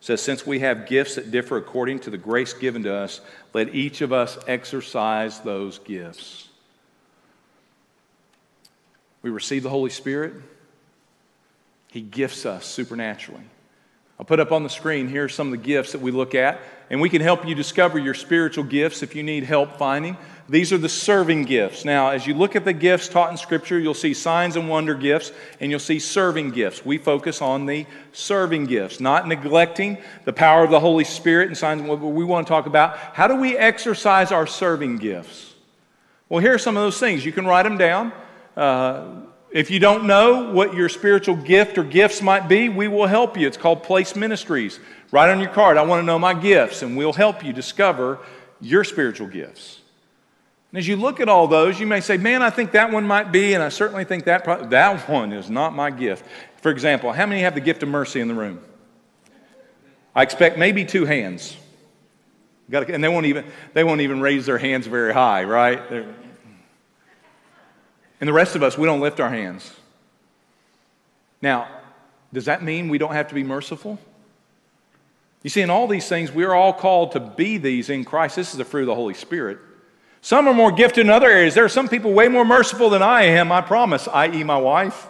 says, 0.00 0.20
Since 0.20 0.46
we 0.46 0.60
have 0.60 0.86
gifts 0.86 1.14
that 1.14 1.30
differ 1.30 1.56
according 1.56 2.00
to 2.00 2.10
the 2.10 2.18
grace 2.18 2.52
given 2.52 2.82
to 2.82 2.94
us, 2.94 3.20
let 3.54 3.74
each 3.74 4.02
of 4.02 4.12
us 4.12 4.38
exercise 4.46 5.40
those 5.40 5.78
gifts. 5.78 6.48
We 9.22 9.30
receive 9.30 9.62
the 9.62 9.70
Holy 9.70 9.90
Spirit, 9.90 10.34
He 11.90 12.02
gifts 12.02 12.44
us 12.44 12.66
supernaturally. 12.66 13.44
I'll 14.18 14.26
put 14.26 14.38
up 14.38 14.52
on 14.52 14.62
the 14.62 14.70
screen 14.70 15.08
here 15.08 15.24
are 15.24 15.28
some 15.28 15.48
of 15.48 15.50
the 15.50 15.56
gifts 15.56 15.92
that 15.92 16.00
we 16.00 16.12
look 16.12 16.36
at, 16.36 16.60
and 16.88 17.00
we 17.00 17.08
can 17.08 17.20
help 17.20 17.46
you 17.46 17.54
discover 17.54 17.98
your 17.98 18.14
spiritual 18.14 18.62
gifts 18.62 19.02
if 19.02 19.16
you 19.16 19.24
need 19.24 19.42
help 19.42 19.76
finding. 19.76 20.16
These 20.48 20.72
are 20.72 20.78
the 20.78 20.88
serving 20.88 21.44
gifts. 21.44 21.84
Now, 21.84 22.10
as 22.10 22.26
you 22.26 22.34
look 22.34 22.54
at 22.54 22.64
the 22.64 22.72
gifts 22.72 23.08
taught 23.08 23.30
in 23.30 23.36
Scripture, 23.36 23.78
you'll 23.78 23.94
see 23.94 24.14
signs 24.14 24.56
and 24.56 24.68
wonder 24.68 24.94
gifts, 24.94 25.32
and 25.58 25.70
you'll 25.70 25.80
see 25.80 25.98
serving 25.98 26.50
gifts. 26.50 26.84
We 26.84 26.98
focus 26.98 27.42
on 27.42 27.66
the 27.66 27.86
serving 28.12 28.66
gifts, 28.66 29.00
not 29.00 29.26
neglecting 29.26 29.98
the 30.26 30.32
power 30.32 30.62
of 30.62 30.70
the 30.70 30.80
Holy 30.80 31.04
Spirit 31.04 31.48
and 31.48 31.56
signs. 31.56 31.82
What 31.82 31.98
we 31.98 32.24
want 32.24 32.46
to 32.46 32.50
talk 32.50 32.66
about 32.66 32.96
how 33.14 33.26
do 33.26 33.36
we 33.36 33.56
exercise 33.56 34.30
our 34.30 34.46
serving 34.46 34.98
gifts. 34.98 35.54
Well, 36.28 36.40
here 36.40 36.54
are 36.54 36.58
some 36.58 36.76
of 36.76 36.82
those 36.82 37.00
things. 37.00 37.24
You 37.24 37.32
can 37.32 37.46
write 37.46 37.64
them 37.64 37.78
down. 37.78 38.12
Uh, 38.56 39.22
if 39.54 39.70
you 39.70 39.78
don't 39.78 40.04
know 40.04 40.50
what 40.50 40.74
your 40.74 40.88
spiritual 40.88 41.36
gift 41.36 41.78
or 41.78 41.84
gifts 41.84 42.20
might 42.20 42.48
be, 42.48 42.68
we 42.68 42.88
will 42.88 43.06
help 43.06 43.38
you. 43.38 43.46
It's 43.46 43.56
called 43.56 43.84
Place 43.84 44.16
Ministries. 44.16 44.80
Write 45.12 45.30
on 45.30 45.38
your 45.38 45.48
card, 45.50 45.76
I 45.76 45.82
want 45.82 46.02
to 46.02 46.04
know 46.04 46.18
my 46.18 46.34
gifts, 46.34 46.82
and 46.82 46.96
we'll 46.96 47.12
help 47.12 47.44
you 47.44 47.52
discover 47.52 48.18
your 48.60 48.82
spiritual 48.82 49.28
gifts. 49.28 49.80
And 50.72 50.80
as 50.80 50.88
you 50.88 50.96
look 50.96 51.20
at 51.20 51.28
all 51.28 51.46
those, 51.46 51.78
you 51.78 51.86
may 51.86 52.00
say, 52.00 52.16
Man, 52.16 52.42
I 52.42 52.50
think 52.50 52.72
that 52.72 52.90
one 52.90 53.06
might 53.06 53.30
be, 53.30 53.54
and 53.54 53.62
I 53.62 53.68
certainly 53.68 54.04
think 54.04 54.24
that, 54.24 54.42
pro- 54.42 54.66
that 54.66 55.08
one 55.08 55.32
is 55.32 55.48
not 55.48 55.72
my 55.72 55.92
gift. 55.92 56.26
For 56.56 56.72
example, 56.72 57.12
how 57.12 57.26
many 57.26 57.42
have 57.42 57.54
the 57.54 57.60
gift 57.60 57.84
of 57.84 57.88
mercy 57.88 58.18
in 58.18 58.26
the 58.26 58.34
room? 58.34 58.60
I 60.16 60.24
expect 60.24 60.58
maybe 60.58 60.84
two 60.84 61.04
hands. 61.04 61.56
and 62.72 63.04
they 63.04 63.08
won't, 63.08 63.26
even, 63.26 63.44
they 63.72 63.84
won't 63.84 64.00
even 64.00 64.20
raise 64.20 64.46
their 64.46 64.58
hands 64.58 64.88
very 64.88 65.14
high, 65.14 65.44
right? 65.44 65.88
They're, 65.88 66.12
and 68.24 68.28
the 68.30 68.32
rest 68.32 68.56
of 68.56 68.62
us, 68.62 68.78
we 68.78 68.86
don't 68.86 69.02
lift 69.02 69.20
our 69.20 69.28
hands. 69.28 69.70
Now, 71.42 71.68
does 72.32 72.46
that 72.46 72.62
mean 72.62 72.88
we 72.88 72.96
don't 72.96 73.12
have 73.12 73.28
to 73.28 73.34
be 73.34 73.44
merciful? 73.44 73.98
You 75.42 75.50
see, 75.50 75.60
in 75.60 75.68
all 75.68 75.86
these 75.86 76.08
things, 76.08 76.32
we 76.32 76.44
are 76.44 76.54
all 76.54 76.72
called 76.72 77.12
to 77.12 77.20
be 77.20 77.58
these 77.58 77.90
in 77.90 78.02
Christ. 78.02 78.36
This 78.36 78.52
is 78.52 78.56
the 78.56 78.64
fruit 78.64 78.80
of 78.80 78.86
the 78.86 78.94
Holy 78.94 79.12
Spirit. 79.12 79.58
Some 80.22 80.48
are 80.48 80.54
more 80.54 80.72
gifted 80.72 81.04
in 81.04 81.10
other 81.10 81.28
areas. 81.28 81.52
There 81.52 81.66
are 81.66 81.68
some 81.68 81.86
people 81.86 82.14
way 82.14 82.28
more 82.28 82.46
merciful 82.46 82.88
than 82.88 83.02
I 83.02 83.24
am, 83.24 83.52
I 83.52 83.60
promise, 83.60 84.08
i.e., 84.08 84.42
my 84.42 84.56
wife. 84.56 85.06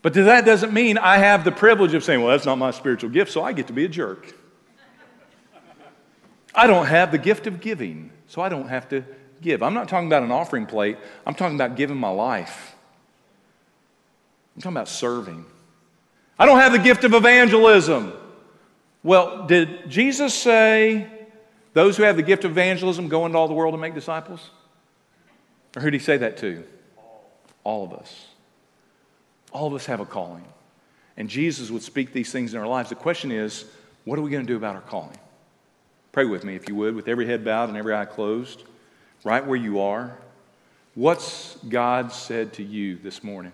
But 0.00 0.14
that 0.14 0.46
doesn't 0.46 0.72
mean 0.72 0.96
I 0.96 1.18
have 1.18 1.44
the 1.44 1.52
privilege 1.52 1.92
of 1.92 2.02
saying, 2.02 2.22
well, 2.22 2.30
that's 2.30 2.46
not 2.46 2.56
my 2.56 2.70
spiritual 2.70 3.10
gift, 3.10 3.30
so 3.30 3.42
I 3.42 3.52
get 3.52 3.66
to 3.66 3.74
be 3.74 3.84
a 3.84 3.90
jerk. 3.90 4.34
I 6.54 6.66
don't 6.66 6.86
have 6.86 7.12
the 7.12 7.18
gift 7.18 7.46
of 7.46 7.60
giving, 7.60 8.10
so 8.26 8.40
I 8.40 8.48
don't 8.48 8.68
have 8.68 8.88
to 8.88 9.04
give. 9.40 9.62
I'm 9.62 9.74
not 9.74 9.88
talking 9.88 10.06
about 10.06 10.22
an 10.22 10.32
offering 10.32 10.66
plate, 10.66 10.98
I'm 11.26 11.34
talking 11.34 11.56
about 11.56 11.76
giving 11.76 11.96
my 11.96 12.10
life. 12.10 12.74
I'm 14.54 14.62
talking 14.62 14.76
about 14.76 14.88
serving. 14.88 15.44
I 16.38 16.46
don't 16.46 16.58
have 16.58 16.72
the 16.72 16.78
gift 16.78 17.04
of 17.04 17.14
evangelism. 17.14 18.12
Well, 19.02 19.46
did 19.46 19.90
Jesus 19.90 20.34
say, 20.34 21.06
those 21.74 21.96
who 21.96 22.04
have 22.04 22.16
the 22.16 22.22
gift 22.22 22.44
of 22.44 22.52
evangelism 22.52 23.08
go 23.08 23.26
into 23.26 23.36
all 23.36 23.48
the 23.48 23.54
world 23.54 23.74
and 23.74 23.80
make 23.80 23.94
disciples? 23.94 24.50
Or 25.76 25.82
who 25.82 25.90
did 25.90 26.00
he 26.00 26.04
say 26.04 26.16
that 26.16 26.38
to? 26.38 26.64
All 27.64 27.84
of 27.84 27.92
us. 27.92 28.26
All 29.52 29.66
of 29.66 29.74
us 29.74 29.86
have 29.86 30.00
a 30.00 30.06
calling. 30.06 30.44
And 31.18 31.28
Jesus 31.28 31.70
would 31.70 31.82
speak 31.82 32.12
these 32.12 32.32
things 32.32 32.54
in 32.54 32.60
our 32.60 32.66
lives. 32.66 32.88
The 32.88 32.94
question 32.94 33.30
is, 33.30 33.66
what 34.04 34.18
are 34.18 34.22
we 34.22 34.30
going 34.30 34.46
to 34.46 34.50
do 34.52 34.56
about 34.56 34.74
our 34.74 34.82
calling? 34.82 35.18
Pray 36.12 36.24
with 36.24 36.44
me, 36.44 36.56
if 36.56 36.68
you 36.68 36.74
would, 36.76 36.94
with 36.94 37.08
every 37.08 37.26
head 37.26 37.44
bowed 37.44 37.68
and 37.68 37.76
every 37.76 37.94
eye 37.94 38.06
closed 38.06 38.62
right 39.26 39.44
where 39.44 39.56
you 39.56 39.80
are. 39.80 40.16
What's 40.94 41.56
God 41.68 42.12
said 42.12 42.52
to 42.54 42.62
you 42.62 42.96
this 42.96 43.24
morning? 43.24 43.50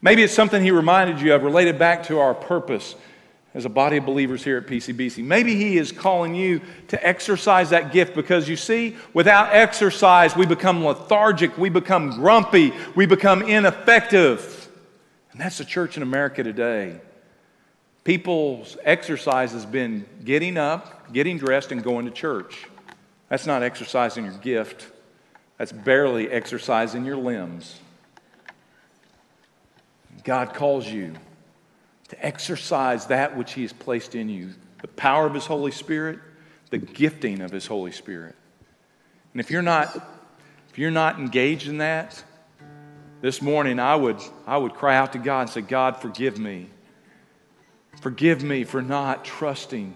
Maybe 0.00 0.22
it's 0.22 0.32
something 0.32 0.62
He 0.62 0.70
reminded 0.70 1.20
you 1.20 1.34
of, 1.34 1.42
related 1.42 1.76
back 1.76 2.04
to 2.04 2.20
our 2.20 2.34
purpose 2.34 2.94
as 3.52 3.64
a 3.64 3.68
body 3.68 3.96
of 3.96 4.06
believers 4.06 4.44
here 4.44 4.58
at 4.58 4.66
PCBC. 4.68 5.24
Maybe 5.24 5.56
He 5.56 5.76
is 5.76 5.90
calling 5.90 6.36
you 6.36 6.60
to 6.86 7.04
exercise 7.04 7.70
that 7.70 7.92
gift 7.92 8.14
because 8.14 8.48
you 8.48 8.54
see, 8.54 8.96
without 9.12 9.52
exercise, 9.52 10.36
we 10.36 10.46
become 10.46 10.84
lethargic, 10.84 11.58
we 11.58 11.68
become 11.68 12.10
grumpy, 12.10 12.72
we 12.94 13.06
become 13.06 13.42
ineffective. 13.42 14.68
And 15.32 15.40
that's 15.40 15.58
the 15.58 15.64
church 15.64 15.96
in 15.96 16.04
America 16.04 16.44
today. 16.44 17.00
People's 18.04 18.76
exercise 18.84 19.50
has 19.50 19.66
been 19.66 20.06
getting 20.24 20.56
up, 20.56 21.12
getting 21.12 21.38
dressed, 21.38 21.72
and 21.72 21.82
going 21.82 22.04
to 22.04 22.12
church. 22.12 22.66
That's 23.28 23.46
not 23.46 23.62
exercising 23.62 24.24
your 24.24 24.34
gift, 24.34 24.86
that's 25.58 25.72
barely 25.72 26.30
exercising 26.30 27.04
your 27.04 27.16
limbs. 27.16 27.80
God 30.24 30.54
calls 30.54 30.86
you 30.86 31.14
to 32.08 32.24
exercise 32.24 33.06
that 33.06 33.36
which 33.36 33.52
He 33.52 33.62
has 33.62 33.72
placed 33.72 34.14
in 34.14 34.28
you 34.28 34.50
the 34.82 34.88
power 34.88 35.26
of 35.26 35.34
His 35.34 35.46
Holy 35.46 35.72
Spirit, 35.72 36.18
the 36.70 36.78
gifting 36.78 37.40
of 37.40 37.50
His 37.50 37.66
Holy 37.66 37.92
Spirit. 37.92 38.34
And 39.32 39.40
if 39.40 39.50
you're 39.50 39.62
not, 39.62 39.94
if 40.70 40.78
you're 40.78 40.90
not 40.90 41.18
engaged 41.18 41.68
in 41.68 41.78
that, 41.78 42.22
this 43.20 43.40
morning 43.40 43.80
I 43.80 43.96
would, 43.96 44.18
I 44.46 44.56
would 44.56 44.74
cry 44.74 44.96
out 44.96 45.12
to 45.14 45.18
God 45.18 45.42
and 45.42 45.50
say, 45.50 45.62
God, 45.62 45.96
forgive 45.96 46.38
me. 46.38 46.68
Forgive 48.00 48.42
me 48.42 48.64
for 48.64 48.82
not 48.82 49.24
trusting 49.24 49.94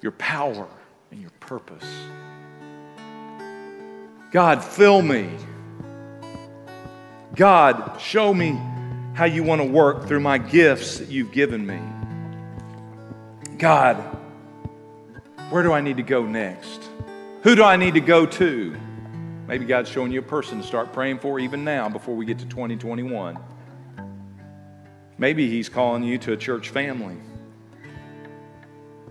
your 0.00 0.12
power 0.12 0.66
and 1.10 1.20
your 1.20 1.30
purpose. 1.38 1.84
God, 4.30 4.64
fill 4.64 5.02
me. 5.02 5.30
God, 7.34 8.00
show 8.00 8.32
me 8.34 8.58
how 9.14 9.24
you 9.24 9.42
want 9.42 9.60
to 9.60 9.66
work 9.66 10.06
through 10.06 10.20
my 10.20 10.38
gifts 10.38 10.98
that 10.98 11.08
you've 11.08 11.32
given 11.32 11.66
me. 11.66 11.80
God, 13.58 13.96
where 15.50 15.62
do 15.62 15.72
I 15.72 15.80
need 15.80 15.98
to 15.98 16.02
go 16.02 16.26
next? 16.26 16.82
Who 17.42 17.54
do 17.54 17.62
I 17.62 17.76
need 17.76 17.94
to 17.94 18.00
go 18.00 18.26
to? 18.26 18.76
Maybe 19.46 19.64
God's 19.64 19.88
showing 19.88 20.10
you 20.10 20.18
a 20.18 20.22
person 20.22 20.60
to 20.60 20.66
start 20.66 20.92
praying 20.92 21.20
for 21.20 21.38
even 21.38 21.62
now 21.62 21.88
before 21.88 22.16
we 22.16 22.26
get 22.26 22.38
to 22.40 22.46
2021. 22.46 23.38
Maybe 25.18 25.48
He's 25.48 25.68
calling 25.68 26.02
you 26.02 26.18
to 26.18 26.32
a 26.32 26.36
church 26.36 26.70
family. 26.70 27.16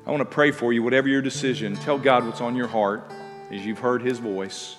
I 0.05 0.11
want 0.11 0.21
to 0.21 0.25
pray 0.25 0.51
for 0.51 0.73
you, 0.73 0.83
whatever 0.83 1.07
your 1.07 1.21
decision. 1.21 1.75
Tell 1.77 1.97
God 1.97 2.25
what's 2.25 2.41
on 2.41 2.55
your 2.55 2.67
heart 2.67 3.09
as 3.49 3.65
you've 3.65 3.79
heard 3.79 4.01
His 4.01 4.19
voice 4.19 4.75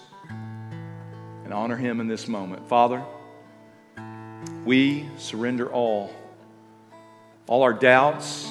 and 1.47 1.55
honor 1.55 1.76
Him 1.76 2.01
in 2.01 2.09
this 2.09 2.26
moment. 2.26 2.68
Father, 2.68 3.05
we 4.64 5.07
surrender 5.16 5.72
all. 5.72 6.12
All 7.47 7.62
our 7.62 7.72
doubts, 7.72 8.51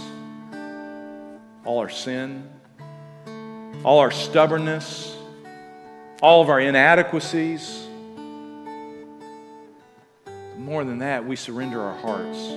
all 1.66 1.80
our 1.80 1.90
sin, 1.90 2.50
all 3.84 4.00
our 4.00 4.12
stubbornness, 4.12 5.14
all 6.22 6.42
of 6.42 6.48
our 6.48 6.62
inadequacies. 6.62 7.86
More 10.58 10.86
than 10.86 11.00
that, 11.00 11.26
we 11.26 11.36
surrender 11.36 11.82
our 11.82 11.98
hearts. 11.98 12.48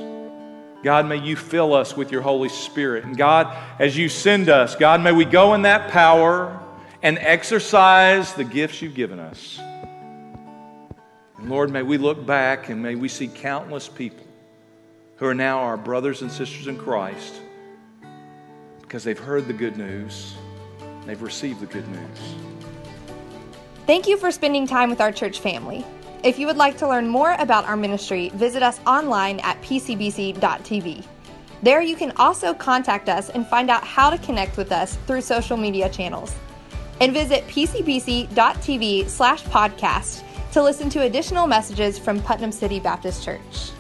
God, 0.85 1.07
may 1.07 1.17
you 1.17 1.35
fill 1.35 1.75
us 1.75 1.97
with 1.97 2.13
your 2.13 2.23
Holy 2.23 2.49
Spirit. 2.49 3.03
And 3.03 3.17
God, 3.17 3.57
as 3.81 3.97
you 3.97 4.09
send 4.09 4.49
us, 4.49 4.77
God, 4.77 5.01
may 5.01 5.11
we 5.11 5.25
go 5.25 5.55
in 5.55 5.63
that 5.63 5.91
power 5.91 6.61
and 7.03 7.19
exercise 7.19 8.35
the 8.35 8.45
gifts 8.45 8.81
you've 8.81 8.95
given 8.95 9.19
us. 9.19 9.59
And 11.39 11.49
Lord, 11.49 11.71
may 11.71 11.83
we 11.83 11.99
look 11.99 12.25
back 12.27 12.69
and 12.69 12.83
may 12.83 12.95
we 12.95 13.09
see 13.09 13.29
countless 13.29 13.89
people 13.89 14.27
who 15.17 15.27
are 15.27 15.35
now 15.35 15.61
our 15.61 15.77
brothers 15.77 16.23
and 16.23 16.31
sisters 16.31 16.67
in 16.67 16.77
Christ 16.77 17.41
because 18.83 19.05
they've 19.05 19.19
heard 19.19 19.47
the 19.47 19.53
good 19.53 19.77
news, 19.77 20.35
they've 21.05 21.21
received 21.21 21.61
the 21.61 21.67
good 21.67 21.87
news. 21.89 22.35
Thank 23.87 24.07
you 24.07 24.17
for 24.17 24.31
spending 24.31 24.67
time 24.67 24.91
with 24.91 25.01
our 25.01 25.13
church 25.13 25.41
family. 25.41 25.85
If 26.25 26.39
you 26.39 26.47
would 26.47 26.57
like 26.57 26.77
to 26.79 26.89
learn 26.89 27.07
more 27.07 27.35
about 27.39 27.65
our 27.67 27.77
ministry, 27.77 28.31
visit 28.31 28.63
us 28.63 28.81
online 28.87 29.41
at 29.41 29.61
pcbc.tv. 29.63 31.05
There 31.63 31.83
you 31.83 31.97
can 31.97 32.13
also 32.13 32.55
contact 32.55 33.09
us 33.09 33.31
and 33.31 33.47
find 33.47 33.71
out 33.71 33.85
how 33.85 34.11
to 34.11 34.19
connect 34.19 34.57
with 34.57 34.73
us 34.73 34.97
through 35.07 35.21
social 35.21 35.57
media 35.57 35.89
channels. 35.89 36.35
And 37.01 37.13
visit 37.13 37.47
pcbc.tv 37.47 39.09
slash 39.09 39.43
podcast 39.45 40.23
to 40.53 40.63
listen 40.63 40.89
to 40.91 41.03
additional 41.03 41.47
messages 41.47 41.99
from 41.99 42.21
Putnam 42.23 42.53
City 42.53 42.81
Baptist 42.81 43.25
Church. 43.25 43.73